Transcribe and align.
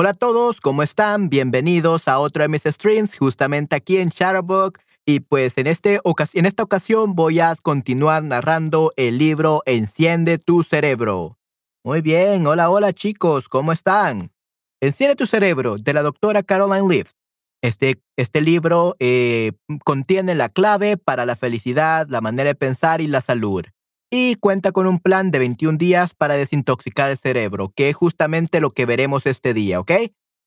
Hola 0.00 0.12
a 0.12 0.14
todos, 0.14 0.62
¿cómo 0.62 0.82
están? 0.82 1.28
Bienvenidos 1.28 2.08
a 2.08 2.18
otro 2.20 2.42
de 2.42 2.48
mis 2.48 2.62
streams, 2.62 3.14
justamente 3.14 3.76
aquí 3.76 3.98
en 3.98 4.08
Shadowbook. 4.08 4.78
Y 5.04 5.20
pues 5.20 5.58
en, 5.58 5.66
este 5.66 6.00
en 6.32 6.46
esta 6.46 6.62
ocasión 6.62 7.14
voy 7.14 7.40
a 7.40 7.54
continuar 7.54 8.22
narrando 8.22 8.94
el 8.96 9.18
libro 9.18 9.62
Enciende 9.66 10.38
tu 10.38 10.62
cerebro. 10.62 11.36
Muy 11.84 12.00
bien, 12.00 12.46
hola, 12.46 12.70
hola 12.70 12.94
chicos, 12.94 13.46
¿cómo 13.50 13.72
están? 13.72 14.32
Enciende 14.80 15.16
tu 15.16 15.26
cerebro, 15.26 15.76
de 15.76 15.92
la 15.92 16.00
doctora 16.00 16.42
Caroline 16.42 16.88
Leaf. 16.88 17.12
Este, 17.60 18.00
este 18.16 18.40
libro 18.40 18.96
eh, 19.00 19.52
contiene 19.84 20.34
la 20.34 20.48
clave 20.48 20.96
para 20.96 21.26
la 21.26 21.36
felicidad, 21.36 22.06
la 22.08 22.22
manera 22.22 22.48
de 22.48 22.54
pensar 22.54 23.02
y 23.02 23.06
la 23.06 23.20
salud 23.20 23.66
y 24.10 24.34
cuenta 24.36 24.72
con 24.72 24.86
un 24.86 24.98
plan 24.98 25.30
de 25.30 25.38
21 25.38 25.78
días 25.78 26.14
para 26.14 26.34
desintoxicar 26.34 27.10
el 27.10 27.16
cerebro, 27.16 27.72
que 27.74 27.88
es 27.88 27.96
justamente 27.96 28.60
lo 28.60 28.70
que 28.70 28.86
veremos 28.86 29.26
este 29.26 29.54
día, 29.54 29.80
¿ok? 29.80 29.92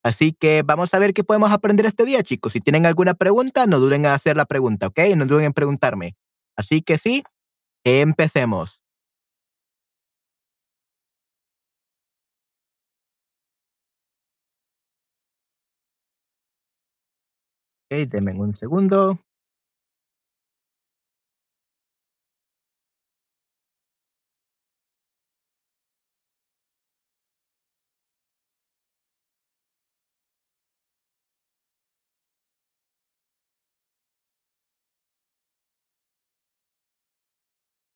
Así 0.03 0.33
que 0.33 0.63
vamos 0.63 0.93
a 0.93 0.99
ver 0.99 1.13
qué 1.13 1.23
podemos 1.23 1.51
aprender 1.51 1.85
este 1.85 2.05
día, 2.05 2.23
chicos. 2.23 2.53
Si 2.53 2.59
tienen 2.59 2.85
alguna 2.85 3.13
pregunta, 3.13 3.65
no 3.65 3.79
duden 3.79 4.05
en 4.05 4.11
hacer 4.11 4.35
la 4.35 4.45
pregunta, 4.45 4.87
¿ok? 4.87 4.99
No 5.15 5.25
duden 5.25 5.45
en 5.45 5.53
preguntarme. 5.53 6.15
Así 6.57 6.81
que 6.81 6.97
sí, 6.97 7.23
empecemos. 7.85 8.79
Ok, 17.91 18.09
denme 18.09 18.33
un 18.33 18.53
segundo. 18.53 19.19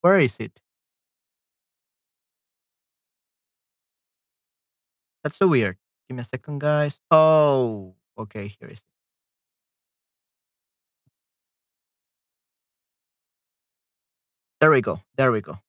Where 0.08 0.20
is 0.20 0.38
it? 0.40 0.62
That's 5.22 5.36
so 5.36 5.50
weird. 5.50 5.76
Give 6.08 6.16
me 6.16 6.22
a 6.22 6.24
second, 6.24 6.62
guys. 6.62 7.02
Oh, 7.12 7.94
okay, 8.18 8.48
here 8.48 8.70
is 8.70 8.78
it. 8.78 8.84
There 14.62 14.72
we 14.72 14.80
go. 14.80 15.02
There 15.18 15.34
we 15.34 15.42
go. 15.42 15.60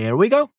There 0.00 0.16
we 0.16 0.30
go. 0.30 0.50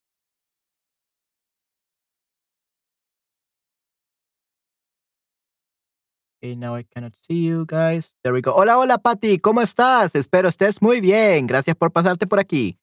Okay, 6.37 6.55
now 6.55 6.75
I 6.75 6.83
cannot 6.83 7.13
see 7.27 7.47
you 7.47 7.65
guys. 7.65 8.13
There 8.23 8.35
we 8.35 8.41
go. 8.41 8.53
Hola, 8.53 8.77
hola, 8.77 8.99
Patty. 8.99 9.39
¿Cómo 9.39 9.63
estás? 9.63 10.13
Espero 10.13 10.47
estés 10.47 10.79
muy 10.79 11.01
bien. 11.01 11.47
Gracias 11.47 11.75
por 11.75 11.91
pasarte 11.91 12.27
por 12.27 12.39
aquí. 12.39 12.77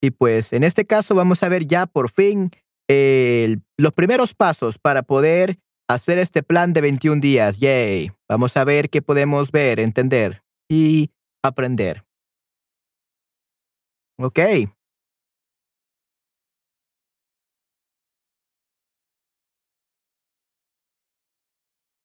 Y 0.00 0.12
pues 0.12 0.52
en 0.52 0.62
este 0.62 0.84
caso 0.84 1.16
vamos 1.16 1.42
a 1.42 1.48
ver 1.48 1.66
ya 1.66 1.86
por 1.86 2.08
fin 2.08 2.50
los 3.76 3.92
primeros 3.92 4.34
pasos 4.34 4.78
para 4.78 5.02
poder 5.02 5.58
hacer 5.88 6.18
este 6.18 6.44
plan 6.44 6.72
de 6.72 6.80
21 6.80 7.20
días. 7.20 7.58
Yay. 7.58 8.12
Vamos 8.28 8.56
a 8.56 8.62
ver 8.62 8.88
qué 8.88 9.02
podemos 9.02 9.50
ver, 9.50 9.80
entender 9.80 10.44
y 10.68 11.10
aprender. 11.42 12.04
Ok. 14.20 14.38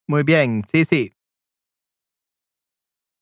Muy 0.08 0.24
bien, 0.24 0.64
sí, 0.72 0.86
sí. 0.86 1.12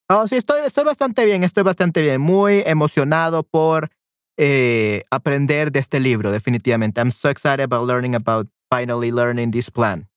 Oh, 0.10 0.28
sí, 0.28 0.36
estoy, 0.36 0.62
estoy 0.66 0.84
bastante 0.84 1.26
bien, 1.26 1.44
estoy 1.44 1.64
bastante 1.64 2.02
bien. 2.02 2.20
Muy 2.22 2.62
emocionado 2.66 3.44
por 3.44 3.90
eh, 4.38 5.04
aprender 5.12 5.72
de 5.72 5.80
este 5.80 6.00
libro, 6.00 6.32
definitivamente. 6.32 7.00
I'm 7.02 7.12
so 7.12 7.30
excited 7.30 7.62
about 7.62 7.88
learning 7.88 8.16
about 8.16 8.48
finally 8.70 9.12
learning 9.12 9.52
this 9.52 9.72
plan. 9.72 10.08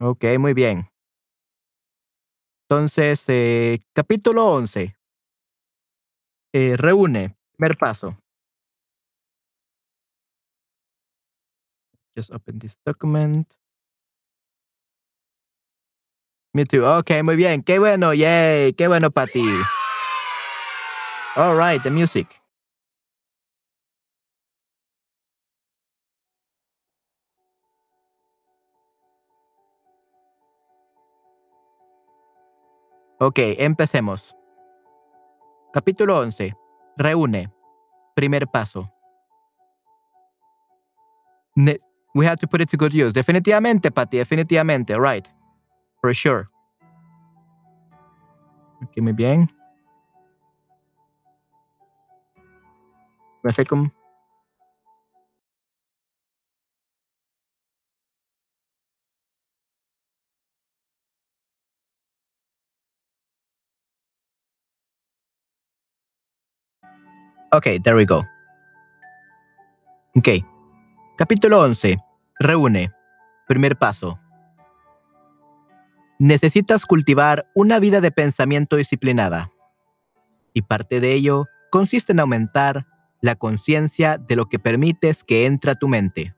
Ok, 0.00 0.24
muy 0.38 0.54
bien. 0.54 0.88
Entonces, 2.70 3.24
eh, 3.28 3.78
capítulo 3.94 4.46
11. 4.46 4.97
Eh, 6.52 6.76
reúne, 6.76 7.36
primer 7.56 7.76
paso. 7.76 8.16
Just 12.16 12.34
open 12.34 12.58
this 12.58 12.76
document. 12.84 13.46
Me 16.54 16.64
too. 16.64 16.84
Ok, 16.84 17.22
muy 17.22 17.36
bien. 17.36 17.62
Qué 17.62 17.78
bueno, 17.78 18.14
yay. 18.14 18.72
Qué 18.72 18.88
bueno 18.88 19.10
para 19.10 19.26
ti. 19.26 19.44
All 21.36 21.56
right, 21.56 21.80
the 21.82 21.90
music. 21.90 22.26
Ok, 33.20 33.38
empecemos. 33.58 34.37
Capítulo 35.72 36.22
11. 36.22 36.54
Reúne. 36.96 37.52
Primer 38.14 38.46
paso. 38.46 38.90
we 42.14 42.24
have 42.24 42.38
to 42.38 42.46
put 42.46 42.60
it 42.60 42.68
to 42.70 42.76
good 42.76 42.92
use. 42.92 43.12
Definitivamente, 43.12 43.90
Patty, 43.90 44.18
definitivamente. 44.18 44.98
Right. 44.98 45.28
For 46.00 46.14
sure. 46.14 46.48
Ok, 48.82 49.00
muy 49.02 49.12
bien. 49.12 49.48
One 53.42 53.92
Ok, 67.50 67.66
there 67.82 67.96
we 67.96 68.04
go. 68.04 68.26
Ok. 70.14 70.28
Capítulo 71.16 71.60
11. 71.62 71.96
Reúne. 72.38 72.92
Primer 73.46 73.78
paso. 73.78 74.20
Necesitas 76.18 76.84
cultivar 76.84 77.46
una 77.54 77.78
vida 77.78 78.02
de 78.02 78.10
pensamiento 78.10 78.76
disciplinada. 78.76 79.50
Y 80.52 80.62
parte 80.62 81.00
de 81.00 81.14
ello 81.14 81.46
consiste 81.70 82.12
en 82.12 82.20
aumentar 82.20 82.86
la 83.22 83.34
conciencia 83.34 84.18
de 84.18 84.36
lo 84.36 84.46
que 84.46 84.58
permites 84.58 85.24
que 85.24 85.46
entre 85.46 85.70
a 85.70 85.74
tu 85.74 85.88
mente. 85.88 86.34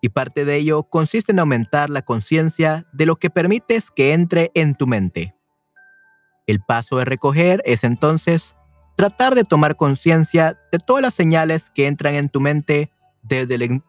Y 0.00 0.08
parte 0.08 0.44
de 0.44 0.56
ello 0.56 0.82
consiste 0.82 1.30
en 1.30 1.38
aumentar 1.38 1.88
la 1.88 2.02
conciencia 2.02 2.84
de 2.92 3.06
lo 3.06 3.14
que 3.14 3.30
permites 3.30 3.92
que 3.92 4.12
entre 4.12 4.50
en 4.54 4.74
tu 4.74 4.88
mente. 4.88 5.35
El 6.46 6.60
paso 6.60 6.96
de 6.96 7.04
recoger 7.04 7.62
es 7.64 7.84
entonces 7.84 8.56
tratar 8.96 9.34
de 9.34 9.42
tomar 9.42 9.76
conciencia 9.76 10.58
de 10.72 10.78
todas 10.78 11.02
las 11.02 11.14
señales 11.14 11.70
que 11.74 11.86
entran 11.86 12.14
en 12.14 12.28
tu 12.28 12.40
mente 12.40 12.90
desde 13.22 13.54
el 13.56 13.82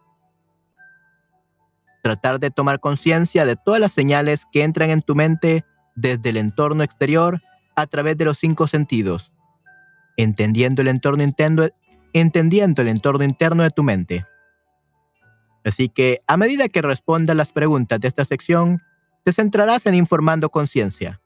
tratar 2.08 2.40
de 2.40 2.52
tomar 2.52 2.80
conciencia 2.80 3.46
de 3.46 3.56
todas 3.58 3.82
las 3.82 3.92
señales 3.92 4.46
que 4.52 4.64
entran 4.64 4.90
en 4.92 5.02
tu 5.02 5.14
mente 5.14 5.66
desde 5.96 6.30
el 6.30 6.38
entorno 6.38 6.84
exterior 6.84 7.42
a 7.76 7.86
través 7.86 8.18
de 8.18 8.26
los 8.26 8.38
cinco 8.38 8.66
sentidos, 8.66 9.34
entendiendo 10.16 10.82
el 10.82 10.88
entorno 10.88 11.24
interno, 11.24 11.68
entendiendo 12.14 12.82
el 12.82 12.88
entorno 12.88 13.26
interno 13.26 13.64
de 13.64 13.72
tu 13.72 13.84
mente. 13.84 14.26
Así 15.66 15.90
que 15.90 16.20
a 16.28 16.38
medida 16.38 16.70
que 16.70 16.82
respondas 16.82 17.36
las 17.36 17.52
preguntas 17.52 18.00
de 18.00 18.08
esta 18.08 18.24
sección, 18.24 18.82
te 19.24 19.34
centrarás 19.34 19.86
en 19.86 19.96
informando 19.96 20.50
conciencia, 20.50 21.20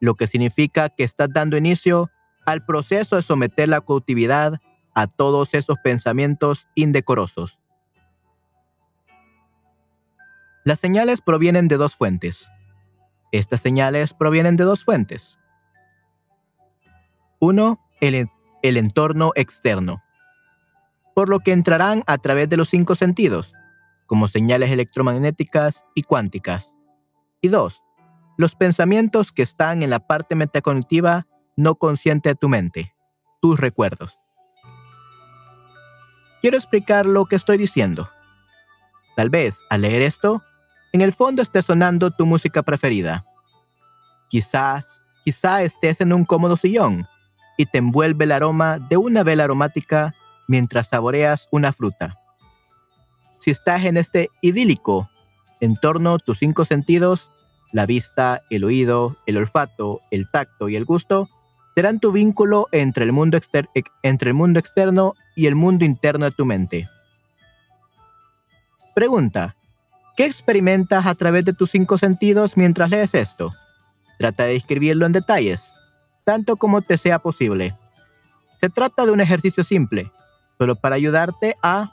lo 0.00 0.14
que 0.14 0.26
significa 0.26 0.88
que 0.88 1.04
estás 1.04 1.28
dando 1.32 1.56
inicio 1.56 2.10
al 2.46 2.64
proceso 2.64 3.16
de 3.16 3.22
someter 3.22 3.68
la 3.68 3.80
cautividad 3.80 4.60
a 4.94 5.06
todos 5.06 5.54
esos 5.54 5.76
pensamientos 5.82 6.66
indecorosos. 6.74 7.58
Las 10.64 10.80
señales 10.80 11.20
provienen 11.20 11.68
de 11.68 11.76
dos 11.76 11.96
fuentes. 11.96 12.50
Estas 13.32 13.60
señales 13.60 14.14
provienen 14.14 14.56
de 14.56 14.64
dos 14.64 14.84
fuentes. 14.84 15.38
Uno, 17.40 17.78
el, 18.00 18.28
el 18.62 18.76
entorno 18.76 19.32
externo, 19.34 20.02
por 21.14 21.28
lo 21.28 21.40
que 21.40 21.52
entrarán 21.52 22.02
a 22.06 22.18
través 22.18 22.48
de 22.48 22.56
los 22.56 22.68
cinco 22.68 22.96
sentidos, 22.96 23.54
como 24.06 24.28
señales 24.28 24.70
electromagnéticas 24.70 25.84
y 25.94 26.02
cuánticas. 26.02 26.76
Y 27.40 27.48
dos, 27.48 27.82
los 28.38 28.54
pensamientos 28.54 29.32
que 29.32 29.42
están 29.42 29.82
en 29.82 29.90
la 29.90 29.98
parte 29.98 30.36
metacognitiva 30.36 31.26
no 31.56 31.74
consciente 31.74 32.30
de 32.30 32.34
tu 32.36 32.48
mente, 32.48 32.94
tus 33.42 33.58
recuerdos. 33.58 34.20
Quiero 36.40 36.56
explicar 36.56 37.04
lo 37.04 37.26
que 37.26 37.34
estoy 37.34 37.58
diciendo. 37.58 38.08
Tal 39.16 39.28
vez, 39.28 39.64
al 39.70 39.80
leer 39.82 40.02
esto, 40.02 40.40
en 40.92 41.00
el 41.00 41.12
fondo 41.12 41.42
esté 41.42 41.62
sonando 41.62 42.12
tu 42.12 42.26
música 42.26 42.62
preferida. 42.62 43.26
Quizás, 44.30 45.02
quizá 45.24 45.62
estés 45.62 46.00
en 46.00 46.12
un 46.12 46.24
cómodo 46.24 46.56
sillón 46.56 47.08
y 47.56 47.66
te 47.66 47.78
envuelve 47.78 48.24
el 48.24 48.30
aroma 48.30 48.78
de 48.78 48.98
una 48.98 49.24
vela 49.24 49.44
aromática 49.44 50.14
mientras 50.46 50.90
saboreas 50.90 51.48
una 51.50 51.72
fruta. 51.72 52.20
Si 53.40 53.50
estás 53.50 53.84
en 53.84 53.96
este 53.96 54.28
idílico 54.42 55.10
entorno, 55.60 56.20
tus 56.20 56.38
cinco 56.38 56.64
sentidos, 56.64 57.32
la 57.72 57.86
vista, 57.86 58.42
el 58.50 58.64
oído, 58.64 59.16
el 59.26 59.36
olfato, 59.36 60.00
el 60.10 60.30
tacto 60.30 60.68
y 60.68 60.76
el 60.76 60.84
gusto, 60.84 61.28
serán 61.74 62.00
tu 62.00 62.10
vínculo 62.10 62.66
entre 62.72 63.04
el, 63.04 63.12
mundo 63.12 63.36
externo 63.36 65.14
y 65.36 65.46
el 65.46 65.54
mundo 65.54 65.84
interno 65.84 66.24
de 66.24 66.30
tu 66.32 66.44
mente. 66.44 66.88
Pregunta, 68.94 69.54
¿qué 70.16 70.24
experimentas 70.24 71.06
a 71.06 71.14
través 71.14 71.44
de 71.44 71.52
tus 71.52 71.70
cinco 71.70 71.98
sentidos 71.98 72.56
mientras 72.56 72.90
lees 72.90 73.14
esto? 73.14 73.54
Trata 74.18 74.44
de 74.44 74.54
describirlo 74.54 75.06
en 75.06 75.12
detalles, 75.12 75.76
tanto 76.24 76.56
como 76.56 76.82
te 76.82 76.98
sea 76.98 77.20
posible. 77.20 77.76
Se 78.60 78.68
trata 78.68 79.06
de 79.06 79.12
un 79.12 79.20
ejercicio 79.20 79.62
simple, 79.62 80.10
solo 80.58 80.74
para 80.74 80.96
ayudarte 80.96 81.54
a 81.62 81.92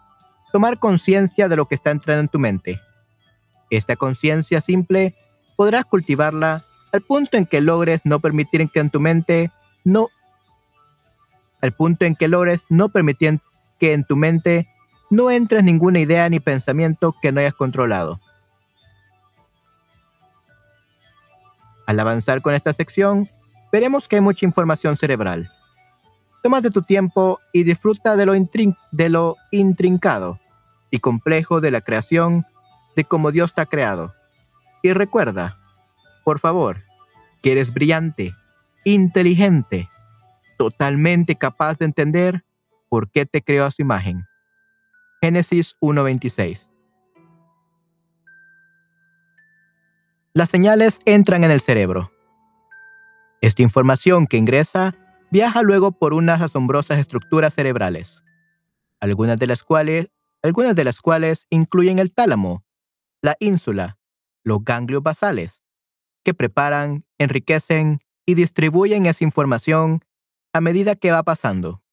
tomar 0.52 0.80
conciencia 0.80 1.48
de 1.48 1.58
lo 1.58 1.68
que 1.68 1.76
está 1.76 1.92
entrando 1.92 2.22
en 2.22 2.28
tu 2.30 2.40
mente. 2.40 2.82
Esta 3.70 3.96
conciencia 3.96 4.62
simple 4.62 5.16
podrás 5.56 5.86
cultivarla 5.86 6.64
al 6.92 7.02
punto 7.02 7.38
en 7.38 7.46
que 7.46 7.62
logres 7.62 8.02
no 8.04 8.20
permitir 8.20 8.70
que 8.70 8.80
en 8.80 8.90
tu 8.90 9.00
mente 9.00 9.52
no 9.84 10.10
al 11.62 11.74
punto 11.74 12.06
en 12.06 12.16
que 12.16 12.28
logres 12.28 12.66
no 12.70 12.90
permitir 12.90 13.40
que 13.80 13.94
en 13.94 14.04
tu 14.04 14.16
mente 14.16 14.70
no 15.10 15.32
entres 15.32 15.64
ninguna 15.64 16.00
idea 16.00 16.30
ni 16.30 16.40
pensamiento 16.40 17.16
que 17.22 17.32
no 17.32 17.40
hayas 17.40 17.54
controlado. 17.54 18.20
Al 21.88 22.00
avanzar 22.00 22.42
con 22.42 22.54
esta 22.54 22.74
sección, 22.74 23.30
veremos 23.72 24.08
que 24.08 24.18
hay 24.18 24.22
mucha 24.22 24.46
información 24.46 24.98
cerebral. 24.98 25.50
Toma 26.42 26.62
de 26.62 26.70
tu 26.70 26.82
tiempo 26.82 27.40
y 27.52 27.64
disfruta 27.64 28.16
de 28.16 28.26
lo, 28.26 28.34
de 28.34 29.10
lo 29.10 29.36
intrincado 29.52 30.40
y 30.92 31.00
complejo 31.00 31.62
de 31.62 31.72
la 31.72 31.82
creación, 31.82 32.46
de 32.96 33.04
cómo 33.04 33.32
Dios 33.32 33.54
te 33.54 33.62
ha 33.62 33.66
creado. 33.66 34.14
Y 34.86 34.94
recuerda, 34.94 35.58
por 36.24 36.38
favor, 36.38 36.84
que 37.42 37.54
eres 37.54 37.74
brillante, 37.74 38.36
inteligente, 38.84 39.90
totalmente 40.60 41.36
capaz 41.38 41.80
de 41.80 41.86
entender 41.86 42.46
por 42.88 43.10
qué 43.10 43.26
te 43.26 43.42
creó 43.42 43.66
a 43.66 43.72
su 43.72 43.82
imagen. 43.82 44.28
Génesis 45.24 45.74
1.26 45.82 46.70
Las 50.36 50.52
señales 50.52 51.00
entran 51.06 51.44
en 51.44 51.50
el 51.50 51.62
cerebro. 51.62 52.12
Esta 53.42 53.64
información 53.64 54.28
que 54.28 54.38
ingresa 54.38 54.94
viaja 55.32 55.64
luego 55.64 55.94
por 55.94 56.14
unas 56.14 56.44
asombrosas 56.44 57.00
estructuras 57.00 57.56
cerebrales, 57.56 58.24
algunas 59.00 59.40
de 59.40 59.48
las 59.48 59.64
cuales, 59.64 60.14
algunas 60.44 60.76
de 60.76 60.84
las 60.84 61.02
cuales 61.02 61.48
incluyen 61.50 61.98
el 61.98 62.14
tálamo, 62.14 62.64
la 63.24 63.36
ínsula, 63.40 63.98
los 64.46 64.64
ganglios 64.64 65.04
basales, 65.04 65.64
que 66.24 66.34
preparan, 66.34 67.04
enriquecen 67.18 68.00
y 68.26 68.36
distribuyen 68.36 69.06
esa 69.06 69.26
información 69.26 70.00
a 70.54 70.62
medida 70.62 70.96
que 70.96 71.12
va 71.12 71.24
pasando. 71.24 71.84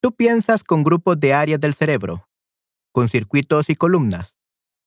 Tú 0.00 0.12
piensas 0.12 0.62
con 0.62 0.84
grupos 0.84 1.18
de 1.18 1.34
áreas 1.34 1.58
del 1.58 1.74
cerebro, 1.74 2.28
con 2.92 3.08
circuitos 3.08 3.68
y 3.68 3.74
columnas, 3.74 4.38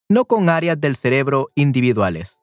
no 0.08 0.26
con 0.26 0.50
áreas 0.50 0.80
del 0.80 0.96
cerebro 0.96 1.50
individuales. 1.56 2.40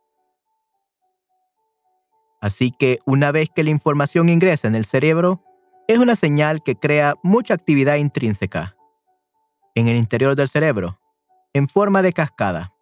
Así 2.40 2.73
que 2.73 2.99
una 3.06 3.32
vez 3.32 3.49
que 3.54 3.64
la 3.64 3.70
información 3.70 4.28
ingresa 4.28 4.68
en 4.68 4.75
el 4.75 4.85
cerebro, 4.85 5.42
es 5.88 5.99
una 5.99 6.16
señal 6.16 6.62
que 6.62 6.76
crea 6.76 7.14
mucha 7.23 7.54
actividad 7.54 7.96
intrínseca 7.96 8.76
en 9.75 9.88
el 9.88 9.96
interior 9.96 10.37
del 10.37 10.49
cerebro, 10.49 11.00
en 11.52 11.68
forma 11.68 12.02
de 12.02 12.12
cascada. 12.12 12.73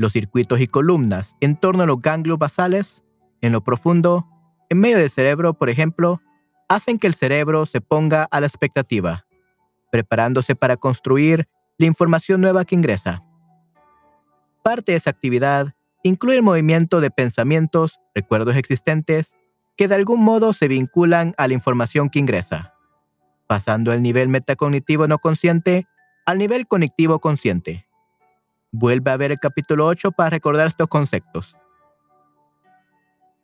Los 0.00 0.12
circuitos 0.12 0.60
y 0.60 0.66
columnas 0.66 1.36
en 1.42 1.56
torno 1.56 1.82
a 1.82 1.86
los 1.86 2.00
ganglios 2.00 2.38
basales, 2.38 3.02
en 3.42 3.52
lo 3.52 3.62
profundo, 3.62 4.26
en 4.70 4.80
medio 4.80 4.96
del 4.96 5.10
cerebro, 5.10 5.52
por 5.52 5.68
ejemplo, 5.68 6.22
hacen 6.70 6.96
que 6.96 7.06
el 7.06 7.12
cerebro 7.12 7.66
se 7.66 7.82
ponga 7.82 8.24
a 8.30 8.40
la 8.40 8.46
expectativa, 8.46 9.26
preparándose 9.92 10.56
para 10.56 10.78
construir 10.78 11.50
la 11.76 11.84
información 11.84 12.40
nueva 12.40 12.64
que 12.64 12.76
ingresa. 12.76 13.22
Parte 14.64 14.92
de 14.92 14.96
esa 14.96 15.10
actividad 15.10 15.74
incluye 16.02 16.38
el 16.38 16.42
movimiento 16.42 17.02
de 17.02 17.10
pensamientos, 17.10 18.00
recuerdos 18.14 18.56
existentes, 18.56 19.34
que 19.76 19.86
de 19.86 19.96
algún 19.96 20.24
modo 20.24 20.54
se 20.54 20.66
vinculan 20.66 21.34
a 21.36 21.46
la 21.46 21.52
información 21.52 22.08
que 22.08 22.20
ingresa, 22.20 22.72
pasando 23.46 23.90
del 23.90 24.00
nivel 24.00 24.30
metacognitivo 24.30 25.06
no 25.08 25.18
consciente 25.18 25.86
al 26.24 26.38
nivel 26.38 26.66
conectivo 26.66 27.18
consciente. 27.18 27.89
Vuelve 28.72 29.10
a 29.10 29.16
ver 29.16 29.32
el 29.32 29.38
capítulo 29.38 29.86
8 29.86 30.12
para 30.12 30.30
recordar 30.30 30.66
estos 30.66 30.88
conceptos. 30.88 31.56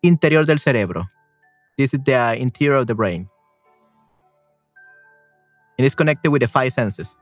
Interior 0.03 0.47
del 0.47 0.61
cerebro. 0.61 1.09
This 1.77 1.93
is 1.93 2.01
the 2.05 2.17
uh, 2.17 2.35
interior 2.35 2.77
of 2.77 2.87
the 2.87 2.95
brain. 2.95 3.29
It 5.79 5.85
is 5.85 5.95
connected 5.95 6.31
with 6.31 6.41
the 6.41 6.49
five 6.49 6.73
senses. 6.73 7.19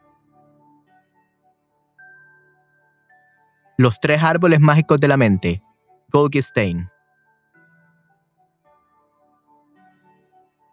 Los 3.79 3.99
tres 3.99 4.23
árboles 4.23 4.61
mágicos 4.61 4.99
de 4.99 5.09
la 5.09 5.17
mente. 5.17 5.63
Golgi 6.13 6.41
Stein. 6.43 6.89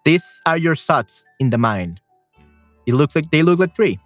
These 0.03 0.41
are 0.45 0.57
your 0.57 0.75
thoughts 0.75 1.25
in 1.39 1.50
the 1.50 1.57
mind. 1.57 2.01
It 2.85 2.93
looks 2.93 3.15
like 3.15 3.31
they 3.31 3.41
look 3.41 3.59
like 3.59 3.75
three. 3.75 4.00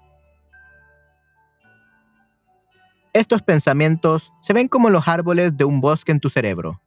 Estos 3.15 3.43
pensamientos 3.43 4.34
se 4.41 4.51
ven 4.51 4.67
como 4.67 4.89
los 4.89 5.07
árboles 5.07 5.55
de 5.55 5.63
un 5.63 5.79
bosque 5.79 6.12
en 6.12 6.19
tu 6.19 6.27
cerebro. 6.27 6.81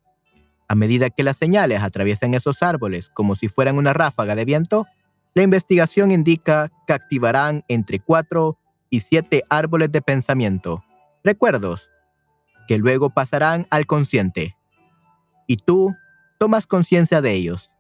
A 0.69 0.75
medida 0.75 1.09
que 1.09 1.23
las 1.23 1.39
señales 1.39 1.83
atraviesan 1.83 2.35
esos 2.35 2.63
árboles 2.63 3.09
como 3.09 3.35
si 3.35 3.49
fueran 3.49 3.79
una 3.79 3.95
ráfaga 3.95 4.35
de 4.35 4.45
viento, 4.45 4.87
la 5.33 5.43
investigación 5.43 6.11
indica 6.11 6.71
que 6.87 6.93
activarán 6.93 7.65
entre 7.67 7.99
4 7.99 8.59
y 8.91 9.01
7 9.01 9.43
árboles 9.49 9.91
de 9.91 10.03
pensamiento, 10.03 10.85
recuerdos, 11.25 11.89
que 12.67 12.77
luego 12.77 13.09
pasarán 13.09 13.67
al 13.71 13.87
consciente. 13.87 14.55
Y 15.47 15.57
tú 15.57 15.97
tomas 16.39 16.67
conciencia 16.67 17.23
de 17.23 17.33
ellos. 17.33 17.73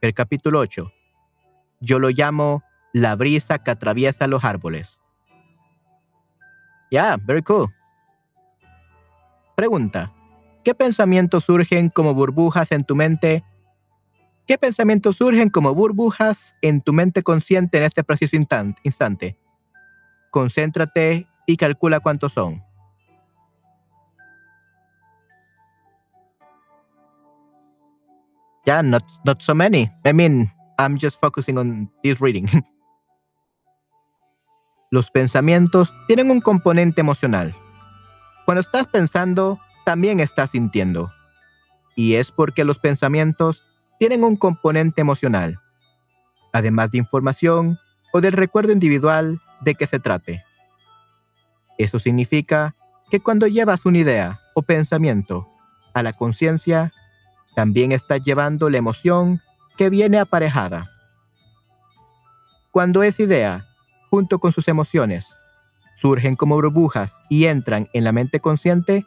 El 0.00 0.14
capítulo 0.14 0.60
8. 0.60 0.90
Yo 1.80 1.98
lo 1.98 2.08
llamo 2.08 2.62
la 2.94 3.16
brisa 3.16 3.58
que 3.58 3.70
atraviesa 3.70 4.28
los 4.28 4.44
árboles. 4.44 4.98
Yeah, 6.88 7.18
very 7.18 7.42
cool. 7.42 7.70
Pregunta. 9.56 10.12
¿Qué 10.64 10.74
pensamientos 10.74 11.44
surgen 11.44 11.88
como 11.88 12.14
burbujas 12.14 12.72
en 12.72 12.84
tu 12.84 12.94
mente? 12.94 13.44
¿Qué 14.46 14.58
pensamientos 14.58 15.16
surgen 15.16 15.50
como 15.50 15.74
burbujas 15.74 16.56
en 16.62 16.80
tu 16.80 16.92
mente 16.92 17.22
consciente 17.22 17.78
en 17.78 17.84
este 17.84 18.04
preciso 18.04 18.36
instante? 18.36 19.38
Concéntrate 20.30 21.26
y 21.46 21.56
calcula 21.56 22.00
cuántos 22.00 22.32
son. 22.32 22.62
Yeah, 28.64 28.82
not, 28.82 29.02
not 29.24 29.42
so 29.42 29.54
many. 29.54 29.90
I 30.04 30.12
mean, 30.12 30.52
I'm 30.78 30.96
just 30.96 31.20
focusing 31.20 31.58
on 31.58 31.90
this 32.02 32.20
reading. 32.20 32.48
Los 34.92 35.10
pensamientos 35.10 35.92
tienen 36.06 36.30
un 36.30 36.40
componente 36.40 37.00
emocional. 37.00 37.54
Cuando 38.44 38.60
estás 38.60 38.86
pensando, 38.86 39.60
también 39.84 40.20
estás 40.20 40.50
sintiendo. 40.50 41.12
Y 41.94 42.14
es 42.14 42.32
porque 42.32 42.64
los 42.64 42.78
pensamientos 42.78 43.62
tienen 43.98 44.24
un 44.24 44.36
componente 44.36 45.00
emocional, 45.00 45.58
además 46.52 46.90
de 46.90 46.98
información 46.98 47.78
o 48.12 48.20
del 48.20 48.32
recuerdo 48.32 48.72
individual 48.72 49.40
de 49.60 49.74
que 49.74 49.86
se 49.86 49.98
trate. 49.98 50.44
Eso 51.78 51.98
significa 51.98 52.74
que 53.10 53.20
cuando 53.20 53.46
llevas 53.46 53.86
una 53.86 53.98
idea 53.98 54.40
o 54.54 54.62
pensamiento 54.62 55.48
a 55.94 56.02
la 56.02 56.12
conciencia, 56.12 56.92
también 57.54 57.92
estás 57.92 58.22
llevando 58.22 58.70
la 58.70 58.78
emoción 58.78 59.42
que 59.76 59.90
viene 59.90 60.18
aparejada. 60.18 60.90
Cuando 62.70 63.02
esa 63.02 63.22
idea, 63.22 63.68
junto 64.10 64.38
con 64.38 64.52
sus 64.52 64.68
emociones, 64.68 65.36
surgen 66.02 66.34
como 66.34 66.56
burbujas 66.56 67.22
y 67.28 67.44
entran 67.44 67.88
en 67.92 68.02
la 68.02 68.10
mente 68.10 68.40
consciente, 68.40 69.06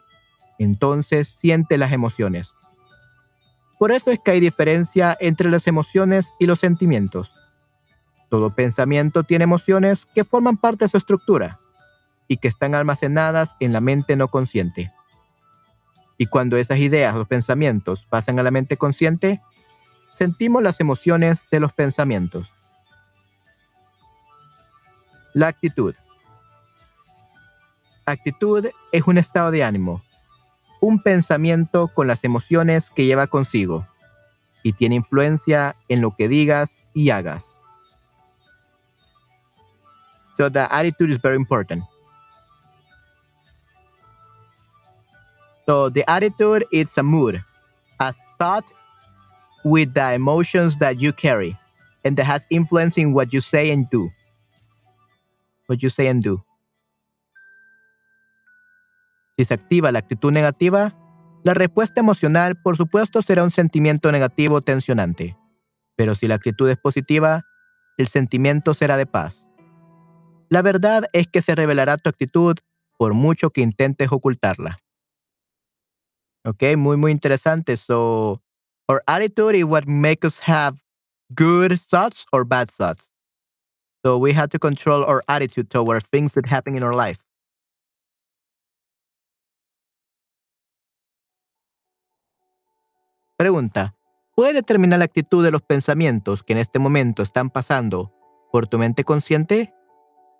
entonces 0.58 1.28
siente 1.28 1.76
las 1.76 1.92
emociones. 1.92 2.54
Por 3.78 3.92
eso 3.92 4.10
es 4.10 4.18
que 4.18 4.30
hay 4.30 4.40
diferencia 4.40 5.14
entre 5.20 5.50
las 5.50 5.66
emociones 5.66 6.32
y 6.40 6.46
los 6.46 6.58
sentimientos. 6.58 7.34
Todo 8.30 8.54
pensamiento 8.54 9.24
tiene 9.24 9.44
emociones 9.44 10.06
que 10.06 10.24
forman 10.24 10.56
parte 10.56 10.86
de 10.86 10.88
su 10.88 10.96
estructura 10.96 11.58
y 12.28 12.38
que 12.38 12.48
están 12.48 12.74
almacenadas 12.74 13.56
en 13.60 13.74
la 13.74 13.82
mente 13.82 14.16
no 14.16 14.28
consciente. 14.28 14.90
Y 16.16 16.24
cuando 16.24 16.56
esas 16.56 16.78
ideas 16.78 17.14
o 17.14 17.26
pensamientos 17.26 18.06
pasan 18.08 18.38
a 18.38 18.42
la 18.42 18.50
mente 18.50 18.78
consciente, 18.78 19.42
sentimos 20.14 20.62
las 20.62 20.80
emociones 20.80 21.46
de 21.50 21.60
los 21.60 21.74
pensamientos. 21.74 22.50
La 25.34 25.48
actitud. 25.48 25.94
Actitud 28.08 28.68
es 28.92 29.06
un 29.08 29.18
estado 29.18 29.50
de 29.50 29.64
ánimo, 29.64 30.00
un 30.80 31.02
pensamiento 31.02 31.88
con 31.88 32.06
las 32.06 32.22
emociones 32.22 32.88
que 32.88 33.04
lleva 33.04 33.26
consigo 33.26 33.84
y 34.62 34.74
tiene 34.74 34.94
influencia 34.94 35.74
en 35.88 36.00
lo 36.00 36.14
que 36.14 36.28
digas 36.28 36.84
y 36.94 37.10
hagas. 37.10 37.58
So 40.34 40.48
the 40.48 40.68
attitude 40.70 41.10
is 41.10 41.18
very 41.20 41.34
important. 41.34 41.82
So 45.66 45.90
the 45.90 46.04
attitude 46.08 46.64
is 46.70 46.96
a 46.98 47.02
mood, 47.02 47.42
a 47.98 48.14
thought 48.38 48.64
with 49.64 49.94
the 49.94 50.14
emotions 50.14 50.76
that 50.78 51.00
you 51.00 51.12
carry 51.12 51.56
and 52.04 52.16
that 52.16 52.26
has 52.26 52.46
influence 52.50 52.96
in 52.98 53.12
what 53.12 53.32
you 53.32 53.40
say 53.40 53.72
and 53.72 53.90
do. 53.90 54.12
What 55.66 55.82
you 55.82 55.88
say 55.88 56.06
and 56.06 56.22
do. 56.22 56.45
Si 59.36 59.44
se 59.44 59.54
activa 59.54 59.92
la 59.92 59.98
actitud 59.98 60.32
negativa, 60.32 60.94
la 61.44 61.54
respuesta 61.54 62.00
emocional, 62.00 62.60
por 62.60 62.76
supuesto, 62.76 63.22
será 63.22 63.44
un 63.44 63.50
sentimiento 63.50 64.10
negativo 64.10 64.60
tensionante. 64.60 65.36
Pero 65.94 66.14
si 66.14 66.26
la 66.26 66.34
actitud 66.34 66.68
es 66.68 66.76
positiva, 66.76 67.42
el 67.98 68.08
sentimiento 68.08 68.74
será 68.74 68.96
de 68.96 69.06
paz. 69.06 69.48
La 70.48 70.62
verdad 70.62 71.04
es 71.12 71.26
que 71.26 71.42
se 71.42 71.54
revelará 71.54 71.96
tu 71.96 72.08
actitud 72.08 72.56
por 72.98 73.14
mucho 73.14 73.50
que 73.50 73.60
intentes 73.60 74.10
ocultarla. 74.10 74.78
Okay, 76.44 76.76
muy, 76.76 76.96
muy 76.96 77.10
interesante. 77.10 77.76
So, 77.76 78.40
our 78.88 79.02
attitude 79.06 79.56
is 79.56 79.64
what 79.64 79.86
makes 79.86 80.24
us 80.24 80.40
have 80.48 80.78
good 81.34 81.78
thoughts 81.78 82.24
or 82.32 82.44
bad 82.44 82.70
thoughts. 82.70 83.10
So, 84.04 84.16
we 84.16 84.32
have 84.32 84.50
to 84.50 84.58
control 84.58 85.04
our 85.04 85.24
attitude 85.26 85.68
toward 85.70 86.04
things 86.12 86.34
that 86.34 86.46
happen 86.46 86.76
in 86.76 86.84
our 86.84 86.94
life. 86.94 87.25
Pregunta. 93.36 93.94
¿Puedes 94.34 94.54
determinar 94.54 94.98
la 94.98 95.06
actitud 95.06 95.42
de 95.44 95.50
los 95.50 95.62
pensamientos 95.62 96.42
que 96.42 96.52
en 96.52 96.58
este 96.58 96.78
momento 96.78 97.22
están 97.22 97.50
pasando 97.50 98.12
por 98.52 98.66
tu 98.66 98.78
mente 98.78 99.04
consciente? 99.04 99.72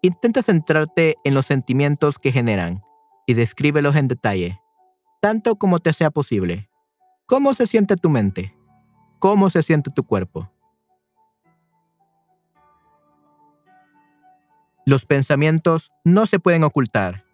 Intenta 0.02 0.42
centrarte 0.42 1.16
en 1.24 1.34
los 1.34 1.46
sentimientos 1.46 2.18
que 2.18 2.32
generan 2.32 2.82
y 3.26 3.34
descríbelos 3.34 3.96
en 3.96 4.08
detalle 4.08 4.60
tanto 5.26 5.56
como 5.56 5.80
te 5.80 5.92
sea 5.92 6.12
posible. 6.12 6.70
¿Cómo 7.26 7.52
se 7.52 7.66
siente 7.66 7.96
tu 7.96 8.10
mente? 8.10 8.56
¿Cómo 9.18 9.50
se 9.50 9.64
siente 9.64 9.90
tu 9.90 10.04
cuerpo? 10.04 10.48
Los 14.84 15.04
pensamientos 15.04 15.90
no 16.04 16.26
se 16.26 16.38
pueden 16.38 16.62
ocultar. 16.62 17.24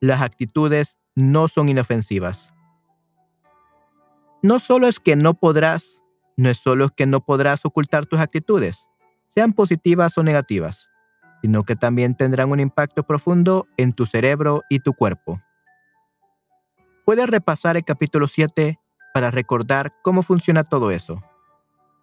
Las 0.00 0.22
actitudes 0.22 0.98
no 1.16 1.48
son 1.48 1.68
inofensivas. 1.68 2.54
No 4.42 4.58
solo 4.58 4.86
es 4.86 5.00
que 5.00 5.16
no 5.16 5.34
podrás, 5.34 6.02
no 6.36 6.50
es 6.50 6.58
solo 6.58 6.90
que 6.90 7.06
no 7.06 7.20
podrás 7.20 7.64
ocultar 7.64 8.06
tus 8.06 8.20
actitudes, 8.20 8.88
sean 9.26 9.52
positivas 9.52 10.16
o 10.18 10.22
negativas, 10.22 10.88
sino 11.42 11.64
que 11.64 11.76
también 11.76 12.14
tendrán 12.14 12.50
un 12.50 12.60
impacto 12.60 13.02
profundo 13.02 13.66
en 13.76 13.92
tu 13.92 14.06
cerebro 14.06 14.62
y 14.68 14.80
tu 14.80 14.92
cuerpo. 14.92 15.40
Puedes 17.04 17.28
repasar 17.28 17.76
el 17.76 17.84
capítulo 17.84 18.28
7 18.28 18.78
para 19.14 19.30
recordar 19.30 19.94
cómo 20.02 20.22
funciona 20.22 20.64
todo 20.64 20.90
eso. 20.90 21.22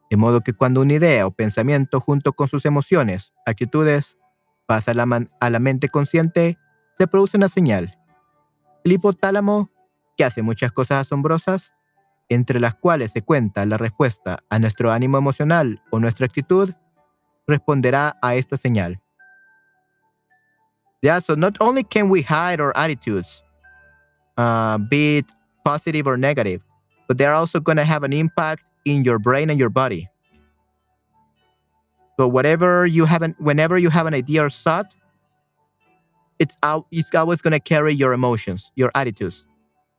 De 0.09 0.17
modo 0.17 0.41
que 0.41 0.53
cuando 0.53 0.81
una 0.81 0.93
idea 0.93 1.27
o 1.27 1.31
pensamiento 1.31 1.99
junto 1.99 2.33
con 2.33 2.47
sus 2.47 2.65
emociones, 2.65 3.33
actitudes, 3.45 4.17
pasa 4.65 4.91
a 4.91 4.93
la, 4.93 5.27
a 5.39 5.49
la 5.49 5.59
mente 5.59 5.89
consciente, 5.89 6.57
se 6.97 7.07
produce 7.07 7.37
una 7.37 7.49
señal. 7.49 7.99
El 8.83 8.93
hipotálamo, 8.93 9.71
que 10.15 10.23
hace 10.23 10.41
muchas 10.41 10.71
cosas 10.71 11.01
asombrosas, 11.01 11.72
entre 12.33 12.59
las 12.59 12.75
cuales 12.75 13.11
se 13.11 13.21
cuenta 13.21 13.65
la 13.65 13.77
respuesta 13.77 14.37
a 14.49 14.59
nuestro 14.59 14.91
ánimo 14.91 15.17
emocional 15.17 15.79
o 15.91 15.99
nuestra 15.99 16.25
actitud, 16.25 16.73
responderá 17.47 18.17
a 18.21 18.35
esta 18.35 18.57
señal. 18.57 18.99
Yeah, 21.01 21.19
so 21.19 21.35
not 21.35 21.57
only 21.59 21.83
can 21.83 22.09
we 22.09 22.21
hide 22.21 22.61
our 22.61 22.71
attitudes, 22.75 23.43
uh, 24.37 24.77
be 24.77 25.17
it 25.17 25.25
positive 25.65 26.07
or 26.07 26.17
negative, 26.17 26.61
but 27.07 27.17
they're 27.17 27.33
also 27.33 27.59
going 27.59 27.77
to 27.77 27.83
have 27.83 28.03
an 28.03 28.13
impact 28.13 28.63
in 28.85 29.03
your 29.03 29.19
brain 29.19 29.49
and 29.49 29.59
your 29.59 29.69
body. 29.69 30.07
So 32.17 32.27
whatever 32.27 32.85
you 32.85 33.05
haven't, 33.05 33.39
whenever 33.41 33.77
you 33.77 33.89
have 33.89 34.05
an 34.05 34.13
idea 34.13 34.45
or 34.45 34.49
thought, 34.49 34.93
it's 36.39 36.55
out, 36.63 36.85
it's 36.91 37.13
always 37.13 37.41
going 37.41 37.53
to 37.53 37.59
carry 37.59 37.93
your 37.93 38.13
emotions, 38.13 38.71
your 38.75 38.91
attitudes, 38.95 39.45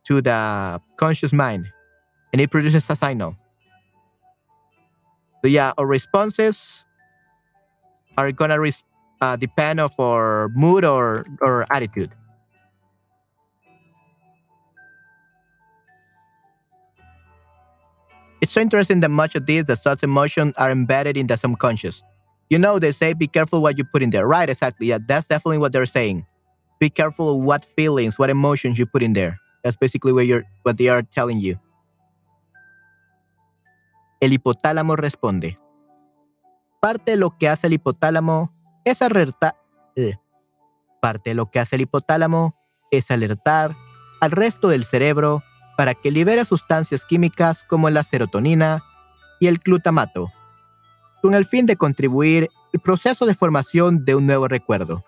to 0.05 0.21
the 0.21 0.81
conscious 0.97 1.33
mind, 1.33 1.71
and 2.33 2.41
it 2.41 2.51
produces 2.51 2.89
a 2.89 2.95
signal. 2.95 3.37
So 5.43 5.49
yeah, 5.49 5.73
our 5.77 5.85
responses 5.85 6.85
are 8.17 8.31
gonna 8.31 8.59
res- 8.59 8.83
uh, 9.21 9.35
depend 9.35 9.79
of 9.79 9.91
our 9.99 10.49
mood 10.49 10.83
or 10.85 11.25
or 11.41 11.65
attitude. 11.71 12.11
It's 18.41 18.51
so 18.51 18.61
interesting 18.61 18.99
that 18.99 19.09
much 19.09 19.35
of 19.35 19.45
this, 19.45 19.65
the 19.65 19.75
thoughts 19.75 20.03
emotions 20.03 20.53
are 20.57 20.71
embedded 20.71 21.17
in 21.17 21.27
the 21.27 21.37
subconscious. 21.37 22.03
You 22.49 22.59
know, 22.59 22.77
they 22.79 22.91
say 22.91 23.13
be 23.13 23.27
careful 23.27 23.61
what 23.61 23.77
you 23.77 23.83
put 23.85 24.03
in 24.03 24.11
there. 24.11 24.27
Right, 24.27 24.49
exactly. 24.49 24.87
Yeah, 24.87 24.99
that's 25.05 25.27
definitely 25.27 25.57
what 25.57 25.71
they're 25.71 25.87
saying. 25.87 26.25
Be 26.79 26.89
careful 26.89 27.41
what 27.41 27.65
feelings, 27.65 28.19
what 28.19 28.29
emotions 28.29 28.77
you 28.77 28.85
put 28.85 29.01
in 29.01 29.13
there. 29.13 29.39
That's 29.63 29.75
basically 29.75 30.13
what 30.13 30.27
you're 30.27 30.43
what 30.63 30.77
they 30.77 30.89
are 30.89 31.01
telling 31.01 31.39
you. 31.39 31.59
El 34.19 34.33
hipotálamo 34.33 34.95
responde. 34.95 35.59
Parte 36.79 37.11
de 37.11 37.17
lo 37.17 37.37
que 37.37 37.49
hace 37.49 37.67
el 37.67 37.73
hipotálamo 37.73 38.53
es 38.85 39.01
alertar. 39.01 39.55
Eh, 39.95 40.15
parte 41.01 41.31
de 41.31 41.35
lo 41.35 41.47
que 41.51 41.59
hace 41.59 41.75
el 41.75 41.81
hipotálamo 41.81 42.55
es 42.91 43.11
alertar 43.11 43.75
al 44.21 44.31
resto 44.31 44.69
del 44.69 44.85
cerebro 44.85 45.43
para 45.77 45.93
que 45.93 46.11
libere 46.11 46.45
sustancias 46.45 47.05
químicas 47.05 47.63
como 47.63 47.89
la 47.89 48.03
serotonina 48.03 48.83
y 49.39 49.47
el 49.47 49.57
glutamato, 49.57 50.31
con 51.21 51.33
el 51.33 51.45
fin 51.45 51.65
de 51.65 51.75
contribuir 51.75 52.49
al 52.73 52.79
proceso 52.79 53.25
de 53.25 53.35
formación 53.35 54.05
de 54.05 54.15
un 54.15 54.25
nuevo 54.25 54.47
recuerdo. 54.47 55.03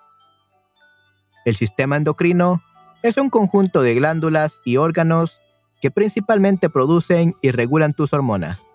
El 1.45 1.55
sistema 1.55 1.95
endocrino 1.95 2.61
es 3.03 3.17
un 3.17 3.29
conjunto 3.29 3.81
de 3.81 3.95
glándulas 3.95 4.59
y 4.65 4.77
órganos 4.77 5.39
que 5.81 5.91
principalmente 5.91 6.69
producen 6.69 7.35
y 7.41 7.51
regulan 7.51 7.93
tus 7.93 8.11
hormonas. 8.11 8.66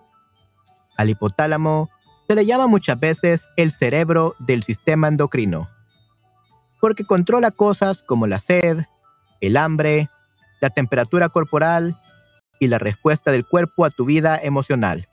Al 0.97 1.09
hipotálamo 1.09 1.89
se 2.27 2.35
le 2.35 2.45
llama 2.45 2.67
muchas 2.67 2.99
veces 2.99 3.49
el 3.57 3.71
cerebro 3.71 4.35
del 4.39 4.63
sistema 4.63 5.07
endocrino, 5.07 5.69
porque 6.79 7.05
controla 7.05 7.51
cosas 7.51 8.01
como 8.01 8.27
la 8.27 8.39
sed, 8.39 8.85
el 9.41 9.57
hambre, 9.57 10.09
la 10.61 10.69
temperatura 10.69 11.29
corporal 11.29 11.99
y 12.59 12.67
la 12.67 12.77
respuesta 12.77 13.31
del 13.31 13.45
cuerpo 13.45 13.85
a 13.85 13.89
tu 13.89 14.05
vida 14.05 14.39
emocional. 14.41 15.09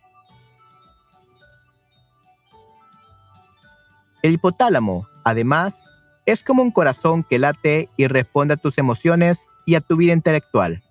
El 4.23 4.33
hipotálamo, 4.33 5.09
además, 5.25 5.89
es 6.27 6.45
como 6.45 6.63
un 6.63 6.71
corazón 6.71 7.25
que 7.25 7.39
late 7.39 7.89
y 7.97 8.07
responde 8.07 8.55
a 8.55 8.59
tus 8.59 8.79
emociones 8.79 9.47
y 9.65 9.75
a 9.75 9.81
tu 9.81 9.97
vida 9.97 10.13
intelectual, 10.13 10.85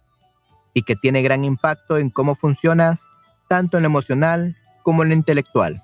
y 0.74 0.81
que 0.81 0.96
tiene 0.96 1.22
gran 1.22 1.46
impacto 1.46 1.98
en 1.98 2.10
cómo 2.10 2.36
funcionas, 2.36 3.10
tanto 3.48 3.77
en 3.77 3.84
lo 3.84 3.88
emocional 3.88 4.58
como 4.89 5.03
en 5.03 5.12
intelectual. 5.12 5.84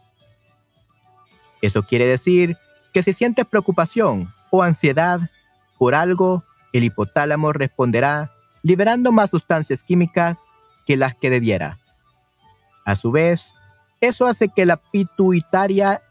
Eso 1.61 1.83
quiere 1.83 2.07
decir 2.07 2.57
que 2.91 3.03
si 3.03 3.13
sientes 3.13 3.45
preocupación 3.45 4.33
o 4.49 4.63
ansiedad 4.63 5.19
por 5.77 5.93
algo, 5.93 6.43
el 6.73 6.85
hipotálamo 6.85 7.53
responderá 7.53 8.31
liberando 8.63 9.11
más 9.11 9.29
sustancias 9.29 9.83
químicas 9.83 10.47
que 10.87 10.97
las 10.97 11.13
que 11.13 11.29
debiera. 11.29 11.77
A 12.83 12.95
su 12.95 13.11
vez, 13.11 13.53
eso 14.01 14.25
hace 14.25 14.47
que 14.49 14.65
la 14.65 14.77
pituitaria 14.77 16.01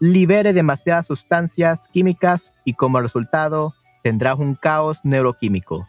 libere 0.00 0.54
demasiadas 0.54 1.04
sustancias 1.04 1.86
químicas 1.92 2.54
y 2.64 2.72
como 2.72 2.98
resultado 3.02 3.74
tendrás 4.02 4.38
un 4.38 4.54
caos 4.54 5.00
neuroquímico. 5.02 5.86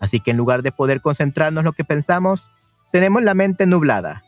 Así 0.00 0.20
que 0.20 0.30
en 0.30 0.36
lugar 0.36 0.62
de 0.62 0.70
poder 0.70 1.00
concentrarnos 1.00 1.62
en 1.62 1.64
lo 1.64 1.72
que 1.72 1.82
pensamos, 1.82 2.48
tenemos 2.92 3.24
la 3.24 3.34
mente 3.34 3.66
nublada, 3.66 4.23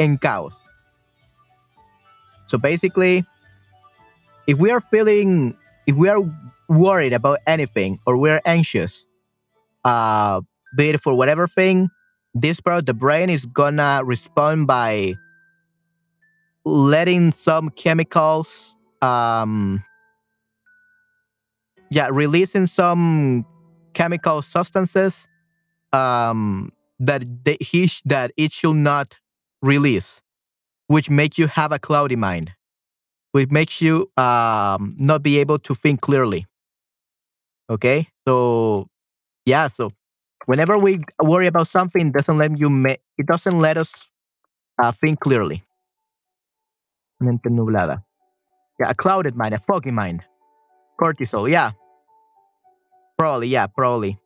en 0.00 0.18
caos. 0.18 0.54
So 2.48 2.58
basically, 2.58 3.24
if 4.48 4.58
we 4.58 4.72
are 4.72 4.80
feeling, 4.80 5.56
if 5.86 5.94
we 5.94 6.08
are 6.08 6.20
worried 6.68 7.12
about 7.12 7.38
anything 7.46 8.00
or 8.06 8.16
we're 8.16 8.40
anxious, 8.44 9.06
uh, 9.84 10.40
be 10.76 10.88
it 10.90 11.00
for 11.00 11.14
whatever 11.14 11.46
thing, 11.46 11.88
this 12.34 12.60
part 12.60 12.78
of 12.78 12.86
the 12.86 12.94
brain 12.94 13.30
is 13.30 13.46
gonna 13.46 14.00
respond 14.04 14.66
by 14.66 15.14
letting 16.64 17.30
some 17.30 17.70
chemicals, 17.70 18.74
um, 19.02 19.84
yeah, 21.90 22.08
releasing 22.10 22.66
some 22.66 23.44
chemical 23.94 24.42
substances 24.42 25.28
um, 25.92 26.72
that 26.98 27.22
they, 27.44 27.56
he 27.60 27.88
that 28.06 28.32
it 28.36 28.52
should 28.52 28.74
not 28.74 29.19
release, 29.62 30.20
which 30.86 31.10
makes 31.10 31.38
you 31.38 31.46
have 31.46 31.72
a 31.72 31.78
cloudy 31.78 32.16
mind, 32.16 32.52
which 33.32 33.50
makes 33.50 33.80
you 33.80 34.10
um, 34.16 34.94
not 34.98 35.22
be 35.22 35.38
able 35.38 35.58
to 35.60 35.74
think 35.74 36.00
clearly. 36.00 36.46
Okay, 37.68 38.08
so 38.26 38.88
yeah, 39.46 39.68
so 39.68 39.90
whenever 40.46 40.78
we 40.78 41.00
worry 41.22 41.46
about 41.46 41.68
something, 41.68 42.08
it 42.08 42.12
doesn't 42.14 42.38
let 42.38 42.58
you 42.58 42.70
ma- 42.70 43.00
it 43.18 43.26
doesn't 43.26 43.60
let 43.60 43.76
us 43.76 44.08
uh, 44.82 44.92
think 44.92 45.20
clearly. 45.20 45.62
Mente 47.20 47.50
nublada. 47.50 48.02
Yeah, 48.80 48.90
a 48.90 48.94
clouded 48.94 49.36
mind, 49.36 49.54
a 49.54 49.58
foggy 49.58 49.90
mind. 49.90 50.24
Cortisol, 51.00 51.50
yeah. 51.50 51.72
Probably, 53.18 53.48
yeah, 53.48 53.66
probably. 53.66 54.18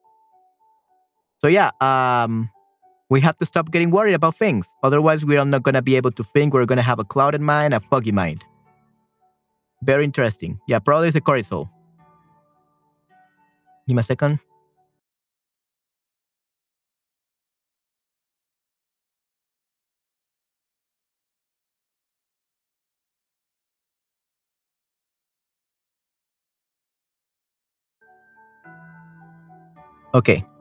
So 1.40 1.48
yeah, 1.48 1.70
um, 1.80 2.50
we 3.10 3.20
have 3.20 3.36
to 3.38 3.46
stop 3.46 3.70
getting 3.70 3.90
worried 3.90 4.14
about 4.14 4.36
things. 4.36 4.66
Otherwise, 4.82 5.24
we're 5.24 5.44
not 5.44 5.62
gonna 5.62 5.82
be 5.82 5.96
able 5.96 6.10
to 6.12 6.24
think. 6.24 6.54
We're 6.54 6.66
gonna 6.66 6.82
have 6.82 6.98
a 6.98 7.04
clouded 7.04 7.40
mind, 7.40 7.74
a 7.74 7.80
foggy 7.80 8.12
mind. 8.12 8.44
Very 9.82 10.04
interesting. 10.04 10.58
Yeah, 10.66 10.78
probably 10.78 11.08
it's 11.08 11.16
a 11.16 11.20
cortisol. 11.20 11.68
Give 13.86 13.96
me 13.96 14.00
a 14.00 14.02
second. 14.02 14.38
Ok. 30.12 30.53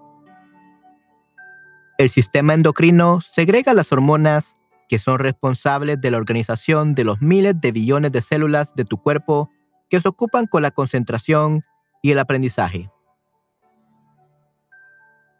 El 2.03 2.09
sistema 2.09 2.53
endocrino 2.53 3.21
segrega 3.21 3.73
las 3.73 3.93
hormonas 3.93 4.57
que 4.89 4.99
son 4.99 5.19
responsables 5.19 6.01
de 6.01 6.11
la 6.11 6.17
organización 6.17 6.95
de 6.95 7.05
los 7.05 7.21
miles 7.21 7.53
de 7.61 7.71
billones 7.71 8.11
de 8.11 8.21
células 8.21 8.75
de 8.75 8.83
tu 8.83 8.97
cuerpo 8.97 9.49
que 9.89 10.01
se 10.01 10.09
ocupan 10.09 10.45
con 10.45 10.63
la 10.63 10.71
concentración 10.71 11.61
y 12.01 12.11
el 12.11 12.19
aprendizaje. 12.19 12.91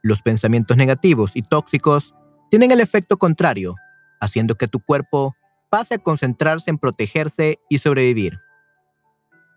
Los 0.04 0.21
pensamientos 0.21 0.78
negativos 0.78 1.36
y 1.36 1.41
tóxicos 1.41 2.15
tienen 2.49 2.71
el 2.71 2.80
efecto 2.80 3.17
contrario, 3.17 3.76
haciendo 4.21 4.56
que 4.56 4.69
tu 4.69 4.80
cuerpo 4.80 5.36
pase 5.69 5.95
a 5.95 5.97
concentrarse 5.97 6.69
en 6.69 6.78
protegerse 6.78 7.60
y 7.67 7.80
sobrevivir, 7.80 8.39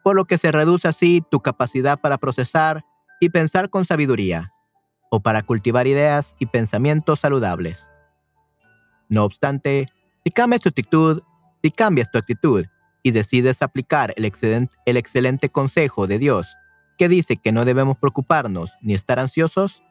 por 0.02 0.16
lo 0.16 0.24
que 0.24 0.38
se 0.38 0.50
reduce 0.50 0.88
así 0.88 1.22
tu 1.30 1.38
capacidad 1.38 2.00
para 2.00 2.18
procesar 2.18 2.84
y 3.20 3.28
pensar 3.28 3.70
con 3.70 3.84
sabiduría, 3.84 4.52
o 5.10 5.20
para 5.20 5.42
cultivar 5.42 5.86
ideas 5.86 6.36
y 6.38 6.46
pensamientos 6.46 7.20
saludables. 7.20 7.88
No 9.08 9.24
obstante, 9.24 9.88
si 10.24 10.30
cambias 10.30 10.62
tu 10.62 10.68
actitud, 10.68 11.22
si 11.62 11.70
cambias 11.70 12.10
tu 12.10 12.18
actitud 12.18 12.66
y 13.02 13.12
decides 13.12 13.62
aplicar 13.62 14.12
el 14.16 14.30
el 14.86 14.96
excelente 14.96 15.48
consejo 15.48 16.06
de 16.06 16.18
Dios, 16.18 16.56
que 16.98 17.08
dice 17.08 17.36
que 17.36 17.52
no 17.52 17.64
debemos 17.64 17.98
preocuparnos 17.98 18.76
ni 18.80 18.94
estar 18.94 19.18
ansiosos, 19.18 19.82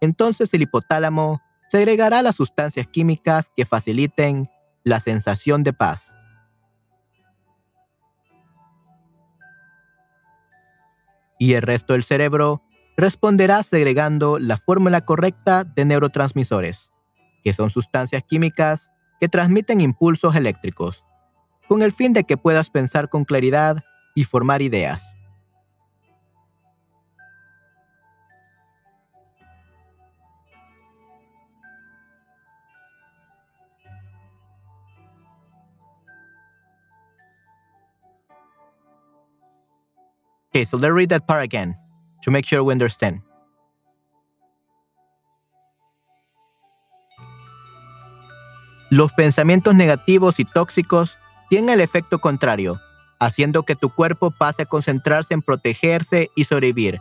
entonces 0.00 0.52
el 0.54 0.62
hipotálamo 0.62 1.42
segregará 1.68 2.22
las 2.22 2.36
sustancias 2.36 2.86
químicas 2.86 3.50
que 3.56 3.66
faciliten 3.66 4.44
la 4.84 5.00
sensación 5.00 5.62
de 5.62 5.72
paz. 5.72 6.12
Y 11.38 11.54
el 11.54 11.62
resto 11.62 11.94
del 11.94 12.04
cerebro 12.04 12.62
responderá 12.96 13.62
segregando 13.62 14.38
la 14.38 14.56
fórmula 14.56 15.00
correcta 15.00 15.64
de 15.64 15.84
neurotransmisores, 15.84 16.92
que 17.42 17.52
son 17.52 17.70
sustancias 17.70 18.22
químicas 18.22 18.90
que 19.20 19.28
transmiten 19.28 19.80
impulsos 19.80 20.36
eléctricos, 20.36 21.04
con 21.68 21.82
el 21.82 21.92
fin 21.92 22.12
de 22.12 22.24
que 22.24 22.36
puedas 22.36 22.70
pensar 22.70 23.08
con 23.08 23.24
claridad 23.24 23.82
y 24.14 24.24
formar 24.24 24.62
ideas. 24.62 25.14
Okay, 40.50 40.66
so 40.66 40.76
let's 40.76 40.92
read 40.92 41.08
that 41.08 41.26
part 41.26 41.42
again 41.42 41.81
to 42.22 42.30
make 42.30 42.46
sure 42.46 42.62
we 42.62 42.72
understand. 42.72 43.22
Los 48.90 49.12
pensamientos 49.12 49.74
negativos 49.74 50.38
y 50.38 50.44
tóxicos 50.44 51.16
tienen 51.48 51.70
el 51.70 51.80
efecto 51.80 52.18
contrario, 52.18 52.78
haciendo 53.18 53.62
que 53.62 53.74
tu 53.74 53.88
cuerpo 53.88 54.30
pase 54.30 54.62
a 54.62 54.66
concentrarse 54.66 55.32
en 55.32 55.40
protegerse 55.40 56.30
y 56.36 56.44
sobrevivir, 56.44 57.00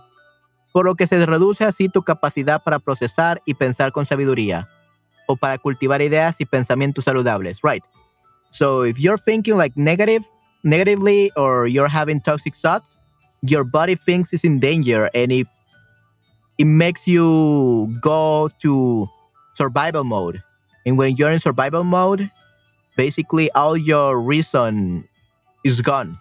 por 0.71 0.86
lo 0.86 0.95
que 0.95 1.05
se 1.05 1.25
reduce 1.25 1.65
así 1.65 1.89
tu 1.89 2.03
capacidad 2.03 2.63
para 2.63 2.79
procesar 2.79 3.41
y 3.45 3.55
pensar 3.55 3.91
con 3.91 4.05
sabiduría, 4.05 4.69
o 5.27 5.36
para 5.36 5.57
cultivar 5.57 6.01
ideas 6.01 6.39
y 6.39 6.45
pensamientos 6.45 7.05
saludables, 7.05 7.60
right? 7.62 7.84
So 8.51 8.86
if 8.86 8.97
you're 8.97 9.21
thinking 9.21 9.57
like 9.57 9.73
negative, 9.75 10.23
negatively, 10.63 11.31
or 11.36 11.67
you're 11.67 11.89
having 11.89 12.21
toxic 12.21 12.55
thoughts, 12.55 12.97
your 13.41 13.63
body 13.63 13.95
thinks 13.95 14.34
it's 14.34 14.43
in 14.43 14.60
danger 14.60 15.10
and 15.13 15.32
it 15.32 15.47
it 16.58 16.65
makes 16.65 17.08
you 17.08 17.95
go 18.01 18.49
to 18.62 19.08
survival 19.56 20.04
mode. 20.04 20.43
And 20.86 20.97
when 20.97 21.15
you're 21.15 21.32
in 21.32 21.39
survival 21.39 21.84
mode, 21.84 22.30
basically 22.97 23.49
all 23.51 23.75
your 23.75 24.21
reason 24.21 25.08
is 25.63 25.82
gone. 25.82 26.17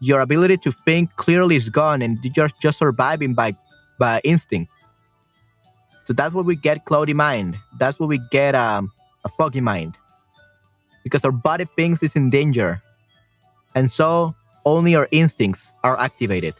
Your 0.00 0.20
ability 0.20 0.58
to 0.58 0.72
think 0.72 1.14
clearly 1.16 1.56
is 1.56 1.68
gone 1.68 2.02
and 2.02 2.18
you're 2.36 2.50
just 2.60 2.78
surviving 2.78 3.34
by 3.34 3.56
by 3.98 4.20
instinct. 4.24 4.70
So 6.04 6.12
that's 6.12 6.34
what 6.34 6.44
we 6.44 6.56
get 6.56 6.84
cloudy 6.84 7.14
mind. 7.14 7.56
That's 7.78 7.98
what 8.00 8.08
we 8.08 8.18
get 8.30 8.54
um, 8.54 8.90
a 9.24 9.28
foggy 9.28 9.60
mind. 9.60 9.96
Because 11.04 11.24
our 11.24 11.32
body 11.32 11.64
thinks 11.64 12.02
it's 12.02 12.16
in 12.16 12.30
danger. 12.30 12.82
And 13.74 13.90
so 13.90 14.34
only 14.64 14.94
our 14.94 15.08
instincts 15.10 15.74
are 15.82 15.98
activated. 15.98 16.54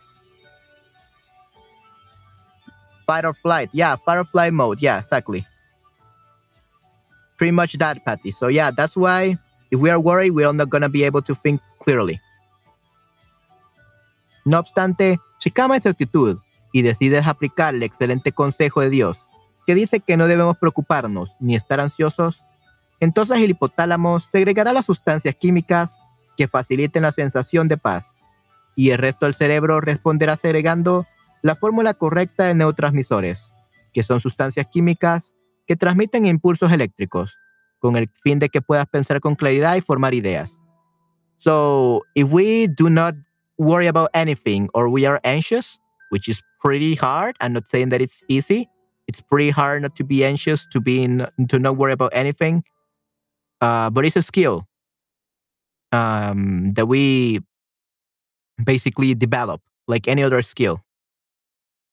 Fight 3.06 3.24
or 3.24 3.34
flight. 3.34 3.70
Yeah, 3.72 3.96
fight 3.96 4.18
or 4.18 4.24
flight 4.24 4.52
mode. 4.52 4.80
Yeah, 4.80 4.98
exactly. 4.98 5.44
Pretty 7.36 7.52
much 7.52 7.74
that, 7.78 8.04
Patty. 8.04 8.30
So 8.30 8.48
yeah, 8.48 8.70
that's 8.70 8.96
why 8.96 9.36
if 9.70 9.78
we 9.80 9.90
are 9.90 9.98
worried, 9.98 10.30
we 10.30 10.44
are 10.44 10.52
not 10.52 10.70
gonna 10.70 10.88
be 10.88 11.04
able 11.04 11.22
to 11.22 11.34
think 11.34 11.60
clearly. 11.78 12.20
No 14.44 14.58
obstante, 14.58 15.20
si 15.38 15.50
cambias 15.50 15.82
tu 15.82 15.88
actitud 15.88 16.38
y 16.72 16.82
decides 16.82 17.26
aplicar 17.26 17.74
el 17.74 17.82
excelente 17.82 18.32
consejo 18.32 18.80
de 18.80 18.90
Dios, 18.90 19.26
que 19.66 19.74
dice 19.74 20.00
que 20.00 20.16
no 20.16 20.26
debemos 20.26 20.56
preocuparnos 20.56 21.36
ni 21.38 21.54
estar 21.54 21.80
ansiosos, 21.80 22.42
entonces 23.00 23.40
el 23.40 23.50
hipotálamo 23.50 24.20
segregará 24.20 24.72
las 24.72 24.86
sustancias 24.86 25.34
químicas 25.34 25.98
que 26.36 26.48
faciliten 26.48 27.02
la 27.02 27.12
sensación 27.12 27.68
de 27.68 27.76
paz, 27.76 28.16
y 28.74 28.90
el 28.90 28.98
resto 28.98 29.26
del 29.26 29.34
cerebro 29.34 29.80
responderá 29.80 30.36
segregando 30.36 31.06
la 31.42 31.56
fórmula 31.56 31.94
correcta 31.94 32.44
de 32.44 32.54
neurotransmisores, 32.54 33.52
que 33.92 34.02
son 34.02 34.20
sustancias 34.20 34.66
químicas 34.70 35.34
que 35.66 35.76
transmiten 35.76 36.26
impulsos 36.26 36.72
eléctricos, 36.72 37.38
con 37.78 37.96
el 37.96 38.08
fin 38.22 38.38
de 38.38 38.48
que 38.48 38.62
puedas 38.62 38.86
pensar 38.86 39.20
con 39.20 39.34
claridad 39.34 39.76
y 39.76 39.80
formar 39.80 40.14
ideas. 40.14 40.60
So, 41.36 42.02
if 42.14 42.28
we 42.30 42.68
do 42.68 42.88
not 42.88 43.16
worry 43.58 43.88
about 43.88 44.10
anything 44.14 44.68
or 44.74 44.88
we 44.88 45.06
are 45.06 45.20
anxious, 45.24 45.78
which 46.10 46.28
is 46.28 46.40
pretty 46.60 46.94
hard, 46.94 47.34
I'm 47.40 47.52
not 47.52 47.66
saying 47.66 47.88
that 47.90 48.00
it's 48.00 48.22
easy. 48.28 48.68
It's 49.08 49.20
pretty 49.20 49.50
hard 49.50 49.82
not 49.82 49.96
to 49.96 50.04
be 50.04 50.24
anxious, 50.24 50.64
to 50.70 50.80
be 50.80 51.02
in, 51.02 51.26
to 51.48 51.58
not 51.58 51.76
worry 51.76 51.92
about 51.92 52.12
anything. 52.14 52.62
Uh, 53.60 53.90
but 53.90 54.04
it's 54.04 54.16
a 54.16 54.22
skill. 54.22 54.68
Um, 55.92 56.70
that 56.70 56.86
we 56.86 57.40
basically 58.64 59.14
develop 59.14 59.60
like 59.88 60.08
any 60.08 60.22
other 60.22 60.42
skill. 60.42 60.82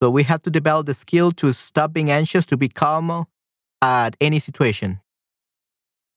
So 0.02 0.10
we 0.10 0.24
have 0.24 0.42
to 0.44 0.50
develop 0.50 0.86
the 0.86 0.94
skill 0.94 1.32
to 1.34 1.54
stop 1.54 1.92
being 1.94 2.10
anxious, 2.10 2.46
to 2.48 2.58
be 2.58 2.70
calm 2.70 3.26
at 3.82 4.16
any 4.22 4.40
situation. 4.40 5.00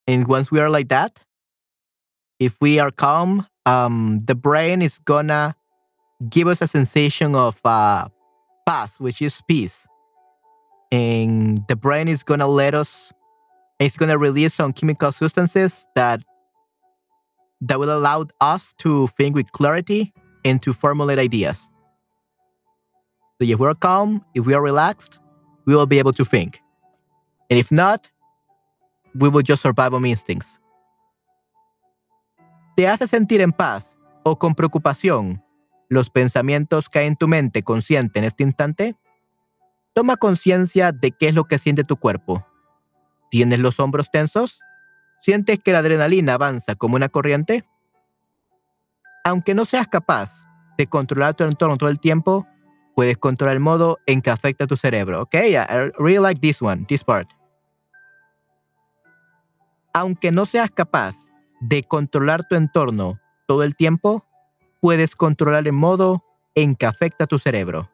And 0.07 0.29
once 0.29 0.51
we 0.51 0.61
are 0.61 0.71
like 0.71 0.89
that, 0.89 1.23
if 2.39 2.57
we 2.61 2.79
are 2.79 2.91
calm, 2.91 3.47
um, 3.67 4.21
the 4.25 4.35
brain 4.35 4.83
is 4.83 4.99
gonna 4.99 5.55
give 6.29 6.47
us 6.49 6.61
a 6.61 6.67
sensation 6.67 7.35
of 7.35 7.61
uh, 7.65 8.09
which 8.99 9.21
is 9.21 9.41
peace. 9.49 9.87
And 10.91 11.59
the 11.69 11.77
brain 11.77 12.09
is 12.09 12.23
gonna 12.23 12.47
let 12.47 12.75
us, 12.75 13.13
it's 13.79 13.97
gonna 13.97 14.19
release 14.19 14.55
some 14.55 14.73
chemical 14.73 15.13
substances 15.13 15.87
that 15.95 16.23
that 17.63 17.79
will 17.79 17.91
allow 17.91 18.27
us 18.41 18.75
to 18.79 19.07
think 19.17 19.35
with 19.35 19.51
clarity 19.53 20.13
and 20.45 20.61
to 20.63 20.73
formulate 20.73 21.19
ideas. 21.19 21.71
So 23.41 23.47
if 23.47 23.59
we're 23.59 23.75
calm, 23.75 24.23
if 24.35 24.47
we 24.47 24.55
are 24.55 24.63
relaxed, 24.63 25.19
we 25.65 25.75
will 25.75 25.87
be 25.87 25.99
able 25.99 26.13
to 26.13 26.25
think. 26.25 26.61
And 27.51 27.59
if 27.59 27.71
not, 27.71 28.11
we 29.15 29.29
will 29.29 29.43
just 29.43 29.63
survive 29.63 29.95
on 29.95 30.05
instincts. 30.05 30.59
¿Te 32.77 32.89
hace 32.89 33.07
sentir 33.07 33.41
en 33.41 33.53
paz 33.53 33.99
o 34.25 34.37
con 34.37 34.55
preocupación 34.55 35.43
los 35.91 36.09
pensamientos 36.09 36.89
que 36.89 37.01
hay 37.01 37.07
en 37.07 37.17
tu 37.17 37.29
mente 37.29 37.63
consciente 37.63 38.19
en 38.19 38.25
este 38.25 38.43
instante? 38.43 38.97
Toma 39.95 40.17
conciencia 40.17 40.91
de 40.91 41.11
qué 41.11 41.29
es 41.29 41.35
lo 41.35 41.45
que 41.45 41.59
siente 41.59 41.85
tu 41.85 41.97
cuerpo. 41.97 42.45
¿Tienes 43.31 43.59
los 43.59 43.79
hombros 43.79 44.11
tensos? 44.11 44.61
¿Sientes 45.23 45.61
que 45.61 45.71
la 45.71 45.79
adrenalina 45.79 46.35
avanza 46.35 46.75
como 46.75 46.97
una 46.97 47.09
corriente? 47.09 47.65
Aunque 49.23 49.55
no 49.55 49.65
seas 49.65 49.87
capaz 49.87 50.49
de 50.77 50.89
controlar 50.89 51.35
tu 51.35 51.45
entorno 51.45 51.77
todo 51.77 51.91
el 51.91 52.01
tiempo, 52.01 52.45
puedes 52.97 53.17
controlar 53.19 53.55
el 53.55 53.61
modo 53.61 53.99
en 54.07 54.21
que 54.21 54.31
afecta 54.31 54.67
tu 54.67 54.77
cerebro. 54.77 55.23
¿Ok? 55.23 55.35
I 55.35 55.93
really 55.97 56.19
like 56.19 56.41
this 56.41 56.61
one, 56.61 56.87
this 56.87 57.05
part. 57.05 57.31
Aunque 59.95 60.33
no 60.33 60.45
seas 60.45 60.73
capaz 60.73 61.15
de 61.61 61.85
controlar 61.85 62.43
tu 62.49 62.57
entorno 62.57 63.21
todo 63.47 63.63
el 63.63 63.77
tiempo, 63.77 64.27
puedes 64.81 65.15
controlar 65.15 65.65
el 65.69 65.73
modo 65.73 66.25
en 66.57 66.75
que 66.75 66.87
afecta 66.87 67.29
tu 67.29 67.39
cerebro. 67.39 67.89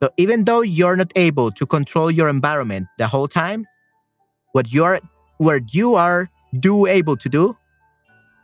So 0.00 0.10
even 0.16 0.46
though 0.46 0.62
you're 0.62 0.96
not 0.96 1.12
able 1.14 1.52
to 1.52 1.66
control 1.66 2.10
your 2.10 2.30
environment 2.30 2.88
the 2.96 3.04
whole 3.04 3.28
time, 3.28 3.66
what 4.54 4.64
you 4.70 4.86
are 4.86 5.02
what 5.36 5.60
you 5.72 5.98
are 5.98 6.30
do 6.52 6.86
able 6.86 7.16
to 7.16 7.28
do 7.28 7.56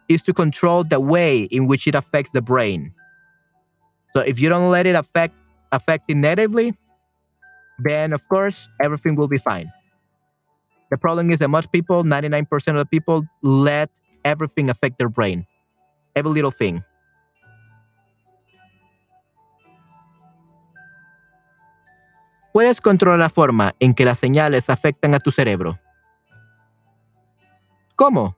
is 0.08 0.22
to 0.22 0.32
control 0.32 0.84
the 0.84 1.00
way 1.00 1.44
in 1.44 1.66
which 1.66 1.86
it 1.86 1.94
affects 1.94 2.32
the 2.32 2.42
brain. 2.42 2.92
So 4.14 4.22
if 4.22 4.38
you 4.38 4.48
don't 4.48 4.70
let 4.70 4.86
it 4.86 4.94
affect 4.94 5.34
affect 5.72 6.10
it 6.10 6.16
negatively, 6.16 6.74
then 7.78 8.12
of 8.12 8.26
course 8.28 8.68
everything 8.80 9.16
will 9.16 9.28
be 9.28 9.38
fine. 9.38 9.72
The 10.90 10.98
problem 10.98 11.30
is 11.30 11.40
that 11.40 11.48
most 11.48 11.72
people, 11.72 12.04
99% 12.04 12.46
of 12.68 12.76
the 12.76 12.86
people, 12.86 13.24
let 13.42 13.90
everything 14.24 14.70
affect 14.70 14.98
their 14.98 15.08
brain. 15.08 15.46
Every 16.14 16.30
little 16.30 16.52
thing. 16.52 16.84
Puedes 22.52 22.80
controlar 22.80 23.18
la 23.18 23.28
forma 23.28 23.74
en 23.80 23.94
que 23.94 24.04
las 24.04 24.20
señales 24.20 24.70
afectan 24.70 25.14
a 25.14 25.18
tu 25.18 25.32
cerebro. 25.32 25.80
¿Cómo? 27.96 28.37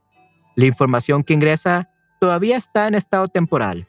La 0.55 0.67
información 0.67 1.23
que 1.23 1.35
ingresa 1.35 1.91
todavía 2.21 2.57
está 2.57 2.89
en 2.89 2.95
estado 2.95 3.29
temporal. 3.29 3.89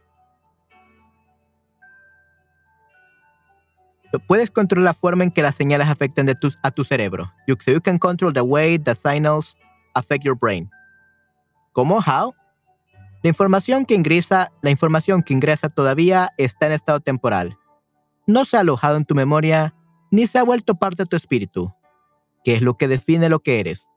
Puedes 4.27 4.49
controlar 4.49 4.85
la 4.85 4.93
forma 4.93 5.23
en 5.23 5.31
que 5.31 5.41
las 5.41 5.55
señales 5.55 5.87
afectan 5.87 6.25
de 6.25 6.35
tus, 6.35 6.57
a 6.63 6.71
tu 6.71 6.83
cerebro. 6.83 7.33
You, 7.45 7.55
so 7.63 7.71
you 7.71 7.81
can 7.81 7.97
control 7.97 8.33
the 8.33 8.41
way 8.41 8.77
the 8.79 8.95
signals 8.95 9.57
affect 9.93 10.23
your 10.23 10.37
brain. 10.37 10.69
¿Cómo? 11.73 11.99
How? 11.99 12.33
La 13.21 13.29
información 13.29 13.85
que 13.85 13.95
ingresa, 13.95 14.51
la 14.61 14.69
información 14.69 15.23
que 15.23 15.33
ingresa 15.33 15.69
todavía 15.69 16.29
está 16.37 16.67
en 16.67 16.71
estado 16.71 17.01
temporal. 17.01 17.57
No 18.25 18.45
se 18.45 18.57
ha 18.57 18.61
alojado 18.61 18.97
en 18.97 19.05
tu 19.05 19.15
memoria 19.15 19.75
ni 20.11 20.27
se 20.27 20.39
ha 20.39 20.43
vuelto 20.43 20.75
parte 20.75 21.03
de 21.03 21.07
tu 21.07 21.15
espíritu, 21.15 21.73
que 22.43 22.53
es 22.55 22.61
lo 22.61 22.77
que 22.77 22.87
define 22.87 23.29
lo 23.29 23.39
que 23.39 23.59
eres. 23.59 23.89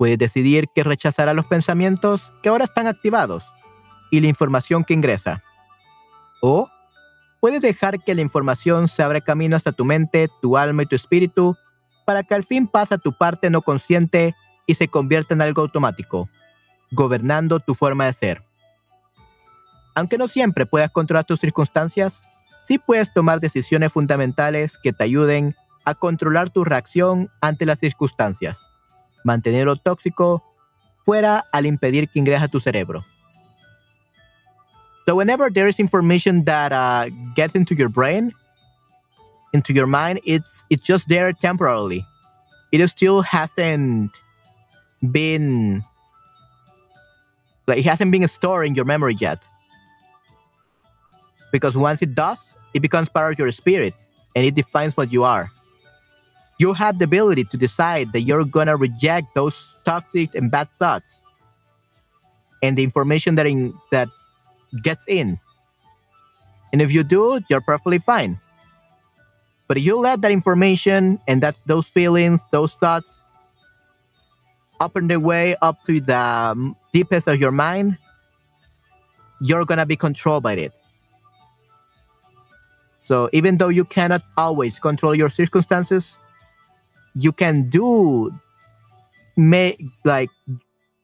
Puedes 0.00 0.16
decidir 0.16 0.68
que 0.74 0.82
rechazará 0.82 1.34
los 1.34 1.44
pensamientos 1.44 2.22
que 2.42 2.48
ahora 2.48 2.64
están 2.64 2.86
activados 2.86 3.44
y 4.10 4.20
la 4.20 4.28
información 4.28 4.82
que 4.82 4.94
ingresa. 4.94 5.42
O 6.40 6.70
puedes 7.38 7.60
dejar 7.60 8.02
que 8.02 8.14
la 8.14 8.22
información 8.22 8.88
se 8.88 9.02
abra 9.02 9.20
camino 9.20 9.56
hasta 9.56 9.72
tu 9.72 9.84
mente, 9.84 10.30
tu 10.40 10.56
alma 10.56 10.84
y 10.84 10.86
tu 10.86 10.96
espíritu 10.96 11.54
para 12.06 12.22
que 12.22 12.32
al 12.32 12.46
fin 12.46 12.66
pase 12.66 12.94
a 12.94 12.96
tu 12.96 13.12
parte 13.12 13.50
no 13.50 13.60
consciente 13.60 14.34
y 14.66 14.76
se 14.76 14.88
convierta 14.88 15.34
en 15.34 15.42
algo 15.42 15.60
automático, 15.60 16.30
gobernando 16.90 17.60
tu 17.60 17.74
forma 17.74 18.06
de 18.06 18.14
ser. 18.14 18.42
Aunque 19.94 20.16
no 20.16 20.28
siempre 20.28 20.64
puedas 20.64 20.88
controlar 20.88 21.26
tus 21.26 21.40
circunstancias, 21.40 22.22
sí 22.62 22.78
puedes 22.78 23.12
tomar 23.12 23.38
decisiones 23.40 23.92
fundamentales 23.92 24.78
que 24.82 24.94
te 24.94 25.04
ayuden 25.04 25.54
a 25.84 25.94
controlar 25.94 26.48
tu 26.48 26.64
reacción 26.64 27.30
ante 27.42 27.66
las 27.66 27.80
circunstancias, 27.80 28.70
mantener 29.24 29.66
lo 29.66 29.76
tóxico 29.76 30.42
fuera 31.04 31.44
al 31.52 31.66
impedir 31.66 32.08
que 32.08 32.18
ingrese 32.18 32.44
a 32.44 32.48
tu 32.48 32.60
cerebro. 32.60 33.04
So 35.06 35.16
whenever 35.16 35.50
there 35.50 35.66
is 35.66 35.80
information 35.80 36.44
that 36.44 36.72
uh, 36.72 37.08
gets 37.34 37.54
into 37.54 37.74
your 37.74 37.88
brain, 37.88 38.32
into 39.52 39.72
your 39.72 39.86
mind, 39.86 40.20
it's 40.24 40.62
it's 40.70 40.82
just 40.82 41.08
there 41.08 41.32
temporarily. 41.32 42.06
It 42.70 42.86
still 42.88 43.22
hasn't 43.22 44.12
been 45.02 45.82
like 47.66 47.78
it 47.78 47.84
hasn't 47.84 48.12
been 48.12 48.26
stored 48.28 48.66
in 48.66 48.74
your 48.74 48.84
memory 48.84 49.14
yet. 49.18 49.38
Because 51.50 51.76
once 51.76 52.02
it 52.02 52.14
does, 52.14 52.54
it 52.74 52.80
becomes 52.80 53.08
part 53.08 53.32
of 53.32 53.38
your 53.38 53.50
spirit 53.50 53.94
and 54.36 54.46
it 54.46 54.54
defines 54.54 54.96
what 54.96 55.12
you 55.12 55.24
are. 55.24 55.50
You 56.60 56.74
have 56.74 56.98
the 56.98 57.06
ability 57.06 57.44
to 57.44 57.56
decide 57.56 58.12
that 58.12 58.20
you're 58.20 58.44
gonna 58.44 58.76
reject 58.76 59.34
those 59.34 59.56
toxic 59.86 60.34
and 60.34 60.50
bad 60.50 60.68
thoughts 60.76 61.22
and 62.62 62.76
the 62.76 62.84
information 62.84 63.34
that 63.36 63.46
in, 63.46 63.72
that 63.90 64.08
gets 64.82 65.08
in. 65.08 65.40
And 66.70 66.82
if 66.82 66.92
you 66.92 67.02
do, 67.02 67.40
you're 67.48 67.62
perfectly 67.62 67.98
fine. 67.98 68.38
But 69.68 69.78
if 69.78 69.84
you 69.84 69.96
let 69.96 70.20
that 70.20 70.30
information 70.30 71.18
and 71.26 71.42
that 71.42 71.56
those 71.64 71.88
feelings, 71.88 72.44
those 72.52 72.74
thoughts 72.74 73.22
open 74.82 75.08
the 75.08 75.18
way 75.18 75.56
up 75.62 75.82
to 75.84 75.98
the 75.98 76.18
um, 76.18 76.76
deepest 76.92 77.26
of 77.26 77.40
your 77.40 77.52
mind, 77.52 77.96
you're 79.40 79.64
gonna 79.64 79.86
be 79.86 79.96
controlled 79.96 80.42
by 80.42 80.56
it. 80.60 80.74
So 83.00 83.30
even 83.32 83.56
though 83.56 83.70
you 83.70 83.86
cannot 83.86 84.20
always 84.36 84.78
control 84.78 85.14
your 85.14 85.30
circumstances, 85.30 86.20
you 87.14 87.32
can 87.32 87.68
do 87.68 88.30
make 89.36 89.80
like 90.04 90.30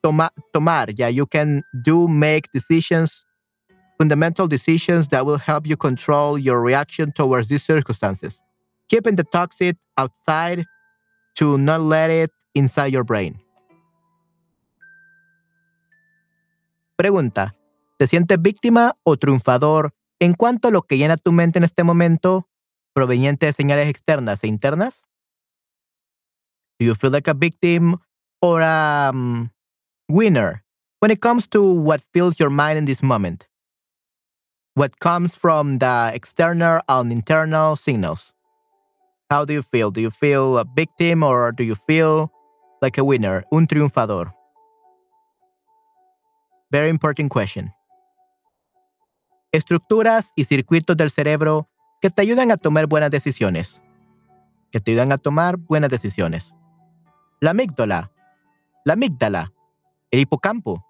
toma, 0.03 0.31
tomar. 0.53 0.91
Yeah, 0.91 1.09
you 1.09 1.27
can 1.27 1.63
do 1.83 2.09
make 2.09 2.51
decisions, 2.53 3.25
fundamental 3.99 4.47
decisions 4.47 5.09
that 5.09 5.27
will 5.27 5.39
help 5.39 5.67
you 5.67 5.77
control 5.77 6.39
your 6.39 6.61
reaction 6.61 7.13
towards 7.13 7.49
these 7.49 7.65
circumstances. 7.65 8.43
Keeping 8.89 9.17
the 9.17 9.25
toxic 9.25 9.77
outside 9.99 10.65
to 11.37 11.59
not 11.59 11.81
let 11.81 12.11
it 12.11 12.31
inside 12.55 12.93
your 12.93 13.05
brain. 13.05 13.41
Pregunta: 16.97 17.55
¿Te 17.99 18.07
sientes 18.07 18.41
víctima 18.41 18.93
o 19.03 19.17
triunfador 19.17 19.93
en 20.19 20.35
cuanto 20.35 20.69
a 20.69 20.71
lo 20.71 20.83
que 20.83 20.97
llena 20.97 21.17
tu 21.17 21.33
mente 21.33 21.59
en 21.59 21.65
este 21.65 21.85
momento, 21.85 22.49
proveniente 22.95 23.47
de 23.47 23.53
señales 23.53 23.89
externas 23.89 24.45
e 24.45 24.47
internas? 24.47 25.06
Do 26.79 26.87
you 26.87 26.95
feel 26.95 27.11
like 27.11 27.29
a 27.29 27.35
victim 27.35 27.97
or 28.43 28.61
a 28.61 29.11
um, 29.11 29.51
winner 30.09 30.63
when 31.01 31.11
it 31.11 31.21
comes 31.21 31.47
to 31.49 31.63
what 31.63 32.01
fills 32.13 32.39
your 32.39 32.51
mind 32.51 32.79
in 32.79 32.85
this 32.85 33.03
moment? 33.03 33.47
What 34.75 34.99
comes 35.01 35.37
from 35.37 35.79
the 35.79 36.11
external 36.13 36.81
and 36.89 37.11
internal 37.11 37.77
signals? 37.77 38.33
How 39.31 39.45
do 39.45 39.55
you 39.55 39.63
feel? 39.63 39.91
Do 39.91 40.01
you 40.01 40.11
feel 40.11 40.59
a 40.59 40.65
victim 40.77 41.23
or 41.23 41.53
do 41.53 41.65
you 41.65 41.75
feel 41.75 42.31
like 42.83 42.99
a 42.99 43.05
winner, 43.05 43.43
un 43.51 43.67
triunfador? 43.67 44.33
Very 46.71 46.91
important 46.91 47.31
question. 47.31 47.73
estructuras 49.57 50.33
y 50.37 50.45
circuitos 50.45 50.97
del 50.97 51.11
cerebro 51.11 51.69
que 52.01 52.11
te 52.11 52.23
ayudan 52.23 52.51
a 52.51 52.57
tomar 52.57 52.87
buenas 52.87 53.11
decisiones. 53.11 53.83
Que 54.71 54.81
te 54.81 54.93
ayudan 54.93 55.13
a 55.13 55.19
tomar 55.19 55.57
buenas 55.57 55.91
decisiones. 55.91 56.55
La 57.39 57.51
amígdala, 57.51 58.11
la 58.85 58.95
amígdala, 58.95 59.53
el 60.11 60.21
hipocampo, 60.21 60.87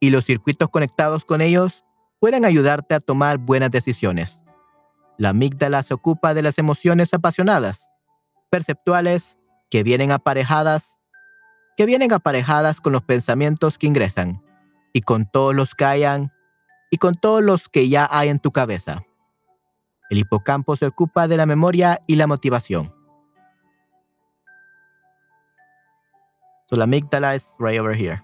y 0.00 0.10
los 0.10 0.26
circuitos 0.26 0.68
conectados 0.68 1.24
con 1.24 1.40
ellos 1.40 1.84
pueden 2.20 2.44
ayudarte 2.44 2.94
a 2.94 3.00
tomar 3.00 3.38
buenas 3.38 3.70
decisiones. 3.70 4.42
La 5.16 5.30
amígdala 5.30 5.82
se 5.82 5.94
ocupa 5.94 6.34
de 6.34 6.42
las 6.42 6.58
emociones 6.58 7.14
apasionadas, 7.14 7.90
perceptuales, 8.50 9.38
que 9.70 9.82
vienen 9.82 10.12
aparejadas, 10.12 10.98
que 11.76 11.86
vienen 11.86 12.12
aparejadas 12.12 12.82
con 12.82 12.92
los 12.92 13.02
pensamientos 13.02 13.78
que 13.78 13.86
ingresan 13.86 14.42
y 14.92 15.00
con 15.00 15.24
todos 15.24 15.54
los 15.54 15.74
que 15.74 15.86
hayan 15.86 16.32
y 16.90 16.98
con 16.98 17.14
todos 17.14 17.42
los 17.42 17.68
que 17.70 17.88
ya 17.88 18.06
hay 18.10 18.28
en 18.28 18.40
tu 18.40 18.50
cabeza. 18.50 19.04
El 20.10 20.18
hipocampo 20.18 20.76
se 20.76 20.86
ocupa 20.86 21.28
de 21.28 21.38
la 21.38 21.46
memoria 21.46 22.02
y 22.06 22.16
la 22.16 22.26
motivación. 22.26 22.97
So 26.68 26.76
la 26.76 26.84
amígdala 26.84 27.34
is 27.34 27.54
right 27.58 27.78
over 27.78 27.94
here. 27.94 28.22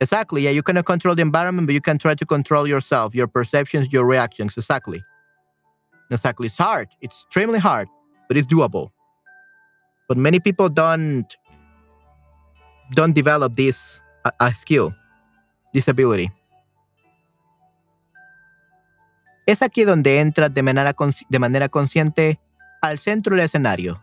Exactly. 0.00 0.42
Yeah, 0.42 0.50
you 0.50 0.62
cannot 0.62 0.86
control 0.86 1.14
the 1.14 1.22
environment, 1.22 1.66
but 1.66 1.74
you 1.74 1.80
can 1.80 1.98
try 1.98 2.14
to 2.14 2.24
control 2.24 2.66
yourself, 2.66 3.14
your 3.14 3.26
perceptions, 3.26 3.92
your 3.92 4.06
reactions. 4.06 4.56
Exactly. 4.56 5.02
Exactly. 6.10 6.46
It's 6.46 6.56
hard. 6.56 6.88
It's 7.02 7.24
extremely 7.24 7.58
hard, 7.58 7.88
but 8.28 8.36
it's 8.36 8.46
doable. 8.46 8.90
But 10.08 10.16
many 10.16 10.40
people 10.40 10.68
don't 10.68 11.26
don't 12.94 13.12
develop 13.14 13.56
this 13.56 14.00
uh, 14.24 14.30
a 14.40 14.54
skill, 14.54 14.94
this 15.74 15.88
ability. 15.88 16.30
Es 19.46 19.62
aquí 19.62 19.84
donde 19.84 20.20
entras 20.20 20.52
de 20.52 20.62
manera, 20.62 20.94
de 21.28 21.38
manera 21.38 21.68
consciente 21.68 22.38
al 22.82 22.98
centro 22.98 23.34
del 23.34 23.44
escenario. 23.44 24.02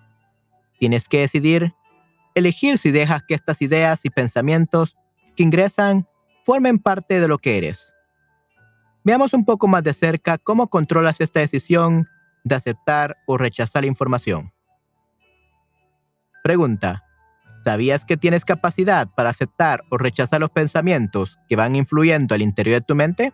Tienes 0.80 1.08
que 1.08 1.20
decidir, 1.20 1.74
elegir 2.34 2.78
si 2.78 2.92
dejas 2.92 3.24
que 3.24 3.34
estas 3.34 3.62
ideas 3.62 4.02
y 4.04 4.10
pensamientos 4.10 4.98
que 5.36 5.44
ingresan 5.44 6.08
formen 6.44 6.80
parte 6.80 7.20
de 7.20 7.28
lo 7.28 7.38
que 7.38 7.58
eres. 7.58 7.94
Veamos 9.04 9.34
un 9.34 9.46
poco 9.46 9.68
más 9.68 9.84
de 9.84 9.94
cerca 9.94 10.38
cómo 10.38 10.68
controlas 10.68 11.22
esta 11.22 11.40
decisión 11.40 12.08
de 12.44 12.56
aceptar 12.56 13.18
o 13.26 13.38
rechazar 13.38 13.84
la 13.84 13.88
información. 13.88 14.52
Pregunta. 16.44 17.04
¿Sabías 17.64 18.06
que 18.06 18.18
tienes 18.18 18.46
capacidad 18.46 19.08
para 19.16 19.32
aceptar 19.32 19.84
o 19.90 19.98
rechazar 19.98 20.40
los 20.40 20.52
pensamientos 20.52 21.40
que 21.50 21.56
van 21.56 21.76
influyendo 21.76 22.36
al 22.36 22.44
interior 22.44 22.80
de 22.80 22.86
tu 22.86 22.94
mente? 22.94 23.34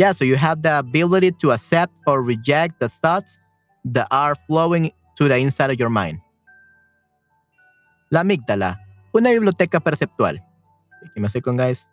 Yeah, 0.00 0.12
so 0.12 0.24
you 0.24 0.36
have 0.36 0.62
the 0.62 0.78
ability 0.78 1.32
to 1.44 1.52
accept 1.52 1.92
or 2.06 2.22
reject 2.24 2.80
the 2.80 2.88
thoughts 2.88 3.38
that 3.84 4.08
are 4.10 4.34
flowing 4.48 4.92
to 5.18 5.28
the 5.28 5.36
inside 5.36 5.68
of 5.68 5.78
your 5.78 5.90
mind. 5.90 6.22
La 8.08 8.20
amígdala, 8.20 8.80
una 9.12 9.28
biblioteca 9.28 9.78
perceptual. 9.78 10.40
Aquí 11.04 11.20
me 11.20 11.26
estoy 11.26 11.42
con 11.42 11.58
guys. 11.58 11.86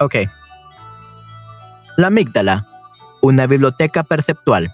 Ok. 0.00 0.37
La 1.98 2.06
amígdala, 2.06 2.64
una 3.22 3.48
biblioteca 3.48 4.04
perceptual. 4.04 4.72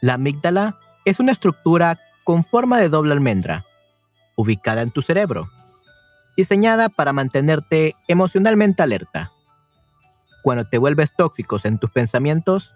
La 0.00 0.14
amígdala 0.14 0.78
es 1.04 1.18
una 1.18 1.32
estructura 1.32 1.98
con 2.22 2.44
forma 2.44 2.78
de 2.78 2.88
doble 2.88 3.12
almendra, 3.12 3.66
ubicada 4.36 4.82
en 4.82 4.90
tu 4.90 5.02
cerebro, 5.02 5.50
diseñada 6.36 6.88
para 6.88 7.12
mantenerte 7.12 7.96
emocionalmente 8.06 8.84
alerta. 8.84 9.32
Cuando 10.44 10.62
te 10.62 10.78
vuelves 10.78 11.12
tóxicos 11.16 11.64
en 11.64 11.78
tus 11.78 11.90
pensamientos, 11.90 12.72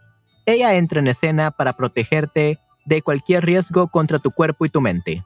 ella 0.46 0.75
entra 0.75 0.99
en 0.99 1.07
escena 1.07 1.53
para 1.53 1.75
protegerte 1.75 2.59
de 2.87 3.03
cualquier 3.03 3.44
riesgo 3.44 3.87
contra 3.87 4.18
tu 4.18 4.33
cuerpo 4.33 4.66
y 4.66 4.68
tu 4.68 4.81
mente, 4.81 5.25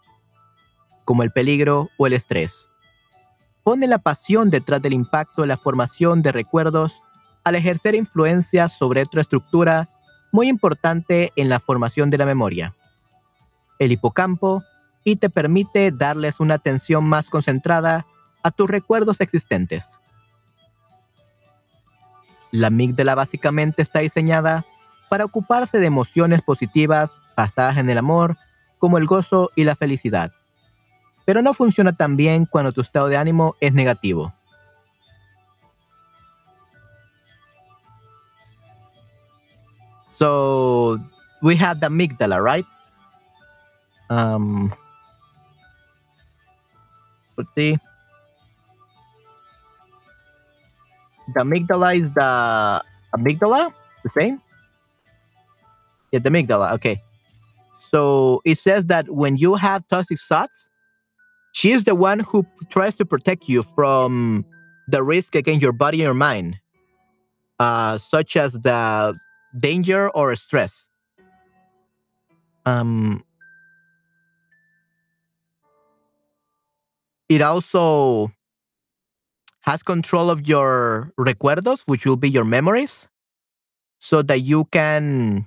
como 1.06 1.22
el 1.22 1.32
peligro 1.32 1.88
o 1.96 2.06
el 2.06 2.12
estrés. 2.12 2.68
Pone 3.64 3.88
la 3.88 3.98
pasión 3.98 4.50
detrás 4.50 4.80
del 4.80 4.92
impacto 4.92 5.42
de 5.42 5.48
la 5.48 5.56
formación 5.56 6.22
de 6.22 6.30
recuerdos 6.30 7.00
al 7.42 7.56
ejercer 7.56 7.96
influencia 7.96 8.68
sobre 8.68 9.02
otra 9.02 9.22
estructura 9.22 9.88
muy 10.30 10.48
importante 10.48 11.32
en 11.34 11.48
la 11.48 11.58
formación 11.58 12.10
de 12.10 12.18
la 12.18 12.26
memoria 12.26 12.74
el 13.78 13.92
hipocampo, 13.92 14.62
y 15.06 15.16
te 15.16 15.28
permite 15.28 15.90
darles 15.90 16.40
una 16.40 16.54
atención 16.54 17.04
más 17.04 17.28
concentrada 17.28 18.06
a 18.42 18.50
tus 18.50 18.70
recuerdos 18.70 19.20
existentes. 19.20 19.98
La 22.50 22.68
amígdala 22.68 23.14
básicamente 23.14 23.82
está 23.82 23.98
diseñada 23.98 24.64
para 25.10 25.26
ocuparse 25.26 25.78
de 25.78 25.86
emociones 25.86 26.40
positivas 26.40 27.20
basadas 27.36 27.76
en 27.76 27.90
el 27.90 27.98
amor, 27.98 28.38
como 28.78 28.96
el 28.96 29.04
gozo 29.04 29.50
y 29.54 29.64
la 29.64 29.76
felicidad. 29.76 30.32
Pero 31.24 31.42
no 31.42 31.54
funciona 31.54 31.92
tan 31.92 32.16
bien 32.16 32.46
cuando 32.46 32.72
tu 32.72 32.80
estado 32.80 33.08
de 33.08 33.16
ánimo 33.16 33.56
es 33.60 33.72
negativo. 33.72 34.32
So, 40.06 40.98
we 41.42 41.56
have 41.56 41.80
the 41.80 41.86
amygdala, 41.86 42.40
right? 42.40 42.66
Um, 44.10 44.72
let's 47.36 47.52
see. 47.54 47.78
The 51.34 51.40
amygdala 51.40 51.96
is 51.96 52.12
the 52.12 52.82
amygdala, 53.16 53.72
the 54.02 54.08
same? 54.08 54.40
Yeah, 56.12 56.20
the 56.20 56.30
amygdala. 56.30 56.74
Okay. 56.74 57.02
So 57.72 58.40
it 58.44 58.58
says 58.58 58.86
that 58.86 59.10
when 59.10 59.36
you 59.36 59.56
have 59.56 59.88
toxic 59.88 60.20
thoughts, 60.20 60.70
she 61.54 61.70
is 61.70 61.84
the 61.84 61.94
one 61.94 62.18
who 62.18 62.44
tries 62.68 62.96
to 62.96 63.04
protect 63.06 63.48
you 63.48 63.62
from 63.62 64.44
the 64.88 65.02
risk 65.02 65.36
against 65.36 65.62
your 65.62 65.72
body 65.72 65.98
and 65.98 66.06
your 66.06 66.12
mind, 66.14 66.56
uh, 67.60 67.96
such 67.96 68.36
as 68.36 68.54
the 68.54 69.16
danger 69.58 70.10
or 70.10 70.34
stress. 70.34 70.90
Um, 72.66 73.22
it 77.28 77.40
also 77.40 78.32
has 79.60 79.82
control 79.84 80.30
of 80.30 80.48
your 80.48 81.12
recuerdos, 81.16 81.82
which 81.86 82.04
will 82.04 82.16
be 82.16 82.28
your 82.28 82.44
memories, 82.44 83.08
so 84.00 84.22
that 84.22 84.40
you 84.40 84.64
can 84.66 85.46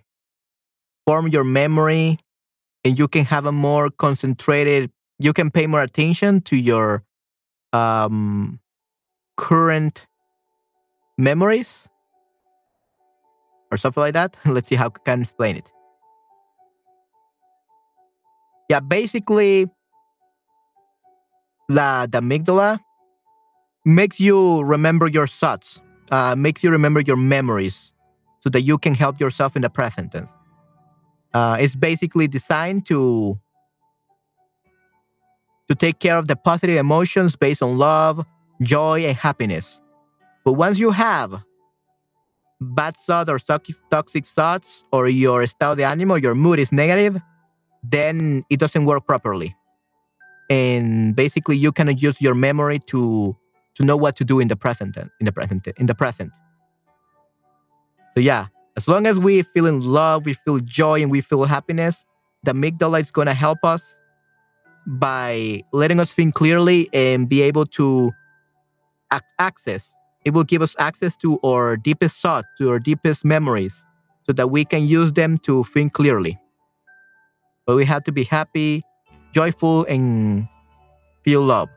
form 1.06 1.28
your 1.28 1.44
memory 1.44 2.18
and 2.86 2.98
you 2.98 3.10
can 3.10 3.26
have 3.26 3.46
a 3.46 3.52
more 3.52 3.90
concentrated, 3.90 4.90
you 5.20 5.34
can 5.34 5.50
pay 5.52 5.68
more 5.68 5.82
attention 5.82 6.42
to 6.42 6.56
your 6.56 7.04
um, 7.74 8.60
current 9.36 10.08
memories 11.18 11.90
or 13.72 13.78
something 13.78 14.02
like 14.02 14.14
that. 14.14 14.38
Let's 14.46 14.68
see 14.68 14.76
how 14.76 14.88
I 14.88 15.00
can 15.04 15.22
explain 15.24 15.58
it. 15.58 15.72
Yeah, 18.70 18.82
basically, 18.82 19.68
la 21.70 22.06
the 22.06 22.20
amygdala 22.20 22.80
makes 23.86 24.20
you 24.20 24.62
remember 24.62 25.08
your 25.08 25.28
thoughts, 25.28 25.80
uh, 26.12 26.36
makes 26.36 26.64
you 26.64 26.70
remember 26.70 27.00
your 27.00 27.16
memories, 27.16 27.94
so 28.42 28.50
that 28.50 28.62
you 28.62 28.78
can 28.78 28.94
help 28.94 29.20
yourself 29.20 29.56
in 29.56 29.62
the 29.62 29.70
present 29.70 30.12
tense. 30.12 30.34
Uh, 31.34 31.58
it's 31.60 31.76
basically 31.76 32.28
designed 32.28 32.86
to 32.88 33.40
to 35.68 35.76
take 35.76 36.00
care 36.00 36.18
of 36.18 36.28
the 36.28 36.36
positive 36.36 36.78
emotions 36.78 37.36
based 37.36 37.62
on 37.62 37.78
love, 37.78 38.26
joy, 38.62 39.04
and 39.06 39.18
happiness. 39.18 39.82
But 40.46 40.54
once 40.54 40.80
you 40.80 40.92
have 40.92 41.44
bad 42.62 42.96
thoughts 42.96 43.30
or 43.30 43.40
toxic 43.40 44.26
thoughts, 44.26 44.84
or 44.92 45.08
your 45.08 45.44
estado 45.44 45.76
de 45.76 45.84
ánimo, 45.84 46.22
your 46.22 46.36
mood 46.36 46.60
is 46.60 46.72
negative, 46.72 47.22
then 47.84 48.44
it 48.50 48.60
doesn't 48.60 48.86
work 48.86 49.06
properly 49.06 49.56
and 50.50 51.16
basically 51.16 51.58
you 51.58 51.72
cannot 51.72 52.02
use 52.02 52.22
your 52.22 52.36
memory 52.36 52.80
to 52.80 53.36
to 53.76 53.84
know 53.84 53.98
what 53.98 54.16
to 54.16 54.24
do 54.24 54.40
in 54.40 54.48
the 54.48 54.56
present 54.56 54.98
in 54.98 55.26
the 55.26 55.32
present 55.32 55.68
in 55.78 55.86
the 55.86 55.96
present 55.96 56.32
so 58.14 58.20
yeah 58.20 58.48
as 58.76 58.88
long 58.88 59.06
as 59.06 59.20
we 59.20 59.42
feel 59.42 59.66
in 59.66 59.82
love 59.82 60.26
we 60.26 60.34
feel 60.34 60.60
joy 60.60 61.02
and 61.02 61.12
we 61.12 61.22
feel 61.22 61.44
happiness 61.44 62.06
the 62.44 62.54
amygdala 62.54 63.00
is 63.00 63.12
to 63.12 63.34
help 63.34 63.60
us 63.64 64.00
by 64.88 65.62
letting 65.74 66.00
us 66.00 66.12
think 66.12 66.34
clearly 66.34 66.88
and 66.94 67.28
be 67.30 67.42
able 67.42 67.66
to 67.66 68.12
access 69.40 69.94
it 70.26 70.34
will 70.34 70.44
give 70.44 70.62
us 70.62 70.76
access 70.80 71.16
to 71.16 71.40
our 71.46 71.78
deepest 71.78 72.22
thoughts 72.22 72.48
to 72.58 72.70
our 72.70 72.80
deepest 72.80 73.24
memories 73.24 73.86
so 74.26 74.34
that 74.34 74.48
we 74.50 74.66
can 74.66 74.86
use 74.86 75.14
them 75.14 75.38
to 75.38 75.64
think 75.66 75.94
clearly 75.94 76.38
but 77.68 77.76
we 77.76 77.86
have 77.86 78.04
to 78.06 78.14
be 78.14 78.24
happy, 78.24 78.82
joyful, 79.34 79.86
and 79.90 80.48
feel 81.22 81.42
love. 81.42 81.70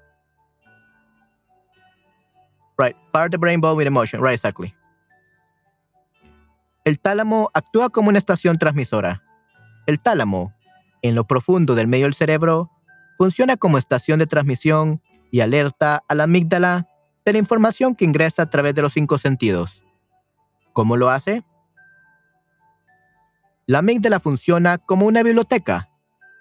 Right. 2.79 2.97
Part 3.13 3.33
the 3.33 3.39
brain 3.39 3.61
bone 3.61 3.77
with 3.77 3.89
emotion. 3.89 4.21
Right, 4.23 4.35
exactly. 4.35 4.73
El 6.87 6.97
tálamo 6.99 7.51
actúa 7.53 7.91
como 7.91 8.09
una 8.09 8.19
estación 8.19 8.57
transmisora. 8.57 9.21
El 9.87 9.99
tálamo, 9.99 10.55
en 11.03 11.15
lo 11.15 11.25
profundo 11.25 11.75
del 11.75 11.89
medio 11.89 12.07
del 12.07 12.15
cerebro, 12.15 12.71
funciona 13.21 13.59
como 13.59 13.77
estación 13.77 14.19
de 14.19 14.27
transmisión 14.27 15.03
y 15.31 15.41
alerta 15.41 16.03
a 16.09 16.15
la 16.15 16.25
amígdala 16.25 16.89
de 17.23 17.35
la 17.35 17.39
información 17.39 17.95
que 17.95 18.07
ingresa 18.07 18.45
a 18.45 18.49
través 18.49 18.75
de 18.75 18.81
los 18.81 18.95
cinco 18.95 19.19
sentidos. 19.19 19.85
¿Cómo 20.73 20.97
lo 20.97 21.11
hace? 21.11 21.45
La 23.67 23.81
amígdala 23.81 24.21
funciona 24.21 24.79
como 24.79 25.05
una 25.05 25.23
biblioteca, 25.23 25.91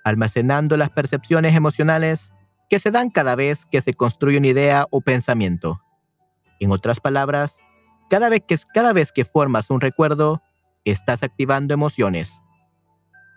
almacenando 0.06 0.78
las 0.78 0.90
percepciones 0.90 1.54
emocionales 1.54 2.32
que 2.70 2.80
se 2.80 2.92
dan 2.92 3.10
cada 3.10 3.36
vez 3.36 3.66
que 3.66 3.82
se 3.82 3.94
construye 3.94 4.38
una 4.38 4.48
idea 4.48 4.86
o 4.90 5.02
pensamiento. 5.02 5.82
En 6.62 6.72
otras 6.72 7.02
palabras, 7.02 7.60
cada 8.10 8.30
vez 8.30 9.12
que, 9.12 9.26
formas 9.26 9.70
un 9.70 9.82
recuerdo, 9.82 10.42
estás 10.86 11.24
activando 11.24 11.74
emociones. 11.74 12.40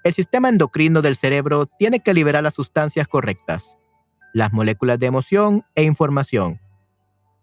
El 0.05 0.13
sistema 0.13 0.49
endocrino 0.49 1.01
del 1.01 1.15
cerebro 1.15 1.67
tiene 1.67 2.01
que 2.01 2.13
liberar 2.13 2.43
las 2.43 2.55
sustancias 2.55 3.07
correctas, 3.07 3.79
las 4.33 4.53
moléculas 4.53 4.99
de 4.99 5.07
emoción 5.07 5.65
e 5.77 5.85
información, 5.85 6.61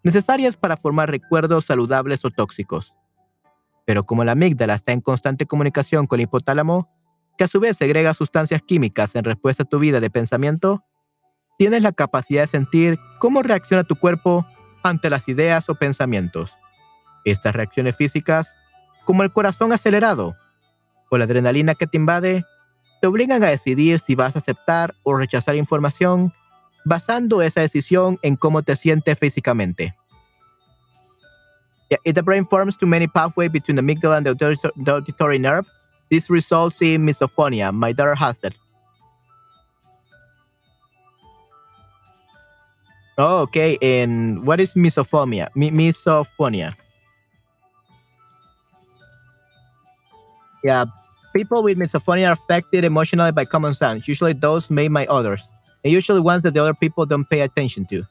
necesarias 0.04 0.58
para 0.58 0.76
formar 0.76 1.10
recuerdos 1.10 1.66
saludables 1.66 2.26
o 2.26 2.32
tóxicos. 2.32 2.96
Pero 3.86 4.04
como 4.04 4.26
la 4.26 4.34
amígdala 4.34 4.74
está 4.74 4.92
en 4.92 5.00
constante 5.00 5.46
comunicación 5.46 6.06
con 6.06 6.20
el 6.20 6.26
hipotálamo, 6.26 6.90
que 7.38 7.46
a 7.46 7.48
su 7.48 7.62
vez 7.62 7.78
segrega 7.78 8.14
sustancias 8.14 8.62
químicas 8.62 9.16
en 9.16 9.24
respuesta 9.24 9.64
a 9.64 9.66
tu 9.66 9.80
vida 9.80 10.02
de 10.02 10.10
pensamiento, 10.10 10.84
tienes 11.58 11.82
la 11.82 11.94
capacidad 11.94 12.42
de 12.42 12.48
sentir 12.48 13.00
cómo 13.20 13.42
reacciona 13.42 13.86
tu 13.86 13.96
cuerpo 13.96 14.46
ante 14.84 15.10
las 15.10 15.30
ideas 15.30 15.70
o 15.70 15.76
pensamientos. 15.76 16.52
Estas 17.24 17.56
reacciones 17.56 17.96
físicas, 17.96 18.58
como 19.06 19.24
el 19.24 19.32
corazón 19.32 19.72
acelerado 19.72 20.36
o 21.10 21.18
la 21.18 21.26
adrenalina 21.26 21.76
que 21.76 21.88
te 21.88 21.98
invade, 21.98 22.44
te 23.02 23.08
obligan 23.08 23.44
a 23.44 23.48
decidir 23.50 24.00
si 24.00 24.16
vas 24.16 24.36
a 24.36 24.40
aceptar 24.40 24.96
o 25.04 25.16
rechazar 25.16 25.56
información 25.56 26.34
basando 26.86 27.42
esa 27.42 27.62
decisión 27.62 28.20
en 28.22 28.36
cómo 28.36 28.62
te 28.64 28.76
sientes 28.76 29.18
físicamente. 29.18 29.96
if 32.06 32.16
the 32.16 32.24
brain 32.24 32.46
forms 32.46 32.78
too 32.78 32.86
many 32.86 33.08
pathways 33.08 33.50
between 33.50 33.76
the 33.76 33.82
amygdala 33.82 34.18
and 34.18 34.26
the 34.28 34.92
auditory 34.92 35.40
nerve, 35.40 35.66
this 36.10 36.30
results 36.30 36.82
in 36.82 37.06
misophonia. 37.06 37.74
My 37.74 37.92
daughter 37.92 38.16
has 38.16 38.40
that. 38.40 38.54
Oh, 43.18 43.42
okay. 43.42 43.78
And 43.82 44.46
what 44.46 44.60
is 44.60 44.74
misophonia? 44.76 45.50
Mi 45.56 45.72
misophonia. 45.72 46.76
Yeah, 50.64 50.86
people 51.36 51.64
with 51.64 51.78
misophonia 51.78 52.30
are 52.30 52.34
affected 52.34 52.84
emotionally 52.84 53.32
by 53.32 53.46
common 53.46 53.74
sounds, 53.74 54.08
usually 54.08 54.34
those 54.34 54.70
made 54.70 54.94
by 54.94 55.06
others, 55.08 55.48
and 55.84 55.94
usually 55.94 56.20
ones 56.20 56.44
that 56.44 56.54
the 56.54 56.62
other 56.62 56.74
people 56.74 57.06
don't 57.06 57.30
pay 57.30 57.42
attention 57.42 57.86
to. 57.88 58.06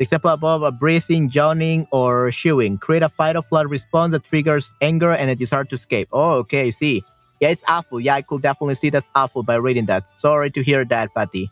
Example 0.00 0.30
above 0.30 0.62
a 0.62 0.72
breathing, 0.72 1.30
yawning, 1.30 1.86
or 1.92 2.30
chewing 2.30 2.78
create 2.78 3.02
a 3.02 3.08
fight 3.08 3.36
or 3.36 3.42
flight 3.42 3.68
response 3.68 4.10
that 4.12 4.24
triggers 4.24 4.70
anger 4.82 5.12
and 5.12 5.30
a 5.30 5.36
desire 5.36 5.64
to 5.64 5.74
escape. 5.76 6.08
Oh, 6.12 6.38
okay, 6.38 6.70
see. 6.72 7.02
Yeah, 7.40 7.50
it's 7.50 7.64
awful. 7.68 8.00
Yeah, 8.00 8.14
I 8.14 8.22
could 8.22 8.42
definitely 8.42 8.74
see 8.74 8.90
that's 8.90 9.08
awful 9.14 9.42
by 9.42 9.56
reading 9.56 9.86
that. 9.86 10.04
Sorry 10.18 10.50
to 10.50 10.62
hear 10.62 10.84
that, 10.86 11.14
Patty. 11.14 11.50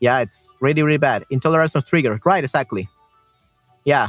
Yeah, 0.00 0.20
it's 0.20 0.52
really, 0.60 0.82
really 0.82 0.98
bad. 0.98 1.24
Intolerance 1.30 1.74
of 1.74 1.84
trigger. 1.84 2.20
Right, 2.24 2.42
exactly. 2.42 2.88
Yeah. 3.84 4.08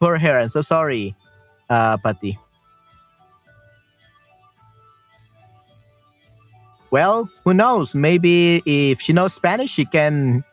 Poor 0.00 0.16
hair. 0.16 0.46
So 0.48 0.60
sorry, 0.62 1.14
uh, 1.70 1.96
Patty. 1.98 2.38
Well, 6.94 7.28
who 7.42 7.54
knows? 7.54 7.92
Maybe 7.92 8.62
if 8.64 9.00
she 9.00 9.12
knows 9.12 9.34
Spanish, 9.34 9.70
she 9.70 9.84
can 9.84 10.44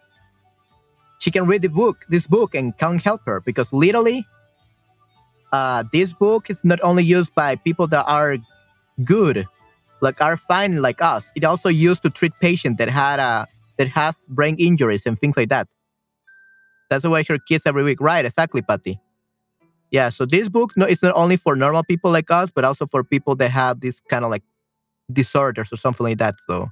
she 1.20 1.30
can 1.30 1.46
read 1.46 1.62
the 1.62 1.70
book, 1.70 2.04
this 2.10 2.26
book, 2.26 2.56
and 2.56 2.76
can 2.80 2.98
help 2.98 3.22
her 3.28 3.42
because 3.42 3.72
literally, 3.72 4.26
uh, 5.54 5.84
this 5.94 6.14
book 6.14 6.50
is 6.50 6.66
not 6.66 6.80
only 6.82 7.04
used 7.04 7.36
by 7.36 7.58
people 7.58 7.86
that 7.94 8.06
are 8.08 8.38
good, 9.04 9.46
like 10.02 10.20
are 10.20 10.36
fine 10.36 10.82
like 10.82 11.00
us. 11.00 11.30
It 11.36 11.44
also 11.44 11.70
used 11.70 12.02
to 12.02 12.10
treat 12.10 12.34
patients 12.42 12.80
that 12.80 12.90
had 12.90 13.20
a 13.20 13.46
that 13.78 13.90
has 13.90 14.26
brain 14.26 14.56
injuries 14.58 15.06
and 15.06 15.20
things 15.20 15.38
like 15.38 15.50
that. 15.50 15.68
That's 16.90 17.06
why 17.06 17.22
her 17.30 17.38
kids 17.38 17.68
every 17.68 17.84
week. 17.84 18.02
Right, 18.02 18.26
exactly, 18.26 18.64
Patty. 18.64 19.00
Yeah, 19.92 20.10
so 20.10 20.26
this 20.26 20.50
book 20.50 20.72
no, 20.76 20.88
it's 20.88 21.04
not 21.04 21.14
only 21.16 21.38
for 21.38 21.56
normal 21.56 21.84
people 21.84 22.10
like 22.10 22.32
us, 22.32 22.50
but 22.50 22.64
also 22.64 22.88
for 22.88 23.04
people 23.04 23.36
that 23.36 23.52
have 23.52 23.82
this 23.82 24.02
kind 24.10 24.26
of 24.26 24.32
like 24.32 24.42
disorders 25.14 25.72
or 25.72 25.78
something 25.78 26.04
like 26.04 26.18
that. 26.20 26.36
So 26.50 26.70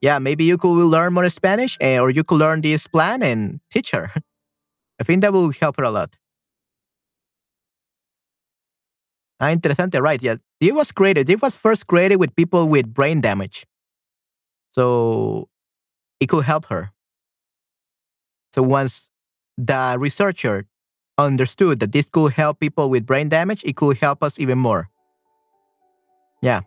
yeah, 0.00 0.18
maybe 0.18 0.44
you 0.44 0.58
could 0.58 0.72
learn 0.74 1.12
more 1.14 1.28
Spanish 1.28 1.78
eh, 1.80 1.98
or 1.98 2.10
you 2.10 2.24
could 2.24 2.36
learn 2.38 2.60
this 2.60 2.86
plan 2.86 3.22
and 3.22 3.60
teach 3.70 3.92
her. 3.92 4.10
I 5.00 5.04
think 5.04 5.22
that 5.22 5.32
will 5.32 5.52
help 5.52 5.76
her 5.78 5.84
a 5.84 5.90
lot. 5.90 6.16
Ah, 9.40 9.50
interesante, 9.50 10.00
right? 10.00 10.22
Yeah, 10.22 10.36
it 10.60 10.74
was 10.74 10.92
created. 10.92 11.28
It 11.28 11.42
was 11.42 11.56
first 11.56 11.86
created 11.86 12.16
with 12.16 12.34
people 12.36 12.68
with 12.68 12.92
brain 12.92 13.20
damage. 13.20 13.66
So 14.72 15.48
it 16.20 16.28
could 16.28 16.44
help 16.44 16.66
her. 16.66 16.92
So 18.54 18.62
once 18.62 19.10
the 19.56 19.96
researcher 19.98 20.66
understood 21.18 21.80
that 21.80 21.92
this 21.92 22.06
could 22.08 22.32
help 22.32 22.60
people 22.60 22.90
with 22.90 23.06
brain 23.06 23.28
damage, 23.28 23.62
it 23.64 23.76
could 23.76 23.98
help 23.98 24.22
us 24.22 24.38
even 24.38 24.58
more. 24.58 24.88
Yeah. 26.42 26.60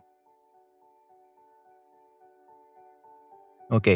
Ok. 3.70 3.88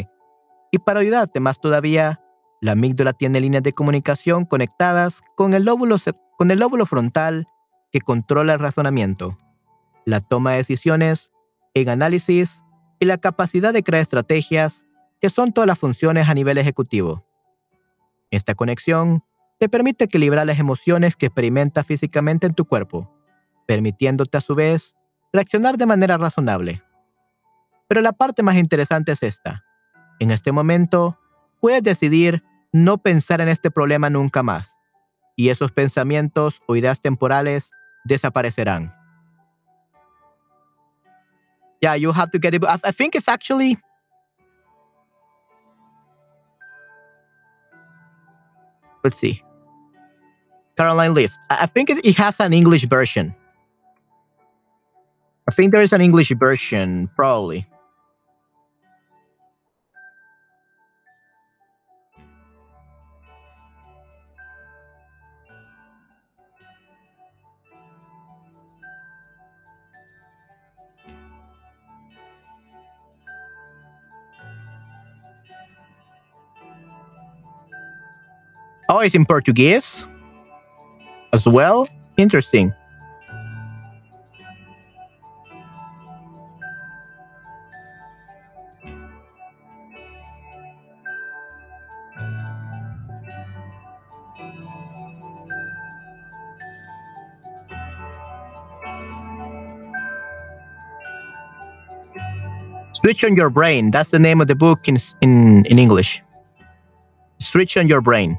Y 0.71 0.79
para 0.79 1.01
ayudarte 1.01 1.39
más 1.39 1.59
todavía, 1.59 2.21
la 2.61 2.73
amígdala 2.73 3.13
tiene 3.13 3.39
líneas 3.39 3.63
de 3.63 3.73
comunicación 3.73 4.45
conectadas 4.45 5.21
con 5.35 5.53
el 5.53 5.63
lóbulo, 5.65 6.85
frontal 6.85 7.47
que 7.91 8.01
controla 8.01 8.53
el 8.53 8.59
razonamiento, 8.59 9.37
la 10.05 10.21
toma 10.21 10.51
de 10.51 10.57
decisiones, 10.57 11.31
el 11.73 11.89
análisis 11.89 12.63
y 12.99 13.05
la 13.05 13.17
capacidad 13.17 13.73
de 13.73 13.83
crear 13.83 14.03
estrategias 14.03 14.85
que 15.19 15.29
son 15.29 15.51
todas 15.51 15.67
las 15.67 15.79
funciones 15.79 16.29
a 16.29 16.33
nivel 16.33 16.57
ejecutivo. 16.57 17.25
Esta 18.29 18.55
conexión 18.55 19.23
te 19.59 19.67
permite 19.67 20.05
equilibrar 20.05 20.47
las 20.47 20.59
emociones 20.59 21.15
que 21.15 21.27
experimentas 21.27 21.85
físicamente 21.85 22.47
en 22.47 22.53
tu 22.53 22.65
cuerpo, 22.65 23.11
permitiéndote 23.67 24.37
a 24.37 24.41
su 24.41 24.55
vez 24.55 24.95
reaccionar 25.33 25.77
de 25.77 25.85
manera 25.85 26.17
razonable. 26.17 26.83
Pero 27.91 27.99
la 27.99 28.13
parte 28.13 28.41
más 28.41 28.55
interesante 28.55 29.11
es 29.11 29.21
esta. 29.21 29.65
En 30.21 30.31
este 30.31 30.53
momento, 30.53 31.19
puedes 31.59 31.83
decidir 31.83 32.41
no 32.71 32.97
pensar 32.99 33.41
en 33.41 33.49
este 33.49 33.69
problema 33.69 34.09
nunca 34.09 34.43
más, 34.43 34.77
y 35.35 35.49
esos 35.49 35.73
pensamientos 35.73 36.61
o 36.69 36.77
ideas 36.77 37.01
temporales 37.01 37.71
desaparecerán. 38.05 38.95
Yeah, 41.81 41.97
you 41.97 42.13
have 42.13 42.31
to 42.31 42.39
get 42.41 42.53
it. 42.53 42.63
I 42.63 42.93
think 42.93 43.13
it's 43.13 43.27
actually 43.27 43.77
let's 49.03 49.17
see. 49.17 49.43
Caroline 50.77 51.13
Lift. 51.13 51.37
I 51.49 51.67
think 51.67 51.89
it, 51.89 52.15
has 52.15 52.39
an 52.39 52.53
English 52.53 52.85
version. 52.85 53.35
I 55.45 55.53
think 55.53 55.73
there 55.73 55.83
is 55.83 55.91
an 55.91 55.99
English 55.99 56.31
version, 56.39 57.09
probably. 57.17 57.67
Oh, 78.93 78.99
it's 78.99 79.15
in 79.15 79.25
Portuguese 79.25 80.05
as 81.31 81.47
well. 81.47 81.87
Interesting. 82.17 82.73
Switch 102.91 103.23
on 103.23 103.37
your 103.37 103.49
brain. 103.49 103.89
That's 103.89 104.09
the 104.09 104.19
name 104.19 104.41
of 104.41 104.49
the 104.49 104.55
book 104.55 104.89
in 104.89 104.97
in, 105.21 105.65
in 105.67 105.79
English. 105.79 106.21
Switch 107.39 107.77
on 107.77 107.87
your 107.87 108.01
brain. 108.01 108.37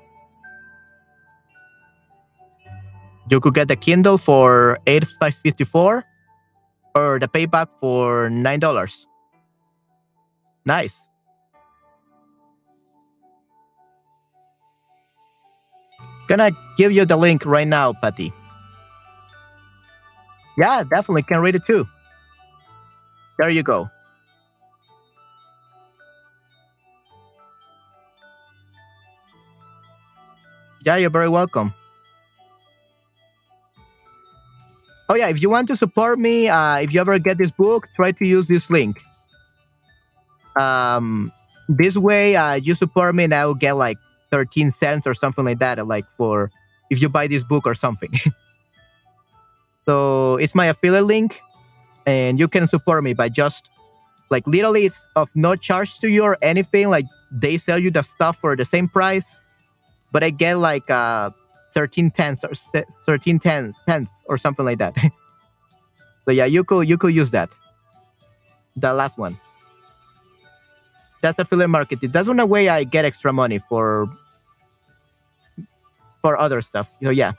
You 3.33 3.41
could 3.41 3.55
get 3.55 3.68
the 3.68 3.76
Kindle 3.76 4.18
for 4.18 4.76
eight 4.87 5.09
five 5.18 5.33
fifty 5.33 5.64
four, 5.64 6.05
or 6.95 7.18
the 7.18 7.26
payback 7.26 7.68
for 7.80 8.28
nine 8.28 8.61
dollars. 8.61 9.09
Nice. 10.66 11.09
Gonna 16.28 16.53
give 16.76 16.93
you 16.93 17.07
the 17.07 17.16
link 17.16 17.47
right 17.47 17.66
now, 17.66 17.95
Patty. 17.95 18.35
Yeah, 20.59 20.85
definitely 20.85 21.22
can 21.22 21.41
read 21.41 21.55
it 21.55 21.64
too. 21.64 21.89
There 23.39 23.49
you 23.49 23.62
go. 23.62 23.89
Yeah, 30.85 30.97
you're 31.01 31.09
very 31.09 31.30
welcome. 31.30 31.72
Oh 35.09 35.15
yeah, 35.15 35.29
if 35.29 35.43
you 35.43 35.51
want 35.51 35.69
to 35.69 35.77
support 35.77 36.19
me, 36.19 36.49
uh, 36.49 36.77
if 36.77 36.95
you 36.95 37.01
ever 37.01 37.19
get 37.19 37.39
this 37.39 37.51
book, 37.51 37.89
try 37.95 38.13
to 38.13 38.27
use 38.27 38.47
this 38.47 38.71
link. 38.71 39.03
Um, 40.59 41.33
this 41.69 41.97
way, 41.97 42.37
uh, 42.37 42.55
you 42.55 42.75
support 42.75 43.15
me, 43.15 43.25
and 43.25 43.35
I 43.35 43.47
will 43.47 43.55
get 43.55 43.73
like 43.73 43.99
13 44.31 44.71
cents 44.71 45.07
or 45.07 45.15
something 45.15 45.45
like 45.45 45.59
that, 45.59 45.85
like 45.87 46.07
for 46.17 46.51
if 46.91 47.01
you 47.01 47.09
buy 47.09 47.27
this 47.27 47.45
book 47.45 47.67
or 47.67 47.75
something. 47.75 48.11
so 49.87 50.37
it's 50.37 50.55
my 50.55 50.67
affiliate 50.67 51.05
link, 51.05 51.41
and 52.07 52.39
you 52.39 52.49
can 52.49 52.67
support 52.69 53.05
me 53.05 53.15
by 53.15 53.29
just 53.29 53.69
like 54.31 54.47
literally 54.47 54.87
it's 54.87 55.07
of 55.17 55.31
no 55.35 55.57
charge 55.57 55.99
to 55.99 56.09
you 56.09 56.23
or 56.23 56.39
anything. 56.43 56.89
Like 56.91 57.07
they 57.31 57.59
sell 57.59 57.79
you 57.79 57.91
the 57.91 58.03
stuff 58.03 58.39
for 58.41 58.57
the 58.57 58.65
same 58.65 58.89
price, 58.89 59.41
but 60.11 60.25
I 60.25 60.31
get 60.31 60.59
like 60.59 60.91
uh 60.91 61.31
13 61.73 62.11
tenths 62.11 62.45
or 62.45 62.55
13 62.55 63.39
tenths, 63.39 63.79
tenths 63.87 64.25
or 64.29 64.39
something 64.39 64.64
like 64.64 64.79
that. 64.79 64.95
so 66.25 66.31
yeah, 66.31 66.45
you 66.45 66.64
could 66.64 66.89
you 66.89 66.99
could 66.99 67.14
use 67.14 67.31
that. 67.31 67.51
The 68.77 68.93
last 68.93 69.18
one. 69.18 69.37
That's 71.20 71.39
affiliate 71.39 71.70
marketing. 71.70 72.11
That's 72.11 72.29
one 72.29 72.49
way 72.49 72.68
I 72.68 72.85
get 72.85 73.05
extra 73.05 73.33
money 73.33 73.59
for 73.59 74.07
for 76.20 76.37
other 76.37 76.61
stuff. 76.61 76.93
So 77.03 77.11
yeah. 77.11 77.33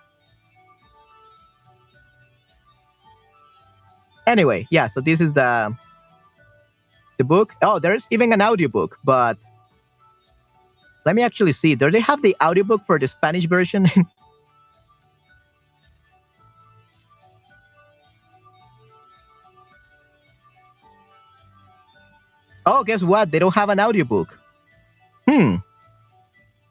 Anyway, 4.26 4.68
yeah, 4.72 4.88
so 4.88 5.02
this 5.02 5.20
is 5.20 5.34
the 5.34 5.76
the 7.18 7.24
book. 7.24 7.56
Oh, 7.62 7.80
there's 7.80 8.08
even 8.10 8.32
an 8.32 8.42
audiobook, 8.42 9.00
but 9.04 9.38
let 11.06 11.16
me 11.16 11.22
actually 11.24 11.52
see. 11.52 11.76
Do 11.76 11.92
they 11.92 12.00
have 12.00 12.22
the 12.22 12.36
audiobook 12.42 12.86
for 12.86 12.98
the 12.98 13.08
Spanish 13.08 13.46
version? 13.46 13.88
oh, 22.66 22.84
guess 22.84 23.04
what? 23.04 23.32
They 23.32 23.40
don't 23.40 23.54
have 23.56 23.70
an 23.70 23.80
audiobook. 23.80 24.40
Hmm. 25.28 25.56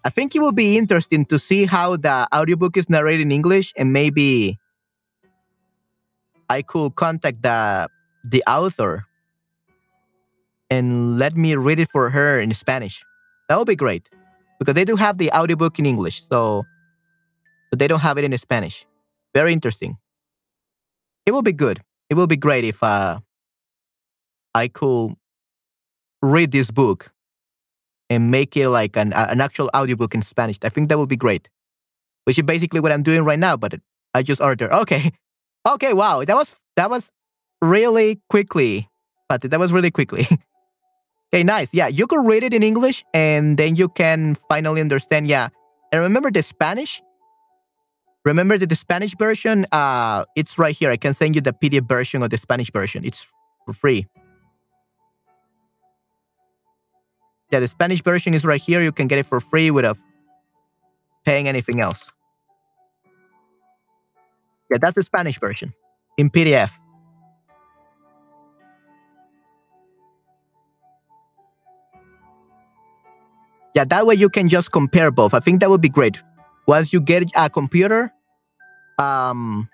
I 0.04 0.10
think 0.10 0.34
it 0.34 0.40
will 0.40 0.52
be 0.52 0.76
interesting 0.76 1.24
to 1.26 1.38
see 1.38 1.64
how 1.64 1.96
the 1.96 2.26
audiobook 2.34 2.76
is 2.76 2.90
narrated 2.90 3.22
in 3.22 3.32
English 3.32 3.72
and 3.76 3.92
maybe 3.92 4.58
I 6.50 6.62
could 6.62 6.96
contact 6.96 7.42
the 7.42 7.88
the 8.24 8.42
author 8.46 9.06
and 10.70 11.18
let 11.18 11.36
me 11.36 11.54
read 11.54 11.78
it 11.78 11.88
for 11.90 12.10
her 12.10 12.40
in 12.40 12.52
Spanish. 12.54 13.04
That 13.48 13.58
would 13.58 13.68
be 13.68 13.76
great 13.76 14.08
because 14.58 14.74
they 14.74 14.84
do 14.84 14.96
have 14.96 15.18
the 15.18 15.30
audiobook 15.30 15.78
in 15.78 15.86
English, 15.86 16.24
so 16.28 16.64
but 17.70 17.78
they 17.78 17.86
don't 17.86 18.00
have 18.00 18.18
it 18.18 18.24
in 18.24 18.36
Spanish. 18.38 18.84
Very 19.34 19.52
interesting. 19.52 19.96
It 21.26 21.32
will 21.32 21.42
be 21.42 21.52
good. 21.52 21.80
It 22.10 22.14
will 22.14 22.26
be 22.26 22.36
great 22.36 22.64
if 22.64 22.82
uh, 22.82 23.20
I 24.54 24.68
could 24.68 25.14
read 26.22 26.52
this 26.52 26.70
book 26.70 27.12
and 28.08 28.30
make 28.30 28.56
it 28.56 28.68
like 28.68 28.96
an, 28.96 29.12
an 29.12 29.40
actual 29.40 29.70
audiobook 29.74 30.14
in 30.14 30.22
Spanish. 30.22 30.58
I 30.62 30.68
think 30.68 30.88
that 30.88 30.98
would 30.98 31.08
be 31.08 31.16
great. 31.16 31.48
Which 32.24 32.38
is 32.38 32.44
basically 32.44 32.80
what 32.80 32.92
I'm 32.92 33.02
doing 33.02 33.24
right 33.24 33.38
now, 33.38 33.56
but 33.56 33.74
I 34.14 34.22
just 34.22 34.40
ordered. 34.40 34.70
Okay. 34.82 35.10
Okay, 35.68 35.92
wow. 35.92 36.24
That 36.24 36.34
was 36.34 36.56
that 36.74 36.90
was 36.90 37.10
really 37.60 38.20
quickly. 38.28 38.88
But 39.28 39.42
that 39.42 39.60
was 39.60 39.72
really 39.72 39.90
quickly. 39.90 40.26
okay, 41.32 41.44
nice. 41.44 41.72
Yeah, 41.72 41.86
you 41.86 42.06
could 42.06 42.26
read 42.26 42.42
it 42.42 42.52
in 42.52 42.62
English 42.62 43.04
and 43.14 43.56
then 43.56 43.76
you 43.76 43.88
can 43.88 44.34
finally 44.48 44.80
understand. 44.80 45.28
Yeah. 45.28 45.48
And 45.92 46.02
remember 46.02 46.30
the 46.30 46.42
Spanish? 46.42 47.00
Remember 48.24 48.58
that 48.58 48.68
the 48.68 48.76
Spanish 48.76 49.16
version, 49.16 49.66
uh, 49.72 50.24
it's 50.36 50.58
right 50.58 50.74
here. 50.74 50.90
I 50.90 50.96
can 50.96 51.14
send 51.14 51.34
you 51.34 51.40
the 51.40 51.52
PDF 51.52 51.88
version 51.88 52.22
or 52.22 52.28
the 52.28 52.38
Spanish 52.38 52.70
version. 52.70 53.04
It's 53.04 53.26
for 53.64 53.72
free. 53.72 54.06
Yeah, 57.52 57.60
the 57.60 57.68
Spanish 57.68 58.02
version 58.02 58.32
is 58.32 58.46
right 58.46 58.60
here. 58.60 58.82
You 58.82 58.92
can 58.92 59.06
get 59.06 59.18
it 59.18 59.26
for 59.26 59.38
free 59.38 59.70
without 59.70 59.98
paying 61.26 61.46
anything 61.46 61.80
else. 61.80 62.10
Yeah, 64.70 64.78
that's 64.80 64.94
the 64.94 65.02
Spanish 65.02 65.38
version 65.38 65.74
in 66.16 66.30
PDF. 66.30 66.70
Yeah, 73.74 73.84
that 73.84 74.06
way 74.06 74.14
you 74.14 74.30
can 74.30 74.48
just 74.48 74.72
compare 74.72 75.10
both. 75.10 75.34
I 75.34 75.40
think 75.40 75.60
that 75.60 75.68
would 75.68 75.80
be 75.82 75.88
great. 75.90 76.22
Once 76.66 76.92
you 76.92 77.00
get 77.00 77.24
a 77.36 77.50
computer, 77.50 78.12
um, 78.98 79.68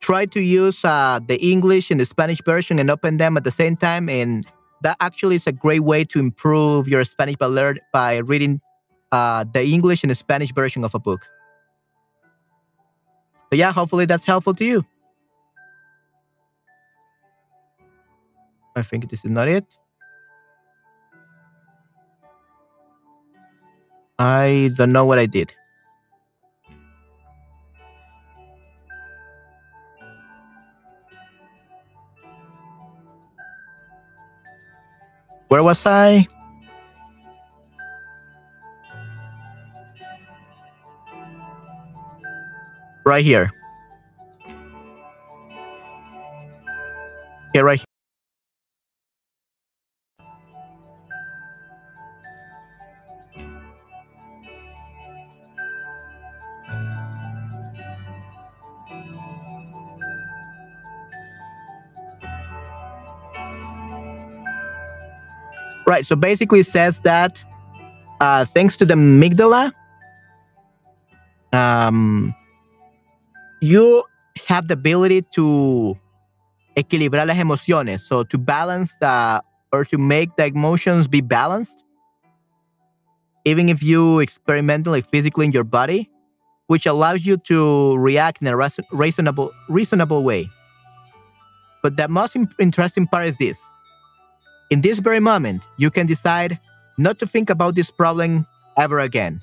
try 0.00 0.26
to 0.26 0.40
use 0.40 0.84
uh, 0.84 1.18
the 1.26 1.36
English 1.40 1.90
and 1.90 1.98
the 1.98 2.06
Spanish 2.06 2.42
version 2.44 2.78
and 2.78 2.90
open 2.90 3.16
them 3.16 3.36
at 3.36 3.42
the 3.42 3.50
same 3.50 3.76
time 3.76 4.08
and 4.08 4.46
that 4.82 4.96
actually 5.00 5.36
is 5.36 5.46
a 5.46 5.52
great 5.52 5.80
way 5.80 6.04
to 6.04 6.18
improve 6.18 6.88
your 6.88 7.04
Spanish 7.04 7.36
by, 7.36 7.74
by 7.92 8.16
reading 8.18 8.60
uh, 9.12 9.44
the 9.52 9.62
English 9.64 10.02
and 10.02 10.10
the 10.10 10.14
Spanish 10.14 10.52
version 10.52 10.84
of 10.84 10.94
a 10.94 10.98
book. 10.98 11.26
So 13.52 13.56
yeah, 13.56 13.72
hopefully 13.72 14.06
that's 14.06 14.24
helpful 14.24 14.54
to 14.54 14.64
you. 14.64 14.84
I 18.76 18.82
think 18.82 19.10
this 19.10 19.24
is 19.24 19.30
not 19.30 19.48
it. 19.48 19.64
I 24.18 24.70
don't 24.76 24.92
know 24.92 25.04
what 25.04 25.18
I 25.18 25.26
did. 25.26 25.52
Where 35.50 35.64
was 35.64 35.84
I? 35.84 36.28
Right 43.04 43.24
here. 43.24 43.50
Here, 47.52 47.64
right 47.64 47.89
Right. 65.90 66.06
So 66.06 66.14
basically, 66.14 66.60
it 66.60 66.66
says 66.66 67.00
that 67.00 67.42
uh, 68.20 68.44
thanks 68.44 68.76
to 68.76 68.84
the 68.84 68.94
amygdala, 68.94 69.72
um, 71.52 72.32
you 73.60 74.04
have 74.46 74.68
the 74.68 74.74
ability 74.74 75.22
to 75.34 75.98
equilibrar 76.76 77.26
las 77.26 77.38
emociones. 77.38 78.06
So 78.06 78.22
to 78.22 78.38
balance 78.38 78.94
the 79.00 79.42
or 79.72 79.84
to 79.86 79.98
make 79.98 80.36
the 80.36 80.46
emotions 80.46 81.08
be 81.08 81.22
balanced, 81.22 81.82
even 83.44 83.68
if 83.68 83.82
you 83.82 84.20
experimentally 84.20 85.00
physically 85.00 85.46
in 85.46 85.50
your 85.50 85.64
body, 85.64 86.08
which 86.68 86.86
allows 86.86 87.26
you 87.26 87.36
to 87.48 87.96
react 87.96 88.40
in 88.40 88.46
a 88.46 88.56
reasonable 88.92 89.50
reasonable 89.68 90.22
way. 90.22 90.48
But 91.82 91.96
the 91.96 92.06
most 92.06 92.36
interesting 92.60 93.08
part 93.08 93.26
is 93.26 93.38
this 93.38 93.58
in 94.70 94.80
this 94.80 94.98
very 94.98 95.20
moment, 95.20 95.66
you 95.76 95.90
can 95.90 96.06
decide 96.06 96.58
not 96.98 97.18
to 97.18 97.26
think 97.26 97.50
about 97.50 97.74
this 97.74 97.90
problem 97.90 98.46
ever 98.78 99.00
again. 99.00 99.40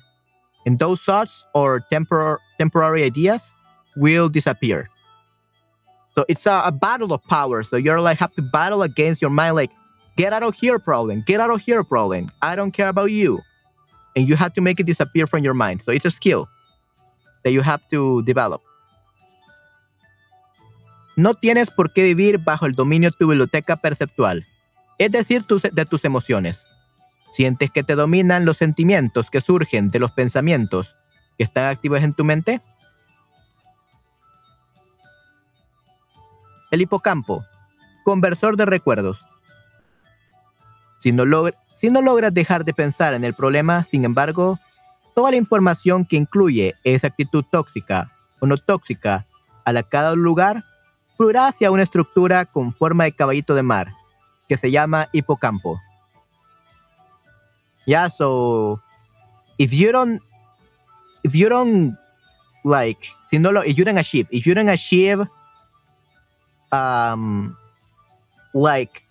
And 0.66 0.78
those 0.78 1.00
thoughts 1.00 1.44
or 1.54 1.80
tempor- 1.92 2.38
temporary 2.58 3.04
ideas 3.04 3.54
will 3.96 4.28
disappear. 4.28 4.88
So 6.14 6.24
it's 6.28 6.46
a, 6.46 6.62
a, 6.66 6.72
battle 6.72 7.12
of 7.12 7.22
power. 7.24 7.62
So 7.62 7.76
you're 7.76 8.00
like 8.00 8.18
have 8.18 8.34
to 8.34 8.42
battle 8.42 8.82
against 8.82 9.22
your 9.22 9.30
mind, 9.30 9.54
like 9.54 9.70
Get 10.18 10.32
out 10.32 10.42
of 10.42 10.56
here, 10.56 10.80
problem. 10.80 11.22
Get 11.24 11.38
out 11.38 11.48
of 11.48 11.62
here, 11.62 11.84
problem. 11.84 12.32
I 12.42 12.56
don't 12.56 12.72
care 12.72 12.88
about 12.88 13.12
you. 13.12 13.40
And 14.16 14.28
you 14.28 14.34
have 14.34 14.52
to 14.54 14.60
make 14.60 14.80
it 14.80 14.86
disappear 14.86 15.28
from 15.28 15.44
your 15.44 15.54
mind. 15.54 15.80
So 15.80 15.92
it's 15.92 16.04
a 16.06 16.10
skill 16.10 16.48
that 17.44 17.52
you 17.52 17.62
have 17.62 17.86
to 17.90 18.22
develop. 18.24 18.60
No 21.16 21.34
tienes 21.34 21.70
por 21.70 21.92
qué 21.92 22.02
vivir 22.02 22.38
bajo 22.38 22.66
el 22.66 22.72
dominio 22.72 23.10
de 23.10 23.16
tu 23.16 23.28
biblioteca 23.28 23.76
perceptual, 23.76 24.44
es 24.98 25.10
decir, 25.10 25.44
de 25.46 25.86
tus 25.86 26.04
emociones. 26.04 26.68
¿Sientes 27.30 27.70
que 27.70 27.84
te 27.84 27.94
dominan 27.94 28.44
los 28.44 28.56
sentimientos 28.56 29.30
que 29.30 29.40
surgen 29.40 29.90
de 29.90 29.98
los 29.98 30.10
pensamientos 30.12 30.96
que 31.36 31.44
están 31.44 31.64
activos 31.64 32.02
en 32.02 32.14
tu 32.14 32.24
mente? 32.24 32.60
El 36.70 36.82
hipocampo, 36.82 37.44
conversor 38.04 38.56
de 38.56 38.66
recuerdos. 38.66 39.20
Si 41.00 41.12
no, 41.12 41.24
si 41.74 41.90
no 41.90 42.02
logras 42.02 42.34
dejar 42.34 42.64
de 42.64 42.74
pensar 42.74 43.14
en 43.14 43.24
el 43.24 43.34
problema, 43.34 43.84
sin 43.84 44.04
embargo, 44.04 44.58
toda 45.14 45.30
la 45.30 45.36
información 45.36 46.04
que 46.04 46.16
incluye 46.16 46.74
esa 46.84 47.06
actitud 47.06 47.44
tóxica 47.50 48.10
o 48.40 48.46
no 48.46 48.56
tóxica 48.56 49.26
a 49.64 49.72
la 49.72 49.82
cada 49.82 50.14
lugar 50.14 50.64
fluirá 51.16 51.48
hacia 51.48 51.70
una 51.70 51.82
estructura 51.82 52.46
con 52.46 52.72
forma 52.72 53.04
de 53.04 53.12
caballito 53.12 53.54
de 53.54 53.62
mar, 53.62 53.92
que 54.48 54.56
se 54.56 54.70
llama 54.70 55.08
hipocampo. 55.12 55.78
Yeah, 57.86 58.08
so 58.08 58.80
if 59.58 59.72
you 59.72 59.92
don't, 59.92 60.20
if 61.24 61.34
you 61.34 61.48
don't 61.48 61.96
like, 62.64 63.12
si 63.28 63.38
no 63.38 63.50
lo, 63.50 63.62
if 63.62 63.78
you 63.78 63.84
don't 63.84 63.98
achieve, 63.98 64.28
if 64.30 64.46
you 64.46 64.54
don't 64.54 64.68
achieve, 64.68 65.26
um, 66.72 67.56
like, 68.52 69.02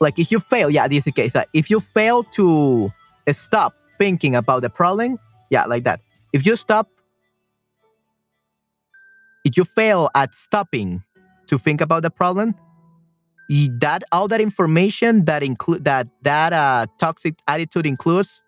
like 0.00 0.18
if 0.18 0.30
you 0.30 0.38
fail, 0.38 0.70
yeah, 0.70 0.86
this 0.86 0.98
is 0.98 1.04
the 1.04 1.12
case. 1.12 1.34
if 1.52 1.70
you 1.70 1.80
fail 1.80 2.22
to 2.34 2.90
stop 3.30 3.74
thinking 3.98 4.36
about 4.36 4.62
the 4.62 4.70
problem, 4.70 5.18
yeah, 5.50 5.64
like 5.64 5.84
that. 5.84 6.00
If 6.32 6.46
you 6.46 6.56
stop 6.56 6.88
if 9.44 9.56
you 9.56 9.64
fail 9.64 10.08
at 10.14 10.34
stopping 10.34 11.02
to 11.46 11.58
think 11.58 11.80
about 11.80 12.02
the 12.02 12.10
problem, 12.10 12.54
that 13.48 14.02
all 14.12 14.28
that 14.28 14.40
information 14.40 15.24
that 15.26 15.42
include 15.42 15.84
that 15.84 16.08
that 16.22 16.52
uh, 16.52 16.86
toxic 16.98 17.34
attitude 17.48 17.86
includes, 17.86 18.42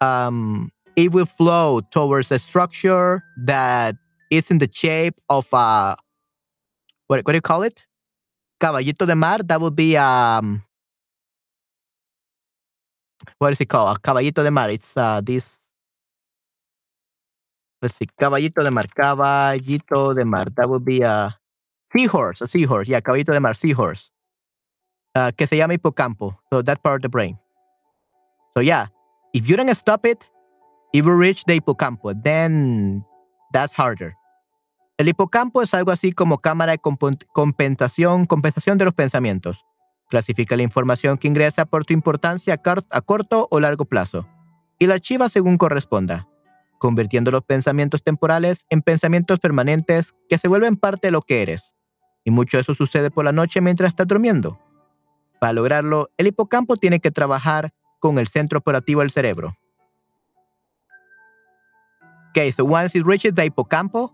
um, 0.00 0.70
it 0.96 1.12
will 1.12 1.26
flow 1.26 1.80
towards 1.90 2.30
a 2.30 2.38
structure 2.38 3.22
that 3.44 3.96
is 4.30 4.50
in 4.50 4.58
the 4.58 4.68
shape 4.72 5.14
of 5.28 5.48
a 5.52 5.56
uh, 5.56 5.94
what 7.06 7.24
what 7.24 7.32
do 7.32 7.36
you 7.36 7.42
call 7.42 7.62
it? 7.62 7.86
Caballito 8.60 9.06
de 9.06 9.14
mar. 9.14 9.38
That 9.38 9.60
would 9.60 9.76
be 9.76 9.96
um, 9.96 10.62
what 13.38 13.52
is 13.52 13.60
it 13.60 13.66
called? 13.66 13.96
A 13.96 14.00
caballito 14.00 14.42
de 14.42 14.50
mar. 14.50 14.70
It's 14.70 14.96
uh, 14.96 15.20
this 15.20 15.60
let's 17.82 17.96
see, 17.96 18.06
caballito 18.18 18.62
de 18.62 18.70
mar, 18.70 18.86
caballito 18.88 20.14
de 20.14 20.24
mar. 20.24 20.46
That 20.56 20.68
would 20.68 20.84
be 20.84 21.02
a 21.02 21.36
seahorse, 21.90 22.40
a 22.40 22.48
seahorse. 22.48 22.88
Yeah, 22.88 23.00
caballito 23.00 23.32
de 23.32 23.40
mar, 23.40 23.54
seahorse. 23.54 24.10
Uh, 25.16 25.30
que 25.36 25.46
se 25.46 25.56
llama 25.56 25.74
hipocampo. 25.74 26.40
So 26.50 26.62
that 26.62 26.82
part 26.82 26.96
of 26.96 27.02
the 27.02 27.08
brain. 27.08 27.38
So 28.54 28.60
yeah, 28.60 28.88
if 29.32 29.46
you 29.46 29.56
don't 29.56 29.72
stop 29.74 30.04
it, 30.06 30.28
it 30.92 31.04
will 31.04 31.16
reach 31.16 31.44
the 31.44 31.54
hipocampo. 31.54 32.14
Then 32.22 33.04
that's 33.52 33.74
harder. 33.74 34.14
El 34.98 35.08
hipocampo 35.08 35.62
es 35.62 35.74
algo 35.74 35.90
así 35.90 36.12
como 36.12 36.38
cámara 36.38 36.72
de 36.72 36.78
compensación, 37.32 38.26
compensación 38.26 38.78
de 38.78 38.84
los 38.84 38.94
pensamientos. 38.94 39.64
Clasifica 40.08 40.56
la 40.56 40.62
información 40.62 41.18
que 41.18 41.28
ingresa 41.28 41.64
por 41.64 41.84
su 41.84 41.92
importancia 41.92 42.54
a 42.54 43.00
corto 43.00 43.48
o 43.50 43.60
largo 43.60 43.84
plazo 43.84 44.26
y 44.78 44.86
la 44.86 44.94
archiva 44.94 45.28
según 45.28 45.56
corresponda 45.56 46.28
convirtiendo 46.84 47.30
los 47.30 47.40
pensamientos 47.40 48.02
temporales 48.02 48.66
en 48.68 48.82
pensamientos 48.82 49.40
permanentes 49.40 50.14
que 50.28 50.36
se 50.36 50.48
vuelven 50.48 50.76
parte 50.76 51.06
de 51.06 51.12
lo 51.12 51.22
que 51.22 51.40
eres. 51.40 51.72
Y 52.24 52.30
mucho 52.30 52.58
de 52.58 52.60
eso 52.60 52.74
sucede 52.74 53.10
por 53.10 53.24
la 53.24 53.32
noche 53.32 53.62
mientras 53.62 53.88
estás 53.88 54.06
durmiendo. 54.06 54.58
Para 55.44 55.52
lograrlo, 55.52 56.08
el 56.16 56.28
hipocampo 56.28 56.74
tiene 56.74 57.00
que 57.00 57.10
trabajar 57.10 57.74
con 58.00 58.18
el 58.18 58.28
centro 58.28 58.60
operativo 58.60 59.02
del 59.02 59.10
cerebro. 59.10 59.54
Okay, 62.30 62.50
so 62.50 62.64
once 62.64 62.94
it 62.94 63.04
reaches 63.04 63.34
the 63.34 63.42
hippocampus, 63.42 64.08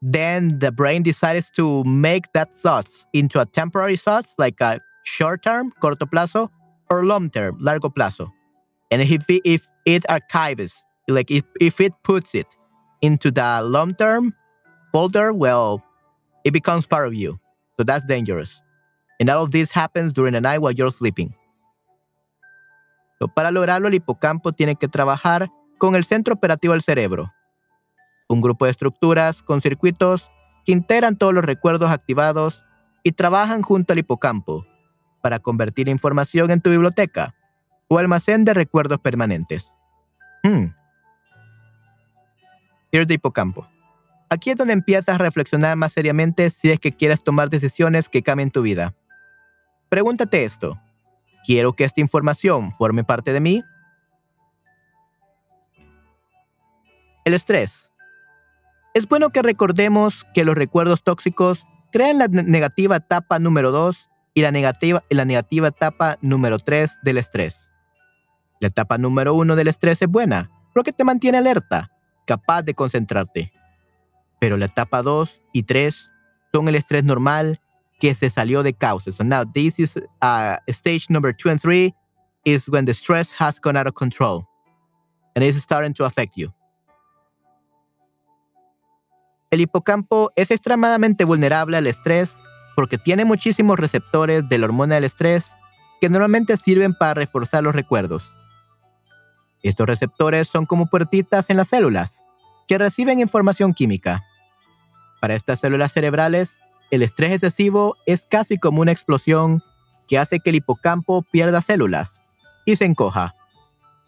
then 0.00 0.60
the 0.60 0.70
brain 0.70 1.02
decides 1.02 1.50
to 1.50 1.82
make 1.82 2.32
that 2.32 2.54
thoughts 2.54 3.08
into 3.12 3.40
a 3.40 3.44
temporary 3.44 3.96
thoughts, 3.96 4.32
like 4.38 4.60
a 4.60 4.78
short 5.02 5.42
term, 5.42 5.72
corto 5.82 6.08
plazo, 6.08 6.48
or 6.88 7.04
long 7.04 7.28
term, 7.28 7.56
largo 7.58 7.88
plazo. 7.88 8.30
And 8.92 9.02
if 9.02 9.28
it, 9.28 9.42
if 9.44 9.66
it 9.84 10.08
archives 10.08 10.84
like 11.08 11.32
if, 11.32 11.42
if 11.60 11.80
it 11.80 11.92
puts 12.04 12.36
it 12.36 12.46
into 13.02 13.32
the 13.32 13.62
long 13.64 13.96
term 13.96 14.32
folder, 14.92 15.32
well, 15.32 15.82
it 16.44 16.52
becomes 16.52 16.86
part 16.86 17.08
of 17.08 17.14
you. 17.14 17.40
So 17.76 17.82
that's 17.82 18.06
dangerous. 18.06 18.62
And 19.20 19.28
all 19.28 19.42
of 19.42 19.50
this 19.50 19.70
happens 19.70 20.14
during 20.14 20.32
the 20.32 20.40
night 20.40 20.60
while 20.60 20.72
you're 20.72 20.90
sleeping. 20.90 21.34
So 23.20 23.28
para 23.28 23.50
lograrlo, 23.50 23.88
el 23.88 23.94
hipocampo 23.94 24.52
tiene 24.52 24.76
que 24.76 24.88
trabajar 24.88 25.50
con 25.76 25.94
el 25.94 26.04
centro 26.04 26.34
operativo 26.34 26.72
del 26.72 26.80
cerebro, 26.80 27.30
un 28.28 28.40
grupo 28.40 28.64
de 28.64 28.70
estructuras 28.70 29.42
con 29.42 29.60
circuitos 29.60 30.30
que 30.64 30.72
integran 30.72 31.16
todos 31.16 31.34
los 31.34 31.44
recuerdos 31.44 31.90
activados 31.90 32.64
y 33.02 33.12
trabajan 33.12 33.60
junto 33.60 33.92
al 33.92 33.98
hipocampo 33.98 34.66
para 35.22 35.38
convertir 35.38 35.88
información 35.88 36.50
en 36.50 36.60
tu 36.60 36.70
biblioteca 36.70 37.34
o 37.88 37.98
almacén 37.98 38.46
de 38.46 38.54
recuerdos 38.54 38.98
permanentes. 38.98 39.74
Hmm. 40.42 40.68
Here's 42.90 43.06
the 43.06 43.14
hipocampo. 43.14 43.68
Aquí 44.30 44.50
es 44.50 44.56
donde 44.56 44.72
empiezas 44.72 45.16
a 45.16 45.18
reflexionar 45.18 45.76
más 45.76 45.92
seriamente 45.92 46.48
si 46.50 46.70
es 46.70 46.80
que 46.80 46.92
quieres 46.92 47.22
tomar 47.22 47.50
decisiones 47.50 48.08
que 48.08 48.22
cambien 48.22 48.50
tu 48.50 48.62
vida. 48.62 48.94
Pregúntate 49.90 50.44
esto. 50.44 50.80
¿Quiero 51.44 51.72
que 51.72 51.84
esta 51.84 52.00
información 52.00 52.72
forme 52.72 53.02
parte 53.02 53.32
de 53.32 53.40
mí? 53.40 53.64
El 57.24 57.34
estrés. 57.34 57.92
Es 58.94 59.08
bueno 59.08 59.30
que 59.30 59.42
recordemos 59.42 60.24
que 60.32 60.44
los 60.44 60.54
recuerdos 60.54 61.02
tóxicos 61.02 61.66
crean 61.90 62.18
la 62.18 62.28
negativa 62.28 62.96
etapa 62.96 63.40
número 63.40 63.72
2 63.72 64.08
y 64.34 64.42
la 64.42 64.52
negativa, 64.52 65.02
la 65.10 65.24
negativa 65.24 65.68
etapa 65.68 66.18
número 66.20 66.60
3 66.60 67.00
del 67.02 67.18
estrés. 67.18 67.68
La 68.60 68.68
etapa 68.68 68.96
número 68.96 69.34
1 69.34 69.56
del 69.56 69.68
estrés 69.68 70.00
es 70.02 70.08
buena 70.08 70.50
porque 70.72 70.92
te 70.92 71.02
mantiene 71.02 71.38
alerta, 71.38 71.90
capaz 72.26 72.62
de 72.62 72.74
concentrarte. 72.74 73.52
Pero 74.38 74.56
la 74.56 74.66
etapa 74.66 75.02
2 75.02 75.40
y 75.52 75.64
3 75.64 76.12
son 76.52 76.68
el 76.68 76.76
estrés 76.76 77.02
normal 77.02 77.58
que 78.00 78.14
se 78.14 78.30
salió 78.30 78.62
de 78.62 78.72
causa. 78.72 79.12
So 79.12 79.22
now 79.22 79.44
this 79.44 79.78
is 79.78 79.96
uh, 80.22 80.56
stage 80.68 81.06
number 81.08 81.32
2 81.32 81.50
and 81.50 81.60
3 81.60 81.94
is 82.44 82.68
when 82.68 82.86
the 82.86 82.94
stress 82.94 83.32
has 83.38 83.60
gone 83.60 83.78
out 83.78 83.86
of 83.86 83.94
control 83.94 84.46
and 85.36 85.44
it's 85.44 85.58
starting 85.58 85.94
to 85.94 86.04
affect 86.04 86.36
you. 86.36 86.52
El 89.50 89.60
hipocampo 89.60 90.32
es 90.36 90.50
extremadamente 90.50 91.24
vulnerable 91.24 91.76
al 91.76 91.86
estrés 91.86 92.38
porque 92.76 92.98
tiene 92.98 93.24
muchísimos 93.24 93.78
receptores 93.78 94.48
de 94.48 94.58
la 94.58 94.66
hormona 94.66 94.94
del 94.94 95.04
estrés 95.04 95.56
que 96.00 96.08
normalmente 96.08 96.56
sirven 96.56 96.94
para 96.94 97.14
reforzar 97.14 97.62
los 97.62 97.74
recuerdos. 97.74 98.32
Estos 99.62 99.86
receptores 99.86 100.48
son 100.48 100.66
como 100.66 100.86
puertitas 100.86 101.50
en 101.50 101.58
las 101.58 101.68
células 101.68 102.22
que 102.66 102.78
reciben 102.78 103.18
información 103.18 103.74
química. 103.74 104.24
Para 105.20 105.34
estas 105.34 105.60
células 105.60 105.92
cerebrales, 105.92 106.58
el 106.90 107.02
estrés 107.02 107.32
excesivo 107.32 107.96
es 108.06 108.26
casi 108.26 108.58
como 108.58 108.80
una 108.80 108.92
explosión 108.92 109.62
que 110.08 110.18
hace 110.18 110.40
que 110.40 110.50
el 110.50 110.56
hipocampo 110.56 111.22
pierda 111.22 111.62
células 111.62 112.22
y 112.66 112.76
se 112.76 112.84
encoja. 112.84 113.34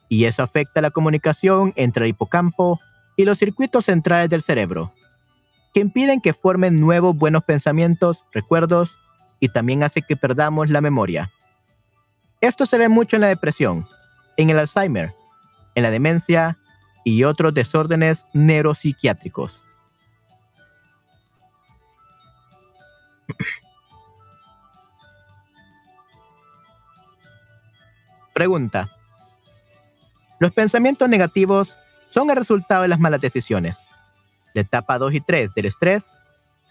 Y 0.09 0.24
eso 0.24 0.43
afecta 0.43 0.80
la 0.80 0.91
comunicación 0.91 1.72
entre 1.76 2.05
el 2.05 2.11
hipocampo 2.11 2.80
y 3.16 3.24
los 3.24 3.39
circuitos 3.39 3.87
centrales 3.87 4.28
del 4.28 4.43
cerebro, 4.43 4.93
que 5.72 5.80
impiden 5.80 6.20
que 6.20 6.35
formen 6.35 6.80
nuevos 6.80 7.16
buenos 7.16 7.45
pensamientos, 7.45 8.24
recuerdos 8.33 8.97
y 9.41 9.49
también 9.49 9.83
hace 9.83 10.03
que 10.03 10.16
perdamos 10.16 10.70
la 10.70 10.80
memoria. 10.80 11.33
Esto 12.41 12.66
se 12.66 12.78
ve 12.78 12.89
mucho 12.89 13.16
en 13.16 13.22
la 13.22 13.28
depresión, 13.28 13.87
en 14.37 14.51
el 14.51 14.59
Alzheimer 14.59 15.14
en 15.74 15.83
la 15.83 15.91
demencia 15.91 16.59
y 17.05 17.24
otros 17.24 17.55
desórdenes 17.55 18.26
neuropsiquiátricos. 18.33 19.62
Pregunta. 28.35 28.91
Los 30.39 30.53
pensamientos 30.53 31.09
negativos 31.09 31.77
son 32.11 32.31
el 32.31 32.37
resultado 32.37 32.83
de 32.83 32.89
las 32.89 32.99
malas 32.99 33.20
decisiones. 33.20 33.89
La 34.55 34.62
etapa 34.62 34.99
2 34.99 35.14
y 35.14 35.20
3 35.20 35.55
del 35.55 35.66
estrés 35.66 36.16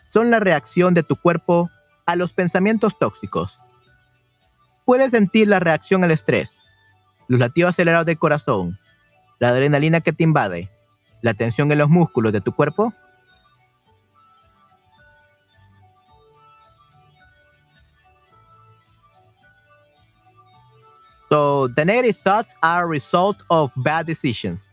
son 0.06 0.30
la 0.30 0.40
reacción 0.40 0.94
de 0.94 1.04
tu 1.04 1.16
cuerpo 1.16 1.70
a 2.06 2.16
los 2.16 2.34
pensamientos 2.34 2.98
tóxicos. 3.00 3.58
Puedes 4.86 5.12
sentir 5.12 5.48
la 5.48 5.60
reacción 5.60 6.04
al 6.04 6.12
estrés, 6.12 6.64
los 7.28 7.40
latidos 7.40 7.70
acelerados 7.70 8.06
del 8.06 8.20
corazón, 8.20 8.80
la 9.40 9.50
adrenalina 9.50 10.02
que 10.02 10.12
te 10.12 10.24
invade, 10.24 10.70
la 11.22 11.34
tensión 11.34 11.72
en 11.72 11.78
los 11.78 11.90
músculos 11.90 12.34
de 12.34 12.42
tu 12.42 12.52
cuerpo. 12.52 12.94
So 21.32 21.68
the 21.68 21.86
negative 21.86 22.18
thoughts 22.18 22.54
are 22.62 22.84
a 22.84 22.88
result 22.88 23.42
of 23.50 23.72
bad 23.78 24.06
decisions. 24.06 24.68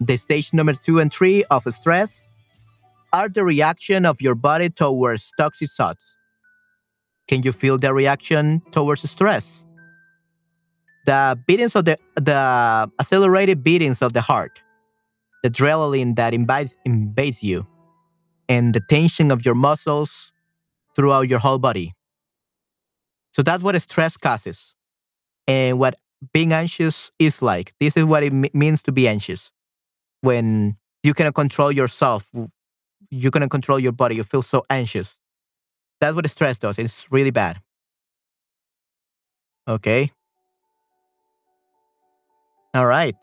The 0.00 0.16
stage 0.16 0.52
number 0.52 0.74
two 0.74 0.98
and 0.98 1.12
three 1.12 1.44
of 1.52 1.62
stress 1.72 2.26
are 3.12 3.28
the 3.28 3.44
reaction 3.44 4.04
of 4.04 4.20
your 4.20 4.34
body 4.34 4.70
towards 4.70 5.30
toxic 5.38 5.70
thoughts. 5.70 6.16
Can 7.28 7.44
you 7.44 7.52
feel 7.52 7.78
the 7.78 7.94
reaction 7.94 8.60
towards 8.72 9.08
stress? 9.08 9.64
The 11.06 11.38
beatings 11.46 11.76
of 11.76 11.84
the 11.84 11.96
the 12.16 12.90
accelerated 12.98 13.62
beatings 13.62 14.02
of 14.02 14.14
the 14.14 14.20
heart, 14.20 14.60
the 15.44 15.50
adrenaline 15.50 16.16
that 16.16 16.34
invades, 16.34 16.74
invades 16.84 17.40
you, 17.40 17.68
and 18.48 18.74
the 18.74 18.80
tension 18.80 19.30
of 19.30 19.46
your 19.46 19.54
muscles 19.54 20.32
throughout 20.96 21.28
your 21.28 21.38
whole 21.38 21.60
body. 21.60 21.94
So 23.30 23.42
that's 23.42 23.62
what 23.62 23.80
stress 23.80 24.16
causes 24.16 24.74
and 25.48 25.80
what 25.80 25.96
being 26.32 26.52
anxious 26.52 27.10
is 27.18 27.42
like. 27.42 27.72
This 27.80 27.96
is 27.96 28.04
what 28.04 28.22
it 28.22 28.32
means 28.54 28.82
to 28.84 28.92
be 28.92 29.08
anxious. 29.08 29.50
When 30.20 30.76
you 31.02 31.14
cannot 31.14 31.34
control 31.34 31.72
yourself, 31.72 32.30
you 33.10 33.30
cannot 33.30 33.50
control 33.50 33.78
your 33.80 33.92
body, 33.92 34.16
you 34.16 34.24
feel 34.24 34.42
so 34.42 34.62
anxious. 34.70 35.16
That's 36.00 36.14
what 36.14 36.28
stress 36.30 36.58
does. 36.58 36.78
It's 36.78 37.10
really 37.10 37.30
bad. 37.30 37.60
Okay. 39.66 40.12
All 42.74 42.86
right. 42.86 43.16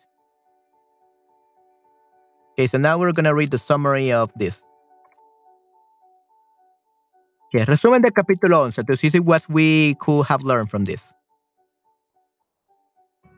Okay, 2.54 2.68
so 2.68 2.78
now 2.78 2.98
we're 2.98 3.12
going 3.12 3.26
to 3.26 3.36
read 3.36 3.52
the 3.52 3.58
summary 3.58 4.12
of 4.12 4.32
this. 4.36 4.64
Okay, 7.54 7.66
resumen 7.66 8.02
del 8.02 8.12
capítulo 8.12 8.66
11 8.66 8.86
to 8.86 8.96
see 8.96 9.20
what 9.20 9.46
we 9.50 9.96
could 10.00 10.26
have 10.26 10.42
learned 10.44 10.70
from 10.70 10.86
this. 10.86 11.14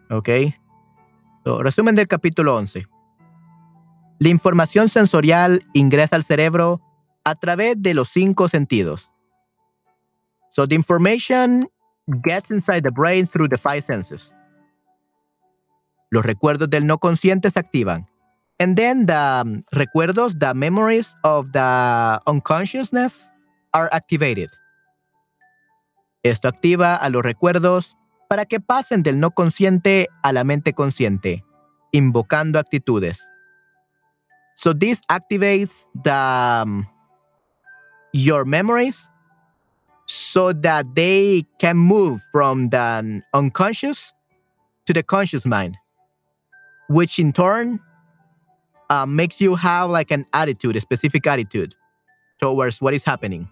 ¿Ok? 0.10 0.30
So, 1.44 1.64
resumen 1.64 1.96
del 1.96 2.08
capítulo 2.08 2.56
11. 2.56 2.88
La 4.20 4.30
información 4.30 4.90
sensorial 4.90 5.64
ingresa 5.74 6.16
al 6.16 6.24
cerebro 6.24 6.82
a 7.24 7.36
través 7.36 7.76
de 7.82 7.94
los 7.94 8.10
cinco 8.10 8.48
sentidos. 8.48 9.12
So 10.50 10.66
the 10.66 10.76
information 10.76 11.68
gets 12.24 12.50
inside 12.50 12.84
the 12.84 12.92
brain 12.92 13.28
through 13.28 13.50
the 13.50 13.58
five 13.58 13.82
senses. 13.82 14.34
Los 16.10 16.26
recuerdos 16.26 16.70
del 16.70 16.88
no 16.88 17.00
consciente 17.00 17.52
se 17.52 17.60
activan. 17.60 18.08
And 18.60 18.76
then 18.76 19.06
the 19.06 19.44
um, 19.46 19.64
recuerdos, 19.72 20.40
the 20.40 20.54
memories 20.54 21.16
of 21.24 21.52
the 21.52 22.20
unconsciousness 22.26 23.32
are 23.74 23.90
activated. 23.92 24.50
Esto 26.24 26.48
activa 26.48 26.96
a 26.96 27.10
los 27.10 27.24
recuerdos 27.24 27.97
para 28.28 28.46
que 28.46 28.60
pasen 28.60 29.04
del 29.04 29.20
no 29.20 29.32
consciente 29.32 30.08
a 30.24 30.34
la 30.34 30.44
mente 30.44 30.74
consciente, 30.74 31.46
invocando 31.92 32.60
actitudes. 32.60 33.30
So 34.56 34.74
this 34.74 35.02
activates 35.08 35.88
the 35.94 36.12
um, 36.12 36.88
your 38.12 38.46
memories 38.46 39.10
so 40.08 40.54
that 40.54 40.86
they 40.96 41.46
can 41.60 41.78
move 41.78 42.22
from 42.32 42.70
the 42.70 43.22
unconscious 43.34 44.14
to 44.86 44.94
the 44.94 45.04
conscious 45.04 45.46
mind, 45.46 45.78
which 46.90 47.20
in 47.20 47.32
turn 47.34 47.80
uh, 48.90 49.06
makes 49.06 49.40
you 49.40 49.56
have 49.56 49.90
like 49.90 50.12
an 50.12 50.26
attitude, 50.34 50.76
a 50.76 50.82
specific 50.82 51.28
attitude 51.28 51.76
towards 52.40 52.82
what 52.82 52.94
is 52.94 53.04
happening. 53.04 53.48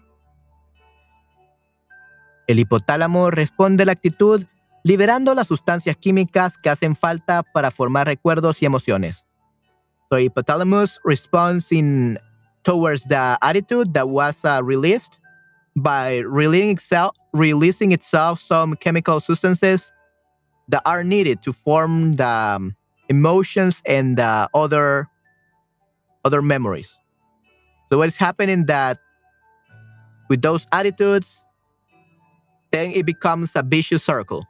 El 2.48 2.58
hipotálamo 2.58 3.30
responde 3.30 3.82
a 3.82 3.86
la 3.86 3.92
actitud 3.92 4.46
liberando 4.86 5.34
las 5.34 5.48
sustancias 5.48 5.96
químicas 5.96 6.56
que 6.56 6.70
hacen 6.70 6.94
falta 6.94 7.42
para 7.42 7.72
formar 7.72 8.06
recuerdos 8.06 8.62
y 8.62 8.66
emociones. 8.66 9.26
So 10.08 10.16
hypothalamus 10.16 11.00
responds 11.02 11.72
in 11.72 12.18
towards 12.62 13.02
the 13.08 13.36
attitude 13.42 13.92
that 13.94 14.08
was 14.08 14.44
uh, 14.44 14.62
released 14.62 15.18
by 15.74 16.18
releasing 16.18 16.70
itself, 16.70 17.16
releasing 17.32 17.90
itself 17.90 18.40
some 18.40 18.76
chemical 18.76 19.18
substances 19.18 19.92
that 20.68 20.82
are 20.86 21.02
needed 21.02 21.42
to 21.42 21.52
form 21.52 22.14
the 22.14 22.24
um, 22.24 22.76
emotions 23.08 23.82
and 23.86 24.16
the 24.16 24.48
other 24.54 25.08
other 26.24 26.40
memories. 26.40 26.96
So 27.90 27.98
what 27.98 28.06
is 28.06 28.16
happening 28.16 28.66
that 28.66 28.98
with 30.28 30.42
those 30.42 30.64
attitudes, 30.70 31.42
then 32.70 32.92
it 32.92 33.04
becomes 33.04 33.56
a 33.56 33.64
vicious 33.64 34.04
circle 34.04 34.46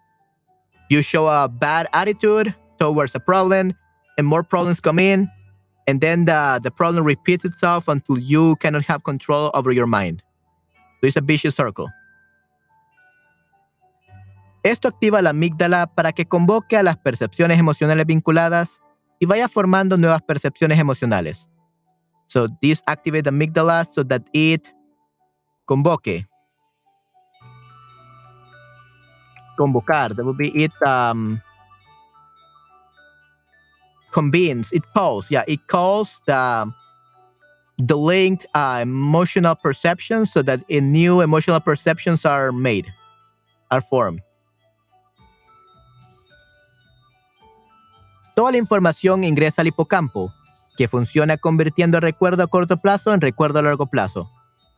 you 0.89 1.03
show 1.03 1.27
a 1.29 1.49
bad 1.49 1.87
attitude 1.93 2.55
towards 2.79 3.15
a 3.15 3.21
problem 3.21 3.73
and 4.19 4.27
more 4.27 4.43
problems 4.43 4.81
come 4.81 4.99
in 4.99 5.29
and 5.87 6.01
then 6.01 6.25
the, 6.25 6.61
the 6.63 6.71
problem 6.71 7.05
repeats 7.05 7.45
itself 7.45 7.89
until 7.89 8.19
you 8.19 8.57
cannot 8.57 8.85
have 8.85 9.05
control 9.05 9.51
over 9.55 9.73
your 9.73 9.87
mind. 9.87 10.23
So 11.01 11.07
it's 11.07 11.17
a 11.17 11.21
vicious 11.21 11.55
circle. 11.55 11.89
Esto 14.65 14.89
activa 14.89 15.23
la 15.23 15.31
amígdala 15.31 15.87
para 15.87 16.13
que 16.13 16.27
convoque 16.27 16.77
a 16.77 16.83
las 16.83 16.97
percepciones 16.97 17.59
emocionales 17.59 18.05
vinculadas 18.05 18.81
y 19.21 19.27
vaya 19.27 19.49
formando 19.49 19.97
nuevas 19.97 20.23
percepciones 20.23 20.81
emocionales. 20.81 21.49
So 22.27 22.49
this 22.61 22.83
activates 22.87 23.25
the 23.25 23.31
amygdala 23.31 23.85
so 23.85 24.03
that 24.05 24.23
it 24.33 24.75
convoque 25.67 26.27
convocar. 29.57 30.15
That 30.15 30.25
would 30.25 30.37
be 30.39 30.49
it 30.65 30.73
um, 30.87 31.41
convenes, 34.13 34.73
it 34.73 34.85
calls. 34.95 35.31
Yeah, 35.31 35.45
it 35.47 35.67
calls 35.67 36.23
the 36.27 36.73
the 37.79 37.97
linked 37.97 38.47
uh, 38.55 38.81
emotional 38.83 39.55
perceptions 39.55 40.33
so 40.33 40.43
that 40.43 40.61
a 40.71 40.81
new 40.81 41.21
emotional 41.21 41.61
perceptions 41.61 42.25
are 42.25 42.53
made, 42.53 42.87
are 43.71 43.83
formed. 43.83 44.23
Toda 48.35 48.53
la 48.53 48.59
información 48.59 49.25
ingresa 49.25 49.63
al 49.63 49.69
hipocampo, 49.69 50.33
que 50.77 50.89
funciona 50.89 51.39
convirtiendo 51.39 51.97
el 51.97 52.03
recuerdo 52.03 52.43
a 52.43 52.47
corto 52.47 52.77
plazo 52.77 53.15
en 53.15 53.21
recuerdo 53.21 53.59
a 53.59 53.63
largo 53.63 53.87
plazo. 53.87 54.29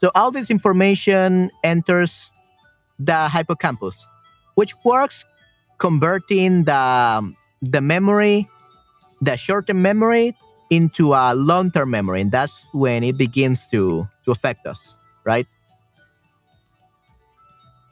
So 0.01 0.13
all 0.15 0.31
this 0.31 0.49
information 0.49 1.51
enters 1.65 2.33
the 3.01 3.29
hippocampus, 3.29 4.07
which 4.59 4.75
works 4.83 5.23
converting 5.79 6.67
the 6.67 6.75
um, 6.75 7.39
the 7.63 7.79
memory, 7.81 8.51
the 9.23 9.39
short-term 9.39 9.79
memory 9.79 10.35
into 10.69 11.15
a 11.15 11.31
long-term 11.33 11.89
memory, 11.89 12.21
and 12.21 12.35
that's 12.35 12.67
when 12.75 13.07
it 13.07 13.17
begins 13.17 13.71
to 13.71 14.03
to 14.27 14.35
affect 14.35 14.67
us, 14.67 14.99
right? 15.23 15.47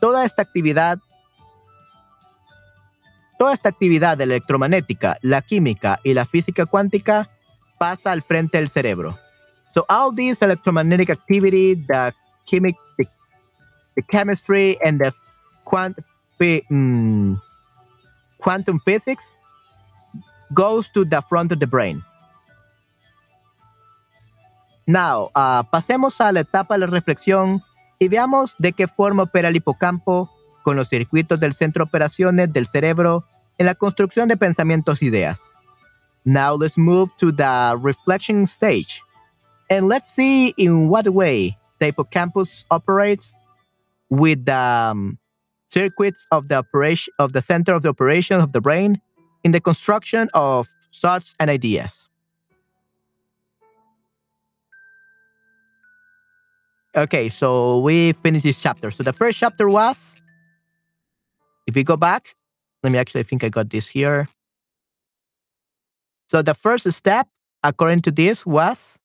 Toda 0.02 0.26
esta 0.26 0.42
actividad 0.42 0.98
Toda 3.38 3.52
esta 3.52 3.68
actividad 3.68 4.18
electromagnética, 4.18 5.18
la 5.20 5.42
química 5.42 6.00
y 6.02 6.14
la 6.14 6.24
física 6.24 6.64
cuántica 6.64 7.28
pasa 7.78 8.12
al 8.12 8.22
frente 8.22 8.56
del 8.56 8.70
cerebro. 8.70 9.18
So 9.74 9.84
all 9.90 10.10
this 10.10 10.40
electromagnetic 10.40 11.10
activity, 11.10 11.74
the 11.74 12.14
chemic, 12.46 12.76
the, 12.96 13.04
the 13.94 14.02
chemistry, 14.08 14.78
and 14.82 14.98
the 14.98 15.12
quant, 15.64 15.98
mm, 16.38 17.40
quantum 18.38 18.80
physics 18.80 19.36
goes 20.54 20.88
to 20.92 21.04
the 21.04 21.20
front 21.28 21.52
of 21.52 21.58
the 21.58 21.66
brain. 21.66 22.02
Now, 24.86 25.30
uh, 25.34 25.64
pasemos 25.64 26.20
a 26.20 26.30
la 26.32 26.40
etapa 26.40 26.74
de 26.74 26.80
la 26.80 26.86
reflexión 26.86 27.60
y 27.98 28.08
veamos 28.08 28.54
de 28.58 28.72
qué 28.72 28.86
forma 28.86 29.24
opera 29.24 29.48
el 29.48 29.56
hipocampo 29.56 30.30
con 30.62 30.76
los 30.76 30.88
circuitos 30.88 31.40
del 31.40 31.54
centro 31.54 31.84
de 31.84 31.88
operaciones 31.88 32.52
del 32.52 32.66
cerebro 32.66 33.24
en 33.58 33.66
la 33.66 33.74
construcción 33.74 34.28
de 34.28 34.36
pensamientos 34.36 35.02
e 35.02 35.06
ideas. 35.06 35.50
Now 36.24 36.56
let's 36.56 36.76
move 36.76 37.10
to 37.18 37.32
the 37.32 37.76
reflection 37.80 38.46
stage 38.46 39.02
and 39.70 39.88
let's 39.88 40.10
see 40.10 40.54
in 40.56 40.88
what 40.88 41.08
way 41.08 41.56
the 41.78 41.86
hippocampus 41.86 42.64
operates 42.70 43.34
with 44.08 44.44
the 44.44 44.90
um, 44.92 45.18
circuits 45.68 46.26
of 46.30 46.48
the 46.48 46.56
operation 46.56 47.12
of 47.18 47.32
the 47.32 47.40
center 47.40 47.74
of 47.74 47.82
the 47.82 47.88
operation 47.88 48.40
of 48.40 48.52
the 48.52 48.60
brain 48.60 49.00
in 49.44 49.50
the 49.50 49.60
construction 49.60 50.28
of 50.34 50.68
thoughts 50.94 51.34
and 51.38 51.50
ideas. 51.50 52.08
Okay, 56.96 57.28
so 57.28 57.80
we 57.80 58.12
finished 58.24 58.44
this 58.44 58.60
chapter. 58.60 58.90
So 58.90 59.02
the 59.02 59.12
first 59.12 59.38
chapter 59.38 59.68
was, 59.68 60.20
if 61.66 61.74
we 61.74 61.84
go 61.84 61.96
back, 61.96 62.34
let 62.82 62.90
me 62.90 62.98
actually 62.98 63.24
think 63.24 63.44
I 63.44 63.50
got 63.50 63.68
this 63.68 63.88
here. 63.88 64.28
So 66.28 66.40
the 66.40 66.54
first 66.54 66.90
step, 66.92 67.28
according 67.62 68.00
to 68.02 68.10
this, 68.10 68.46
was 68.46 68.98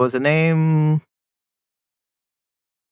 was 0.00 0.12
the 0.12 0.20
name 0.20 1.02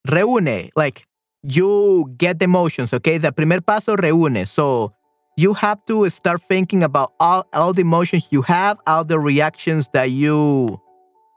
reúne, 0.07 0.71
like 0.77 1.07
you 1.43 2.15
get 2.19 2.39
the 2.39 2.45
emotions, 2.45 2.93
okay? 2.93 3.17
The 3.17 3.33
primer 3.33 3.61
paso 3.63 3.97
reúne. 3.97 4.47
So 4.47 4.93
you 5.37 5.55
have 5.55 5.83
to 5.87 6.09
start 6.11 6.43
thinking 6.43 6.83
about 6.83 7.15
all, 7.19 7.45
all 7.55 7.73
the 7.73 7.81
emotions 7.81 8.29
you 8.31 8.43
have, 8.43 8.79
all 8.87 9.05
the 9.05 9.19
reactions 9.19 9.89
that 9.95 10.11
you 10.11 10.79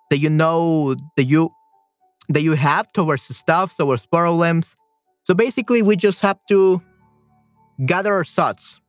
that 0.10 0.18
you 0.18 0.30
know 0.30 0.94
that 1.16 1.24
you 1.24 1.50
that 2.28 2.42
you 2.42 2.54
have 2.54 2.92
towards 2.92 3.24
stuff, 3.24 3.78
towards 3.78 4.06
problems. 4.06 4.76
So 5.24 5.34
basically 5.34 5.82
we 5.82 5.96
just 5.96 6.22
have 6.22 6.38
to 6.50 6.82
gather 7.86 8.14
our 8.14 8.26
thoughts 8.26 8.82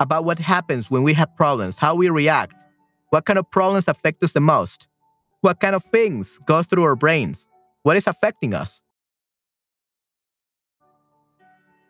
about 0.00 0.24
what 0.24 0.38
happens 0.38 0.90
when 0.90 1.04
we 1.04 1.14
have 1.14 1.34
problems, 1.36 1.78
how 1.78 1.94
we 1.94 2.08
react, 2.08 2.54
what 3.10 3.26
kind 3.26 3.38
of 3.38 3.48
problems 3.50 3.86
affect 3.86 4.22
us 4.24 4.32
the 4.32 4.40
most, 4.40 4.88
what 5.44 5.60
kind 5.60 5.76
of 5.76 5.84
things 5.84 6.40
go 6.46 6.62
through 6.62 6.84
our 6.84 6.96
brains, 6.96 7.46
what 7.82 7.98
is 7.98 8.06
affecting 8.06 8.54
us. 8.54 8.80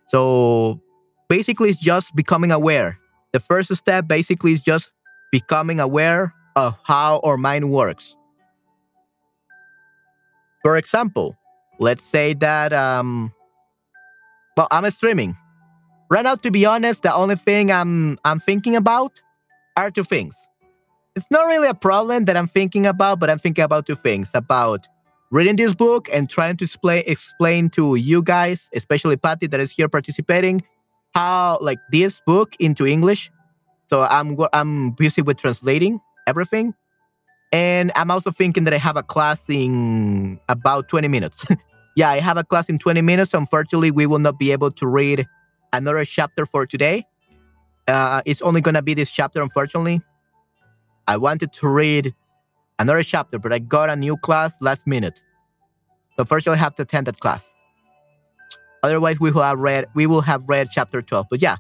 So 0.09 0.81
basically, 1.29 1.71
it's 1.71 1.79
just 1.79 2.15
becoming 2.17 2.51
aware. 2.51 2.99
The 3.33 3.39
first 3.39 3.75
step 3.77 4.09
basically 4.09 4.53
is 4.53 4.61
just 4.61 4.91
becoming 5.31 5.79
aware 5.79 6.35
of 6.57 6.77
how 6.83 7.21
our 7.23 7.37
mind 7.37 7.71
works. 7.71 8.17
For 10.63 10.77
example, 10.77 11.37
let's 11.79 12.03
say 12.03 12.35
that, 12.35 12.73
um, 12.73 13.33
well, 14.57 14.67
I'm 14.73 14.91
streaming. 14.91 15.37
Right 16.11 16.25
now, 16.25 16.35
to 16.35 16.51
be 16.51 16.67
honest, 16.67 17.05
the 17.05 17.15
only 17.15 17.37
thing 17.37 17.71
I'm 17.71 18.19
I'm 18.25 18.41
thinking 18.41 18.75
about 18.75 19.23
are 19.77 19.93
two 19.93 20.05
things. 20.05 20.35
It's 21.17 21.31
not 21.31 21.47
really 21.47 21.69
a 21.69 21.75
problem 21.75 22.25
that 22.25 22.37
I'm 22.37 22.49
thinking 22.49 22.87
about, 22.87 23.21
but 23.21 23.31
I'm 23.31 23.39
thinking 23.39 23.63
about 23.63 23.87
two 23.87 23.95
things: 23.95 24.31
about 24.35 24.87
reading 25.31 25.57
this 25.57 25.75
book 25.75 26.09
and 26.13 26.29
trying 26.29 26.57
to 26.57 26.65
explain 26.65 27.05
explain 27.07 27.71
to 27.71 27.95
you 27.95 28.23
guys, 28.23 28.69
especially 28.75 29.17
Patty 29.17 29.47
that 29.47 29.61
is 29.61 29.71
here 29.71 29.89
participating, 29.89 30.63
how 31.15 31.59
like 31.61 31.79
this 31.93 32.21
book 32.27 32.57
into 32.59 32.85
English. 32.85 33.31
So 33.87 34.03
I'm 34.03 34.37
I'm 34.53 34.91
busy 34.91 35.23
with 35.23 35.37
translating 35.37 36.01
everything, 36.27 36.75
and 37.53 37.93
I'm 37.95 38.11
also 38.11 38.33
thinking 38.33 38.65
that 38.65 38.75
I 38.75 38.79
have 38.79 38.97
a 38.97 39.03
class 39.05 39.49
in 39.49 40.41
about 40.49 40.89
20 40.89 41.07
minutes. 41.07 41.47
yeah, 41.97 42.11
I 42.11 42.19
have 42.19 42.39
a 42.39 42.45
class 42.45 42.69
in 42.69 42.81
20 42.81 43.03
minutes. 43.03 43.35
Unfortunately, 43.35 43.93
we 43.93 44.07
will 44.07 44.19
not 44.19 44.41
be 44.41 44.51
able 44.51 44.73
to 44.73 44.87
read 44.89 45.27
another 45.73 46.05
chapter 46.05 46.45
for 46.45 46.67
today. 46.67 47.05
Uh, 47.87 48.23
it's 48.27 48.43
only 48.43 48.61
gonna 48.61 48.83
be 48.83 48.95
this 48.95 49.11
chapter, 49.11 49.41
unfortunately. 49.41 50.01
I 51.07 51.17
wanted 51.17 51.53
to 51.55 51.69
read 51.69 52.15
another 52.79 53.03
chapter, 53.03 53.39
but 53.39 53.53
I 53.53 53.59
got 53.59 53.91
a 53.91 53.97
new 53.97 54.17
class 54.17 54.61
last 54.61 54.87
minute. 54.87 55.23
So 56.17 56.25
first 56.25 56.47
you'll 56.47 56.55
have 56.55 56.75
to 56.77 56.83
attend 56.83 57.07
that 57.07 57.21
class. 57.21 57.55
Otherwise, 58.83 59.19
we 59.19 59.31
will 59.31 59.43
have 59.43 59.59
read 59.59 59.87
we 59.95 60.07
will 60.07 60.21
have 60.21 60.45
read 60.47 60.69
chapter 60.71 61.03
12. 61.03 61.27
But 61.31 61.43
yeah. 61.43 61.57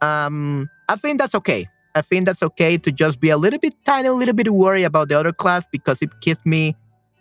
Um 0.00 0.68
I 0.88 0.96
think 0.96 1.18
that's 1.18 1.34
okay. 1.34 1.68
I 1.94 2.02
think 2.02 2.26
that's 2.26 2.42
okay 2.42 2.78
to 2.78 2.90
just 2.90 3.20
be 3.20 3.30
a 3.30 3.36
little 3.36 3.58
bit 3.58 3.74
tiny, 3.84 4.08
a 4.08 4.12
little 4.12 4.34
bit 4.34 4.52
worried 4.52 4.84
about 4.84 5.08
the 5.08 5.18
other 5.18 5.32
class 5.32 5.66
because 5.70 6.00
it 6.00 6.10
keeps 6.20 6.44
me 6.44 6.76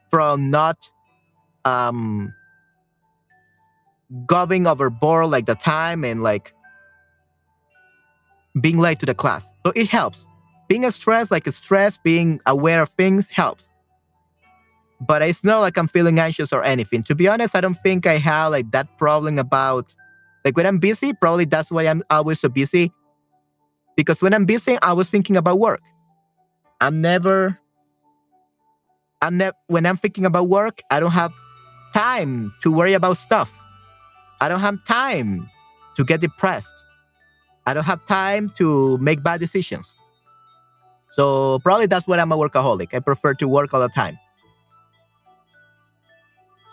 from 0.09 0.49
not 0.49 0.89
um 1.65 2.33
going 4.25 4.67
overboard 4.67 5.29
like 5.29 5.45
the 5.45 5.55
time 5.55 6.03
and 6.03 6.21
like 6.23 6.53
being 8.59 8.77
late 8.77 8.99
to 8.99 9.05
the 9.05 9.15
class. 9.15 9.49
So 9.65 9.71
it 9.75 9.87
helps 9.87 10.25
being 10.71 10.89
stressed, 10.89 11.31
like 11.31 11.45
a 11.47 11.51
stress, 11.51 11.97
being 11.97 12.39
aware 12.45 12.81
of 12.81 12.87
things 12.91 13.29
helps. 13.29 13.67
But 15.01 15.21
it's 15.21 15.43
not 15.43 15.59
like 15.59 15.77
I'm 15.77 15.89
feeling 15.89 16.17
anxious 16.17 16.53
or 16.53 16.63
anything. 16.63 17.03
To 17.03 17.13
be 17.13 17.27
honest, 17.27 17.57
I 17.57 17.59
don't 17.59 17.75
think 17.75 18.07
I 18.07 18.15
have 18.15 18.53
like 18.53 18.71
that 18.71 18.97
problem 18.97 19.37
about 19.37 19.93
like 20.45 20.55
when 20.55 20.65
I'm 20.65 20.77
busy, 20.77 21.11
probably 21.11 21.43
that's 21.43 21.71
why 21.71 21.83
I'm 21.87 22.03
always 22.09 22.39
so 22.39 22.47
busy. 22.47 22.89
Because 23.97 24.21
when 24.21 24.33
I'm 24.33 24.45
busy, 24.45 24.77
I 24.81 24.93
was 24.93 25.09
thinking 25.09 25.35
about 25.35 25.59
work. 25.59 25.81
I'm 26.79 27.01
never 27.01 27.59
I'm 29.21 29.35
never 29.35 29.57
when 29.67 29.85
I'm 29.85 29.97
thinking 29.97 30.25
about 30.25 30.47
work, 30.47 30.79
I 30.89 31.01
don't 31.01 31.11
have 31.11 31.33
time 31.93 32.53
to 32.63 32.71
worry 32.71 32.93
about 32.93 33.17
stuff. 33.17 33.51
I 34.39 34.47
don't 34.47 34.61
have 34.61 34.81
time 34.85 35.49
to 35.97 36.05
get 36.05 36.21
depressed. 36.21 36.73
I 37.65 37.73
don't 37.73 37.83
have 37.83 38.05
time 38.05 38.49
to 38.55 38.97
make 38.99 39.21
bad 39.21 39.41
decisions. 39.41 39.95
So 41.11 41.59
probably 41.59 41.85
that's 41.87 42.07
why 42.07 42.17
I'm 42.17 42.31
a 42.31 42.37
workaholic. 42.37 42.93
I 42.93 42.99
prefer 42.99 43.33
to 43.35 43.47
work 43.47 43.73
all 43.73 43.81
the 43.81 43.89
time. 43.89 44.17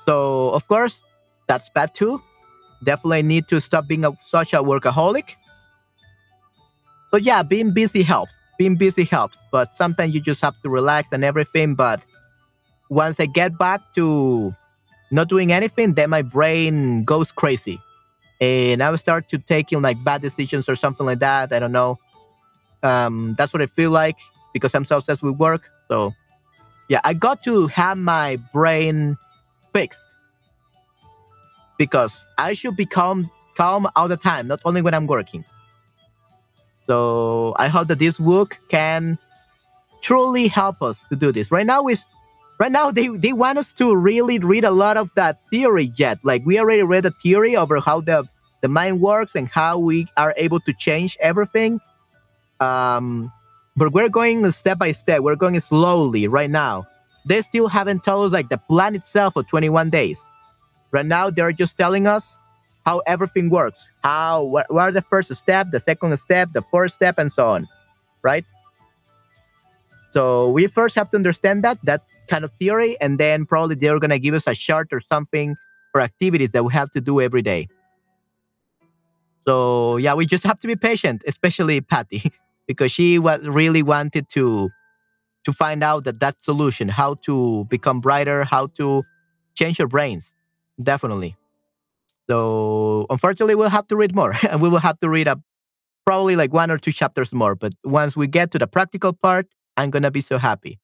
So 0.06 0.50
of 0.50 0.66
course, 0.68 1.02
that's 1.48 1.68
bad 1.70 1.94
too. 1.94 2.22
Definitely 2.84 3.22
need 3.22 3.48
to 3.48 3.60
stop 3.60 3.88
being 3.88 4.04
a, 4.04 4.12
such 4.16 4.52
a 4.52 4.58
workaholic. 4.58 5.34
But 7.10 7.22
yeah, 7.22 7.42
being 7.42 7.72
busy 7.72 8.02
helps. 8.02 8.32
Being 8.58 8.76
busy 8.76 9.04
helps. 9.04 9.38
But 9.50 9.76
sometimes 9.76 10.14
you 10.14 10.20
just 10.20 10.40
have 10.42 10.60
to 10.62 10.68
relax 10.68 11.10
and 11.12 11.24
everything. 11.24 11.74
But 11.74 12.04
once 12.90 13.18
I 13.18 13.26
get 13.26 13.58
back 13.58 13.80
to 13.94 14.54
not 15.10 15.28
doing 15.28 15.52
anything, 15.52 15.94
then 15.94 16.10
my 16.10 16.22
brain 16.22 17.04
goes 17.04 17.32
crazy. 17.32 17.80
And 18.40 18.82
I 18.82 18.94
start 18.96 19.28
to 19.30 19.38
taking 19.38 19.82
like 19.82 20.02
bad 20.04 20.22
decisions 20.22 20.68
or 20.68 20.76
something 20.76 21.06
like 21.06 21.18
that. 21.18 21.52
I 21.52 21.58
don't 21.58 21.72
know 21.72 21.98
um, 22.82 23.34
that's 23.36 23.52
what 23.52 23.62
I 23.62 23.66
feel 23.66 23.90
like 23.90 24.18
because 24.52 24.74
I'm 24.74 24.84
so 24.84 24.98
obsessed 24.98 25.22
with 25.22 25.36
work. 25.36 25.70
So, 25.88 26.14
yeah, 26.88 27.00
I 27.04 27.14
got 27.14 27.42
to 27.44 27.66
have 27.68 27.98
my 27.98 28.36
brain 28.52 29.16
fixed 29.72 30.08
because 31.78 32.26
I 32.38 32.54
should 32.54 32.76
be 32.76 32.86
calm, 32.86 33.30
calm 33.56 33.86
all 33.96 34.08
the 34.08 34.16
time, 34.16 34.46
not 34.46 34.60
only 34.64 34.82
when 34.82 34.94
I'm 34.94 35.06
working. 35.06 35.44
So 36.86 37.54
I 37.58 37.68
hope 37.68 37.88
that 37.88 37.98
this 37.98 38.18
book 38.18 38.58
can 38.68 39.18
truly 40.00 40.48
help 40.48 40.82
us 40.82 41.04
to 41.10 41.16
do 41.16 41.32
this. 41.32 41.52
Right 41.52 41.66
now 41.66 41.86
is 41.86 42.06
right 42.58 42.72
now 42.72 42.90
they, 42.90 43.08
they 43.08 43.32
want 43.32 43.58
us 43.58 43.72
to 43.74 43.94
really 43.94 44.38
read 44.38 44.64
a 44.64 44.70
lot 44.70 44.96
of 44.96 45.14
that 45.14 45.38
theory 45.50 45.92
yet. 45.96 46.18
Like 46.24 46.44
we 46.46 46.58
already 46.58 46.82
read 46.82 47.04
the 47.04 47.10
theory 47.10 47.56
over 47.56 47.78
how 47.80 48.00
the 48.00 48.26
the 48.60 48.68
mind 48.68 49.00
works 49.00 49.34
and 49.34 49.48
how 49.48 49.78
we 49.78 50.06
are 50.16 50.34
able 50.36 50.60
to 50.60 50.72
change 50.72 51.16
everything 51.20 51.78
um, 52.60 53.32
but 53.76 53.92
we're 53.92 54.08
going 54.08 54.50
step 54.50 54.78
by 54.78 54.92
step. 54.92 55.20
We're 55.20 55.36
going 55.36 55.58
slowly 55.60 56.26
right 56.26 56.50
now. 56.50 56.86
They 57.26 57.42
still 57.42 57.68
haven't 57.68 58.04
told 58.04 58.26
us 58.26 58.32
like 58.32 58.48
the 58.48 58.58
plan 58.58 58.94
itself 58.94 59.34
for 59.34 59.42
21 59.42 59.90
days. 59.90 60.20
Right 60.90 61.06
now, 61.06 61.30
they're 61.30 61.52
just 61.52 61.76
telling 61.76 62.06
us 62.06 62.40
how 62.84 63.00
everything 63.06 63.50
works. 63.50 63.88
How 64.02 64.42
what, 64.42 64.66
what 64.72 64.80
are 64.80 64.92
the 64.92 65.02
first 65.02 65.34
step, 65.34 65.68
the 65.70 65.80
second 65.80 66.16
step, 66.18 66.52
the 66.54 66.62
fourth 66.62 66.92
step, 66.92 67.18
and 67.18 67.30
so 67.30 67.46
on. 67.46 67.68
Right. 68.22 68.44
So 70.10 70.50
we 70.50 70.66
first 70.66 70.94
have 70.96 71.10
to 71.10 71.16
understand 71.16 71.62
that 71.64 71.78
that 71.84 72.02
kind 72.28 72.44
of 72.44 72.52
theory, 72.58 72.96
and 73.00 73.18
then 73.18 73.44
probably 73.44 73.76
they're 73.76 74.00
gonna 74.00 74.18
give 74.18 74.34
us 74.34 74.46
a 74.46 74.54
chart 74.54 74.88
or 74.90 75.00
something 75.00 75.54
for 75.92 76.00
activities 76.00 76.50
that 76.50 76.64
we 76.64 76.72
have 76.72 76.90
to 76.92 77.00
do 77.00 77.20
every 77.20 77.42
day. 77.42 77.68
So 79.46 79.98
yeah, 79.98 80.14
we 80.14 80.26
just 80.26 80.44
have 80.44 80.58
to 80.60 80.66
be 80.66 80.76
patient, 80.76 81.24
especially 81.26 81.80
Patty. 81.80 82.32
because 82.68 82.92
she 82.92 83.18
was 83.18 83.40
really 83.48 83.82
wanted 83.82 84.28
to 84.30 84.70
to 85.44 85.52
find 85.52 85.82
out 85.82 86.04
that 86.04 86.20
that 86.20 86.42
solution, 86.42 86.88
how 86.88 87.14
to 87.14 87.64
become 87.70 88.00
brighter, 88.00 88.44
how 88.44 88.66
to 88.66 89.02
change 89.54 89.78
your 89.78 89.88
brains, 89.88 90.34
definitely. 90.82 91.36
So 92.28 93.06
unfortunately, 93.08 93.54
we'll 93.54 93.70
have 93.70 93.86
to 93.88 93.96
read 93.96 94.14
more, 94.14 94.34
and 94.48 94.60
we 94.64 94.68
will 94.68 94.84
have 94.84 94.98
to 95.00 95.08
read 95.08 95.26
a 95.26 95.40
probably 96.06 96.36
like 96.36 96.52
one 96.52 96.70
or 96.70 96.78
two 96.78 96.92
chapters 96.92 97.32
more. 97.32 97.54
But 97.54 97.72
once 97.84 98.16
we 98.16 98.26
get 98.26 98.50
to 98.52 98.58
the 98.58 98.66
practical 98.66 99.12
part, 99.12 99.46
I'm 99.76 99.90
gonna 99.90 100.10
be 100.10 100.20
so 100.20 100.38
happy 100.38 100.78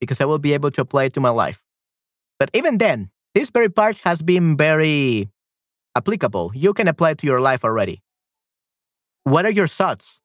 because 0.00 0.20
I 0.20 0.24
will 0.24 0.38
be 0.38 0.54
able 0.54 0.70
to 0.72 0.80
apply 0.80 1.04
it 1.04 1.14
to 1.14 1.20
my 1.20 1.30
life. 1.30 1.62
But 2.38 2.50
even 2.54 2.78
then, 2.78 3.10
this 3.34 3.50
very 3.50 3.68
part 3.68 3.98
has 4.04 4.22
been 4.22 4.56
very 4.56 5.28
applicable. 5.96 6.52
You 6.54 6.72
can 6.72 6.88
apply 6.88 7.10
it 7.10 7.18
to 7.18 7.26
your 7.26 7.40
life 7.40 7.64
already. 7.64 8.02
What 9.24 9.46
are 9.46 9.50
your 9.50 9.66
thoughts 9.68 10.20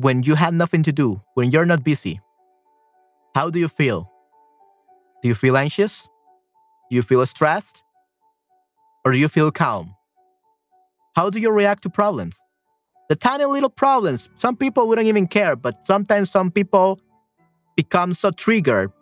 when 0.00 0.22
you 0.22 0.34
have 0.34 0.54
nothing 0.54 0.82
to 0.84 0.92
do, 0.92 1.20
when 1.34 1.50
you're 1.50 1.66
not 1.66 1.84
busy, 1.84 2.20
how 3.34 3.50
do 3.50 3.58
you 3.58 3.68
feel? 3.68 4.10
Do 5.22 5.28
you 5.28 5.34
feel 5.34 5.56
anxious? 5.56 6.08
Do 6.90 6.96
you 6.96 7.02
feel 7.02 7.24
stressed? 7.26 7.82
Or 9.04 9.12
do 9.12 9.18
you 9.18 9.28
feel 9.28 9.50
calm? 9.50 9.94
How 11.16 11.30
do 11.30 11.38
you 11.40 11.50
react 11.50 11.82
to 11.84 11.90
problems? 11.90 12.42
the 13.10 13.16
tiny 13.16 13.44
little 13.44 13.68
problems. 13.68 14.28
Some 14.36 14.56
people 14.56 14.86
wouldn't 14.86 15.08
even 15.08 15.26
care, 15.26 15.56
but 15.56 15.84
sometimes 15.84 16.30
some 16.30 16.48
people 16.48 17.00
become 17.76 18.14
so 18.14 18.30
triggered 18.30 18.92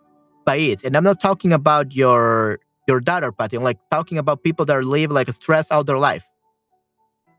by 0.45 0.55
it. 0.55 0.83
And 0.83 0.97
I'm 0.97 1.03
not 1.03 1.21
talking 1.21 1.53
about 1.53 1.95
your 1.95 2.59
your 2.87 2.99
daughter, 2.99 3.31
Patty. 3.31 3.55
I'm 3.55 3.63
like 3.63 3.77
talking 3.91 4.17
about 4.17 4.43
people 4.43 4.65
that 4.65 4.83
live 4.83 5.11
like 5.11 5.27
a 5.27 5.33
stress 5.33 5.71
out 5.71 5.85
their 5.85 5.99
life. 5.99 6.27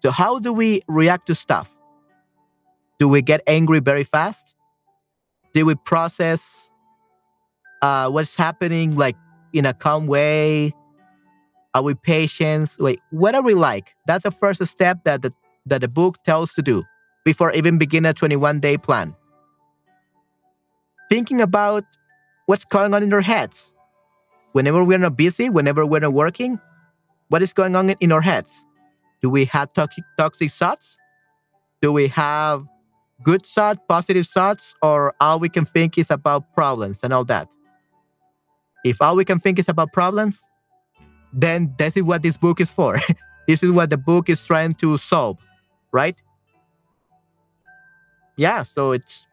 So 0.01 0.13
how 0.13 0.39
do 0.39 0.53
we 0.53 0.83
react 0.87 1.27
to 1.27 1.35
stuff? 1.35 1.75
Do 3.01 3.09
we 3.09 3.23
get 3.23 3.41
angry 3.47 3.81
very 3.81 4.05
fast? 4.05 4.55
Do 5.55 5.65
we 5.65 5.75
process 5.75 6.71
uh, 7.81 8.11
what's 8.11 8.37
happening 8.37 8.95
like 8.95 9.17
in 9.55 9.65
a 9.65 9.73
calm 9.73 10.07
way? 10.07 10.75
Are 11.75 11.83
we 11.83 11.95
patient? 11.95 12.77
Like, 12.79 13.01
what 13.11 13.35
are 13.35 13.43
we 13.43 13.55
like? 13.55 13.95
That's 14.07 14.25
the 14.25 14.31
first 14.31 14.65
step 14.67 15.05
that 15.05 15.23
the, 15.23 15.33
that 15.65 15.81
the 15.81 15.89
book 15.89 16.23
tells 16.25 16.53
to 16.55 16.63
do 16.63 16.85
before 17.25 17.53
even 17.55 17.79
begin 17.79 18.05
a 18.05 18.13
21 18.13 18.61
day 18.61 18.77
plan. 18.77 19.17
Thinking 21.09 21.41
about 21.41 21.85
what's 22.45 22.67
going 22.67 22.93
on 22.93 23.03
in 23.03 23.13
our 23.15 23.23
heads. 23.23 23.73
Whenever 24.53 24.85
we're 24.85 24.99
not 24.99 25.17
busy, 25.17 25.49
whenever 25.49 25.87
we're 25.87 26.01
not 26.01 26.13
working, 26.13 26.61
what 27.29 27.41
is 27.41 27.55
going 27.55 27.77
on 27.77 27.89
in 27.89 28.13
our 28.13 28.21
heads? 28.21 28.63
Do 29.23 29.31
we 29.31 29.47
have 29.47 29.73
toxic, 29.73 30.05
toxic 30.19 30.51
thoughts? 30.51 30.99
Do 31.81 31.93
we 31.93 32.09
have 32.09 32.67
good 33.23 33.45
thoughts, 33.45 33.81
positive 33.89 34.27
thoughts, 34.27 34.75
or 34.83 35.15
all 35.21 35.39
we 35.39 35.49
can 35.49 35.65
think 35.65 35.99
is 35.99 36.11
about 36.11 36.55
problems 36.55 37.01
and 37.03 37.13
all 37.13 37.25
that? 37.25 37.49
If 38.85 39.01
all 39.03 39.17
we 39.17 39.25
can 39.25 39.39
think 39.39 39.59
is 39.59 39.69
about 39.69 39.93
problems, 39.93 40.47
then 41.33 41.75
this 41.79 41.97
is 41.97 42.03
what 42.03 42.23
this 42.23 42.37
book 42.37 42.61
is 42.61 42.71
for. 42.71 42.99
this 43.47 43.63
is 43.63 43.71
what 43.71 43.91
the 43.91 43.99
book 43.99 44.29
is 44.29 44.43
trying 44.43 44.75
to 44.75 44.99
solve, 44.99 45.39
right? 45.93 46.17
Yeah, 48.37 48.63
so 48.63 48.93
it's 48.93 49.27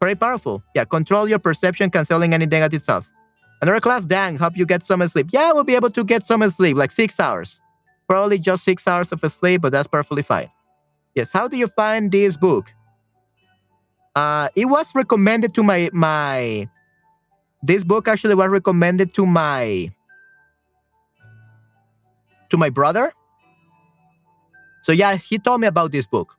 very 0.00 0.14
powerful. 0.14 0.62
Yeah, 0.74 0.84
control 0.84 1.28
your 1.28 1.38
perception, 1.38 1.90
canceling 1.90 2.32
any 2.34 2.46
negative 2.46 2.82
thoughts. 2.82 3.12
Another 3.60 3.80
class, 3.80 4.04
dang, 4.04 4.36
hope 4.36 4.56
you 4.56 4.66
get 4.66 4.84
some 4.84 5.06
sleep. 5.08 5.28
Yeah, 5.30 5.52
we'll 5.52 5.64
be 5.64 5.76
able 5.76 5.90
to 5.90 6.04
get 6.04 6.26
some 6.26 6.48
sleep, 6.48 6.76
like 6.76 6.90
six 6.90 7.18
hours. 7.20 7.60
Probably 8.08 8.38
just 8.38 8.64
six 8.64 8.86
hours 8.88 9.12
of 9.12 9.20
sleep, 9.20 9.62
but 9.62 9.72
that's 9.72 9.88
perfectly 9.88 10.22
fine. 10.22 10.50
Yes, 11.14 11.30
how 11.32 11.46
do 11.46 11.56
you 11.56 11.68
find 11.68 12.10
this 12.10 12.36
book? 12.36 12.74
Uh, 14.14 14.48
it 14.54 14.66
was 14.66 14.94
recommended 14.94 15.54
to 15.54 15.62
my 15.62 15.90
my. 15.92 16.68
This 17.62 17.84
book 17.84 18.08
actually 18.08 18.34
was 18.34 18.50
recommended 18.50 19.14
to 19.14 19.24
my 19.24 19.92
to 22.50 22.56
my 22.58 22.68
brother. 22.68 23.12
So 24.82 24.92
yeah, 24.92 25.16
he 25.16 25.38
told 25.38 25.60
me 25.60 25.66
about 25.66 25.92
this 25.92 26.06
book. 26.06 26.36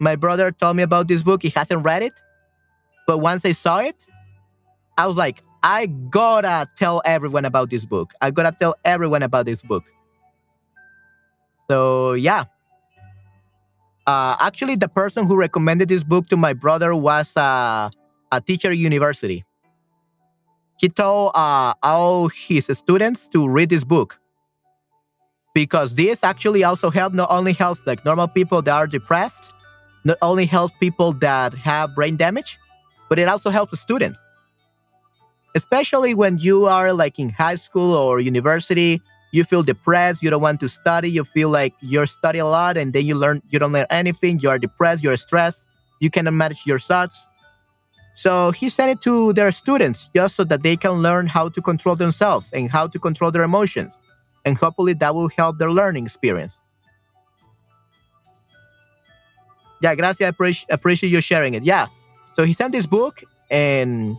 My 0.00 0.16
brother 0.16 0.50
told 0.50 0.76
me 0.76 0.82
about 0.82 1.08
this 1.08 1.22
book. 1.22 1.42
He 1.42 1.50
hasn't 1.50 1.84
read 1.84 2.02
it, 2.02 2.20
but 3.06 3.18
once 3.18 3.44
I 3.44 3.52
saw 3.52 3.78
it, 3.80 4.04
I 4.98 5.06
was 5.06 5.16
like, 5.16 5.42
I 5.62 5.86
gotta 5.86 6.68
tell 6.76 7.00
everyone 7.04 7.44
about 7.44 7.70
this 7.70 7.84
book. 7.84 8.12
I 8.20 8.30
gotta 8.30 8.52
tell 8.52 8.74
everyone 8.84 9.22
about 9.22 9.46
this 9.46 9.62
book. 9.62 9.84
So 11.70 12.14
yeah. 12.14 12.44
Uh, 14.06 14.36
actually, 14.40 14.76
the 14.76 14.88
person 14.88 15.26
who 15.26 15.36
recommended 15.36 15.88
this 15.88 16.02
book 16.02 16.26
to 16.28 16.36
my 16.36 16.52
brother 16.52 16.94
was 16.94 17.36
uh, 17.36 17.90
a 18.32 18.40
teacher 18.40 18.70
at 18.70 18.76
university. 18.76 19.44
He 20.80 20.88
told 20.88 21.32
uh, 21.34 21.74
all 21.82 22.28
his 22.28 22.66
students 22.72 23.28
to 23.28 23.46
read 23.46 23.68
this 23.68 23.84
book 23.84 24.18
because 25.54 25.94
this 25.94 26.24
actually 26.24 26.64
also 26.64 26.90
help 26.90 27.12
not 27.12 27.30
only 27.30 27.52
helps 27.52 27.86
like 27.86 28.04
normal 28.04 28.28
people 28.28 28.62
that 28.62 28.74
are 28.74 28.86
depressed, 28.86 29.50
not 30.04 30.16
only 30.22 30.46
helps 30.46 30.76
people 30.78 31.12
that 31.12 31.52
have 31.54 31.94
brain 31.94 32.16
damage, 32.16 32.58
but 33.08 33.18
it 33.18 33.28
also 33.28 33.50
helps 33.50 33.78
students. 33.78 34.18
Especially 35.54 36.14
when 36.14 36.38
you 36.38 36.66
are 36.66 36.92
like 36.92 37.18
in 37.18 37.28
high 37.28 37.56
school 37.56 37.94
or 37.94 38.20
university, 38.20 39.02
you 39.32 39.44
feel 39.44 39.62
depressed, 39.62 40.22
you 40.22 40.30
don't 40.30 40.42
want 40.42 40.60
to 40.60 40.68
study, 40.68 41.10
you 41.10 41.24
feel 41.24 41.48
like 41.48 41.74
you're 41.80 42.06
studying 42.06 42.42
a 42.42 42.48
lot 42.48 42.76
and 42.76 42.92
then 42.92 43.06
you 43.06 43.14
learn 43.14 43.42
you 43.50 43.58
don't 43.58 43.72
learn 43.72 43.86
anything, 43.90 44.40
you 44.40 44.50
are 44.50 44.58
depressed, 44.58 45.02
you're 45.02 45.16
stressed, 45.16 45.66
you 46.00 46.10
cannot 46.10 46.34
manage 46.34 46.66
your 46.66 46.78
thoughts. 46.78 47.26
So 48.14 48.50
he 48.50 48.68
sent 48.68 48.90
it 48.90 49.00
to 49.02 49.32
their 49.32 49.50
students 49.50 50.10
just 50.14 50.36
so 50.36 50.44
that 50.44 50.62
they 50.62 50.76
can 50.76 51.02
learn 51.02 51.26
how 51.26 51.48
to 51.48 51.62
control 51.62 51.96
themselves 51.96 52.52
and 52.52 52.70
how 52.70 52.86
to 52.88 52.98
control 52.98 53.30
their 53.30 53.44
emotions 53.44 53.96
and 54.44 54.56
hopefully 54.56 54.94
that 54.94 55.14
will 55.14 55.28
help 55.28 55.58
their 55.58 55.70
learning 55.70 56.04
experience. 56.04 56.60
Yeah, 59.82 59.94
gracias. 59.94 60.24
I 60.24 60.28
appreciate, 60.28 60.70
appreciate 60.70 61.10
you 61.10 61.20
sharing 61.20 61.54
it. 61.54 61.62
Yeah. 61.62 61.86
So 62.36 62.44
he 62.44 62.52
sent 62.52 62.72
this 62.72 62.86
book 62.86 63.22
and 63.50 64.16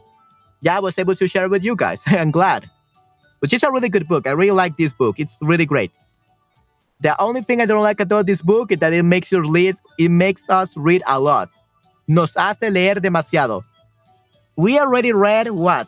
yeah, 0.62 0.78
I 0.78 0.80
was 0.80 0.98
able 0.98 1.16
to 1.16 1.28
share 1.28 1.46
it 1.46 1.52
with 1.52 1.64
you 1.64 1.76
guys. 1.76 2.04
I'm 2.08 2.32
glad. 2.32 2.70
Which 3.42 3.54
is 3.54 3.64
a 3.64 3.72
really 3.72 3.90
good 3.90 4.08
book. 4.08 4.28
I 4.28 4.32
really 4.32 4.56
like 4.56 4.78
this 4.78 4.94
book. 4.94 5.20
It's 5.20 5.38
really 5.42 5.66
great. 5.66 5.92
The 7.02 7.20
only 7.20 7.42
thing 7.42 7.60
I 7.60 7.66
don't 7.66 7.82
like 7.82 8.00
about 8.00 8.28
this 8.28 8.42
book 8.42 8.72
is 8.72 8.80
that 8.80 8.94
it 8.94 9.02
makes 9.02 9.32
you 9.32 9.42
read, 9.42 9.76
it 9.98 10.10
makes 10.10 10.48
us 10.50 10.78
read 10.78 11.02
a 11.08 11.20
lot. 11.20 11.50
Nos 12.08 12.36
hace 12.36 12.70
leer 12.70 12.96
demasiado. 12.96 13.64
We 14.56 14.78
already 14.78 15.12
read 15.12 15.50
what? 15.50 15.88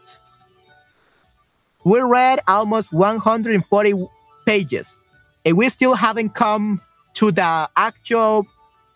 We 1.85 1.99
read 1.99 2.39
almost 2.47 2.91
140 2.91 4.07
pages. 4.47 4.97
And 5.45 5.55
we 5.55 5.69
still 5.69 5.93
haven't 5.93 6.33
come 6.33 6.81
to 7.15 7.31
the 7.31 7.69
actual 7.75 8.47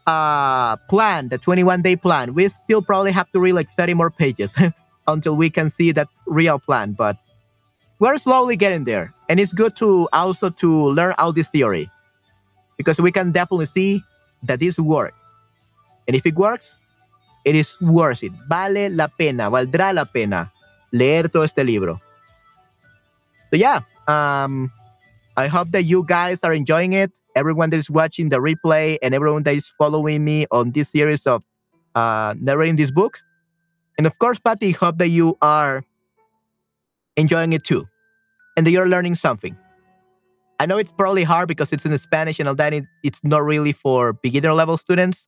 uh, 0.07 0.77
plan, 0.89 1.29
the 1.29 1.37
21 1.37 1.83
day 1.83 1.95
plan. 1.95 2.33
We 2.33 2.47
still 2.47 2.81
probably 2.81 3.11
have 3.11 3.31
to 3.33 3.39
read 3.39 3.53
like 3.53 3.69
30 3.69 3.93
more 3.93 4.09
pages 4.09 4.57
until 5.07 5.35
we 5.35 5.49
can 5.51 5.69
see 5.69 5.91
that 5.91 6.07
real 6.25 6.57
plan. 6.57 6.93
But 6.93 7.17
we're 7.99 8.17
slowly 8.17 8.55
getting 8.55 8.83
there. 8.83 9.13
And 9.29 9.39
it's 9.39 9.53
good 9.53 9.75
to 9.77 10.07
also 10.13 10.49
to 10.49 10.87
learn 10.89 11.13
all 11.17 11.31
this 11.31 11.49
theory 11.49 11.89
because 12.77 12.99
we 12.99 13.11
can 13.11 13.31
definitely 13.31 13.65
see 13.65 14.03
that 14.43 14.59
this 14.59 14.77
works. 14.77 15.15
And 16.07 16.15
if 16.15 16.25
it 16.25 16.35
works, 16.35 16.79
it 17.43 17.55
is 17.55 17.79
worth 17.81 18.23
it. 18.23 18.31
Vale 18.47 18.89
la 18.89 19.07
pena, 19.07 19.49
valdrá 19.49 19.93
la 19.93 20.05
pena 20.05 20.51
leer 20.91 21.27
todo 21.27 21.43
este 21.43 21.63
libro. 21.63 21.99
So 23.49 23.55
yeah, 23.55 23.81
um, 24.07 24.71
I 25.35 25.47
hope 25.47 25.71
that 25.71 25.83
you 25.83 26.03
guys 26.03 26.43
are 26.43 26.53
enjoying 26.53 26.93
it. 26.93 27.11
Everyone 27.35 27.69
that 27.69 27.77
is 27.77 27.89
watching 27.89 28.29
the 28.29 28.37
replay 28.37 28.97
and 29.01 29.13
everyone 29.13 29.43
that 29.43 29.55
is 29.55 29.69
following 29.69 30.23
me 30.23 30.45
on 30.51 30.71
this 30.71 30.89
series 30.89 31.27
of 31.27 31.43
uh, 31.95 32.35
narrating 32.39 32.75
this 32.75 32.91
book. 32.91 33.19
And 33.97 34.07
of 34.07 34.17
course, 34.19 34.39
Patty, 34.39 34.71
hope 34.71 34.97
that 34.97 35.09
you 35.09 35.37
are 35.41 35.83
enjoying 37.17 37.51
it 37.53 37.63
too 37.63 37.87
and 38.57 38.67
you're 38.67 38.89
learning 38.89 39.15
something. 39.15 39.55
I 40.59 40.65
know 40.65 40.79
it's 40.79 40.91
probably 40.91 41.23
hard 41.23 41.47
because 41.47 41.71
it's 41.71 41.85
in 41.85 41.95
Spanish 41.99 42.39
and 42.39 42.49
all 42.49 42.55
that. 42.55 42.73
It's 43.03 43.23
not 43.23 43.43
really 43.43 43.71
for 43.71 44.13
beginner 44.13 44.53
level 44.53 44.75
students, 44.75 45.27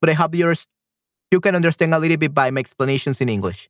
but 0.00 0.08
I 0.08 0.12
hope 0.12 0.36
you're, 0.36 0.54
you 1.32 1.40
can 1.40 1.56
understand 1.56 1.92
a 1.92 1.98
little 1.98 2.16
bit 2.16 2.32
by 2.32 2.50
my 2.52 2.60
explanations 2.60 3.20
in 3.20 3.28
English. 3.28 3.68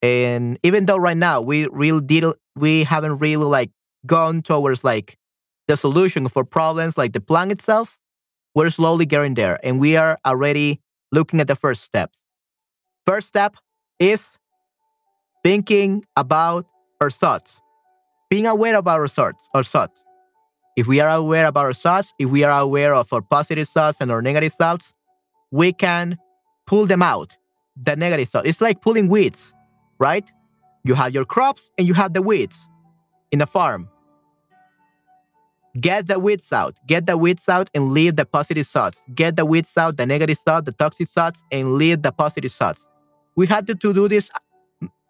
And 0.00 0.58
even 0.62 0.86
though 0.86 0.96
right 0.96 1.16
now 1.16 1.40
we 1.40 1.66
really 1.66 2.00
did, 2.00 2.24
we 2.54 2.84
haven't 2.84 3.18
really 3.18 3.44
like 3.44 3.70
gone 4.06 4.42
towards 4.42 4.84
like 4.84 5.18
the 5.66 5.76
solution 5.76 6.28
for 6.28 6.44
problems 6.44 6.96
like 6.96 7.12
the 7.12 7.20
plan 7.20 7.50
itself, 7.50 7.98
we're 8.54 8.70
slowly 8.70 9.04
getting 9.04 9.34
there 9.34 9.58
and 9.64 9.80
we 9.80 9.96
are 9.96 10.18
already 10.24 10.80
looking 11.10 11.40
at 11.40 11.48
the 11.48 11.56
first 11.56 11.82
steps. 11.82 12.20
First 13.04 13.26
step 13.26 13.56
is 13.98 14.37
thinking 15.44 16.04
about 16.16 16.66
our 17.00 17.10
thoughts, 17.10 17.60
being 18.30 18.46
aware 18.46 18.76
about 18.76 19.00
our 19.00 19.08
thoughts, 19.08 19.48
our 19.54 19.62
thoughts. 19.62 20.04
If 20.76 20.86
we 20.86 21.00
are 21.00 21.08
aware 21.10 21.46
about 21.46 21.64
our 21.64 21.72
thoughts, 21.72 22.12
if 22.18 22.30
we 22.30 22.44
are 22.44 22.60
aware 22.60 22.94
of 22.94 23.12
our 23.12 23.22
positive 23.22 23.68
thoughts 23.68 24.00
and 24.00 24.12
our 24.12 24.22
negative 24.22 24.52
thoughts, 24.52 24.94
we 25.50 25.72
can 25.72 26.18
pull 26.66 26.86
them 26.86 27.02
out. 27.02 27.36
The 27.80 27.96
negative 27.96 28.28
thoughts. 28.28 28.48
It's 28.48 28.60
like 28.60 28.80
pulling 28.80 29.08
weeds, 29.08 29.54
right? 30.00 30.28
You 30.84 30.94
have 30.94 31.14
your 31.14 31.24
crops 31.24 31.70
and 31.78 31.86
you 31.86 31.94
have 31.94 32.12
the 32.12 32.22
weeds 32.22 32.68
in 33.30 33.40
a 33.40 33.46
farm. 33.46 33.88
Get 35.80 36.08
the 36.08 36.18
weeds 36.18 36.52
out. 36.52 36.76
Get 36.86 37.06
the 37.06 37.16
weeds 37.16 37.48
out 37.48 37.70
and 37.74 37.90
leave 37.92 38.16
the 38.16 38.24
positive 38.24 38.66
thoughts. 38.66 39.00
Get 39.14 39.36
the 39.36 39.44
weeds 39.44 39.76
out, 39.76 39.96
the 39.96 40.06
negative 40.06 40.38
thoughts, 40.38 40.64
the 40.66 40.72
toxic 40.72 41.08
thoughts, 41.08 41.42
and 41.52 41.74
leave 41.74 42.02
the 42.02 42.10
positive 42.10 42.52
thoughts. 42.52 42.86
We 43.36 43.46
had 43.46 43.66
to, 43.68 43.74
to 43.76 43.92
do 43.92 44.08
this 44.08 44.30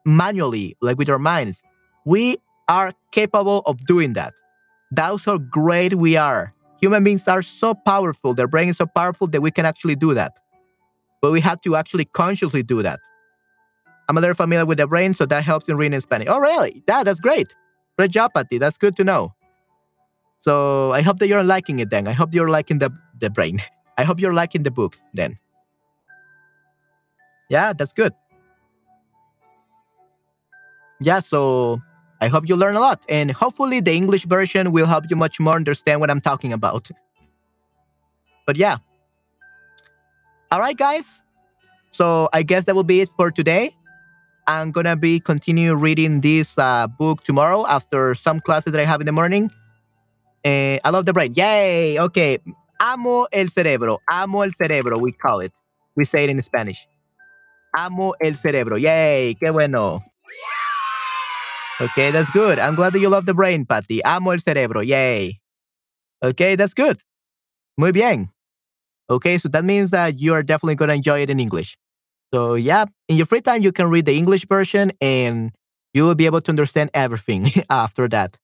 manually, 0.08 0.76
like 0.80 0.98
with 0.98 1.08
our 1.08 1.18
minds. 1.18 1.62
We 2.04 2.38
are 2.68 2.92
capable 3.12 3.60
of 3.66 3.86
doing 3.86 4.14
that. 4.14 4.34
That's 4.90 5.24
how 5.24 5.38
great 5.38 5.94
we 5.94 6.16
are. 6.16 6.52
Human 6.80 7.04
beings 7.04 7.28
are 7.28 7.42
so 7.42 7.74
powerful. 7.74 8.34
Their 8.34 8.48
brain 8.48 8.68
is 8.68 8.76
so 8.78 8.86
powerful 8.86 9.26
that 9.28 9.40
we 9.40 9.50
can 9.50 9.66
actually 9.66 9.96
do 9.96 10.14
that. 10.14 10.38
But 11.20 11.32
we 11.32 11.40
have 11.40 11.60
to 11.62 11.76
actually 11.76 12.06
consciously 12.06 12.62
do 12.62 12.82
that. 12.82 13.00
I'm 14.08 14.16
a 14.16 14.20
little 14.20 14.34
familiar 14.34 14.64
with 14.64 14.78
the 14.78 14.86
brain, 14.86 15.12
so 15.12 15.26
that 15.26 15.44
helps 15.44 15.68
in 15.68 15.76
reading 15.76 16.00
Spanish. 16.00 16.28
Oh, 16.30 16.38
really? 16.38 16.82
That, 16.86 17.04
that's 17.04 17.20
great. 17.20 17.54
Great 17.98 18.10
job, 18.10 18.32
Patty. 18.32 18.58
That's 18.58 18.78
good 18.78 18.96
to 18.96 19.04
know. 19.04 19.34
So 20.40 20.92
I 20.92 21.02
hope 21.02 21.18
that 21.18 21.28
you're 21.28 21.44
liking 21.44 21.80
it 21.80 21.90
then. 21.90 22.08
I 22.08 22.12
hope 22.12 22.32
you're 22.32 22.48
liking 22.48 22.78
the, 22.78 22.90
the 23.18 23.28
brain. 23.28 23.60
I 23.98 24.04
hope 24.04 24.20
you're 24.20 24.32
liking 24.32 24.62
the 24.62 24.70
book 24.70 24.96
then. 25.12 25.38
Yeah, 27.50 27.72
that's 27.72 27.92
good. 27.92 28.12
Yeah, 31.00 31.20
so 31.20 31.80
I 32.20 32.28
hope 32.28 32.48
you 32.48 32.56
learn 32.56 32.74
a 32.74 32.80
lot. 32.80 33.04
And 33.08 33.30
hopefully, 33.30 33.80
the 33.80 33.92
English 33.92 34.24
version 34.24 34.72
will 34.72 34.86
help 34.86 35.04
you 35.08 35.16
much 35.16 35.38
more 35.38 35.54
understand 35.54 36.00
what 36.00 36.10
I'm 36.10 36.20
talking 36.20 36.52
about. 36.52 36.88
But 38.46 38.56
yeah. 38.56 38.78
All 40.50 40.60
right, 40.60 40.76
guys. 40.76 41.22
So 41.90 42.28
I 42.32 42.42
guess 42.42 42.64
that 42.64 42.74
will 42.74 42.84
be 42.84 43.00
it 43.00 43.08
for 43.16 43.30
today. 43.30 43.70
I'm 44.46 44.70
gonna 44.72 44.96
be 44.96 45.20
continue 45.20 45.74
reading 45.74 46.22
this 46.22 46.56
uh, 46.56 46.86
book 46.86 47.22
tomorrow 47.22 47.66
after 47.66 48.14
some 48.14 48.40
classes 48.40 48.72
that 48.72 48.80
I 48.80 48.84
have 48.84 49.00
in 49.00 49.06
the 49.06 49.12
morning. 49.12 49.50
Uh, 50.44 50.78
I 50.82 50.90
love 50.90 51.04
the 51.04 51.12
brain. 51.12 51.34
Yay! 51.36 51.98
Okay. 52.00 52.38
Amo 52.80 53.26
el 53.32 53.48
cerebro. 53.48 53.98
Amo 54.10 54.42
el 54.42 54.52
cerebro, 54.52 54.98
we 54.98 55.12
call 55.12 55.40
it. 55.40 55.52
We 55.96 56.04
say 56.04 56.24
it 56.24 56.30
in 56.30 56.40
Spanish. 56.40 56.88
Amo 57.76 58.14
el 58.22 58.36
cerebro. 58.36 58.76
Yay! 58.76 59.34
Qué 59.34 59.52
bueno. 59.52 60.02
Okay, 61.80 62.10
that's 62.10 62.30
good. 62.30 62.58
I'm 62.58 62.74
glad 62.74 62.92
that 62.92 63.00
you 63.00 63.08
love 63.08 63.26
the 63.26 63.34
brain, 63.34 63.64
Patty. 63.64 64.02
Amo 64.04 64.32
el 64.32 64.40
cerebro. 64.40 64.80
Yay. 64.80 65.38
Okay, 66.24 66.56
that's 66.56 66.74
good. 66.74 66.98
Muy 67.76 67.92
bien. 67.92 68.30
Okay, 69.08 69.38
so 69.38 69.48
that 69.48 69.64
means 69.64 69.90
that 69.90 70.18
you 70.18 70.34
are 70.34 70.42
definitely 70.42 70.74
going 70.74 70.88
to 70.88 70.94
enjoy 70.94 71.20
it 71.20 71.30
in 71.30 71.38
English. 71.38 71.78
So, 72.34 72.54
yeah, 72.54 72.86
in 73.08 73.16
your 73.16 73.26
free 73.26 73.40
time, 73.40 73.62
you 73.62 73.72
can 73.72 73.88
read 73.88 74.06
the 74.06 74.18
English 74.18 74.46
version 74.46 74.92
and 75.00 75.52
you 75.94 76.04
will 76.04 76.16
be 76.16 76.26
able 76.26 76.40
to 76.40 76.50
understand 76.50 76.90
everything 76.92 77.46
after 77.70 78.08
that. 78.08 78.36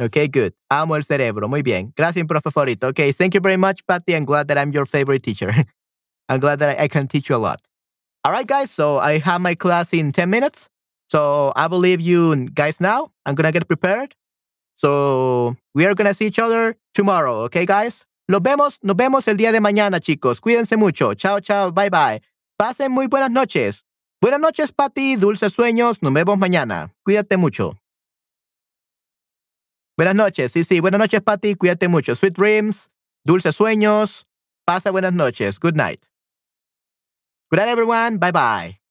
Okay, 0.00 0.28
good. 0.28 0.52
Amo 0.70 0.94
el 0.94 1.02
cerebro. 1.02 1.48
Muy 1.48 1.62
bien. 1.62 1.92
Gracias, 1.96 2.26
profe 2.26 2.52
favorito. 2.52 2.88
Okay, 2.88 3.12
thank 3.12 3.34
you 3.34 3.40
very 3.40 3.56
much, 3.56 3.84
Patty. 3.86 4.14
I'm 4.14 4.24
glad 4.24 4.48
that 4.48 4.58
I'm 4.58 4.72
your 4.72 4.86
favorite 4.86 5.22
teacher. 5.22 5.52
I'm 6.28 6.40
glad 6.40 6.58
that 6.60 6.78
I 6.78 6.88
can 6.88 7.08
teach 7.08 7.28
you 7.28 7.36
a 7.36 7.38
lot. 7.38 7.60
All 8.24 8.32
right, 8.32 8.46
guys. 8.46 8.70
So 8.70 8.98
I 8.98 9.18
have 9.18 9.40
my 9.40 9.54
class 9.54 9.92
in 9.92 10.12
10 10.12 10.30
minutes. 10.30 10.68
So 11.12 11.52
I 11.54 11.66
leave 11.66 12.00
you 12.00 12.48
guys 12.54 12.80
now. 12.80 13.10
I'm 13.26 13.34
going 13.34 13.44
to 13.44 13.52
get 13.52 13.68
prepared. 13.68 14.14
So 14.78 15.54
we 15.74 15.84
are 15.84 15.94
going 15.94 16.08
to 16.08 16.14
see 16.14 16.26
each 16.26 16.38
other 16.38 16.74
tomorrow. 16.94 17.44
Okay, 17.44 17.66
guys? 17.66 18.06
Nos 18.30 18.40
vemos, 18.40 18.78
nos 18.82 18.96
vemos 18.96 19.28
el 19.28 19.36
día 19.36 19.52
de 19.52 19.60
mañana, 19.60 20.00
chicos. 20.00 20.40
Cuídense 20.40 20.78
mucho. 20.78 21.12
Chao, 21.12 21.38
chao. 21.40 21.70
Bye, 21.70 21.90
bye. 21.90 22.22
Pasen 22.56 22.90
muy 22.92 23.08
buenas 23.08 23.30
noches. 23.30 23.84
Buenas 24.22 24.40
noches, 24.40 24.72
Patty. 24.72 25.16
Dulces 25.16 25.52
sueños. 25.52 26.00
Nos 26.00 26.14
vemos 26.14 26.38
mañana. 26.38 26.94
Cuídate 27.04 27.36
mucho. 27.36 27.76
Buenas 29.98 30.14
noches, 30.14 30.52
sí, 30.52 30.64
sí. 30.64 30.80
Buenas 30.80 30.98
noches, 30.98 31.20
Patty. 31.20 31.56
Cuídate 31.56 31.88
mucho. 31.88 32.14
Sweet 32.14 32.34
dreams, 32.34 32.88
dulces 33.26 33.54
sueños. 33.54 34.26
Pasa 34.64 34.90
buenas 34.90 35.12
noches. 35.12 35.60
Good 35.60 35.76
night. 35.76 36.06
Good 37.50 37.58
night, 37.58 37.68
everyone. 37.68 38.16
Bye 38.16 38.32
bye. 38.32 38.81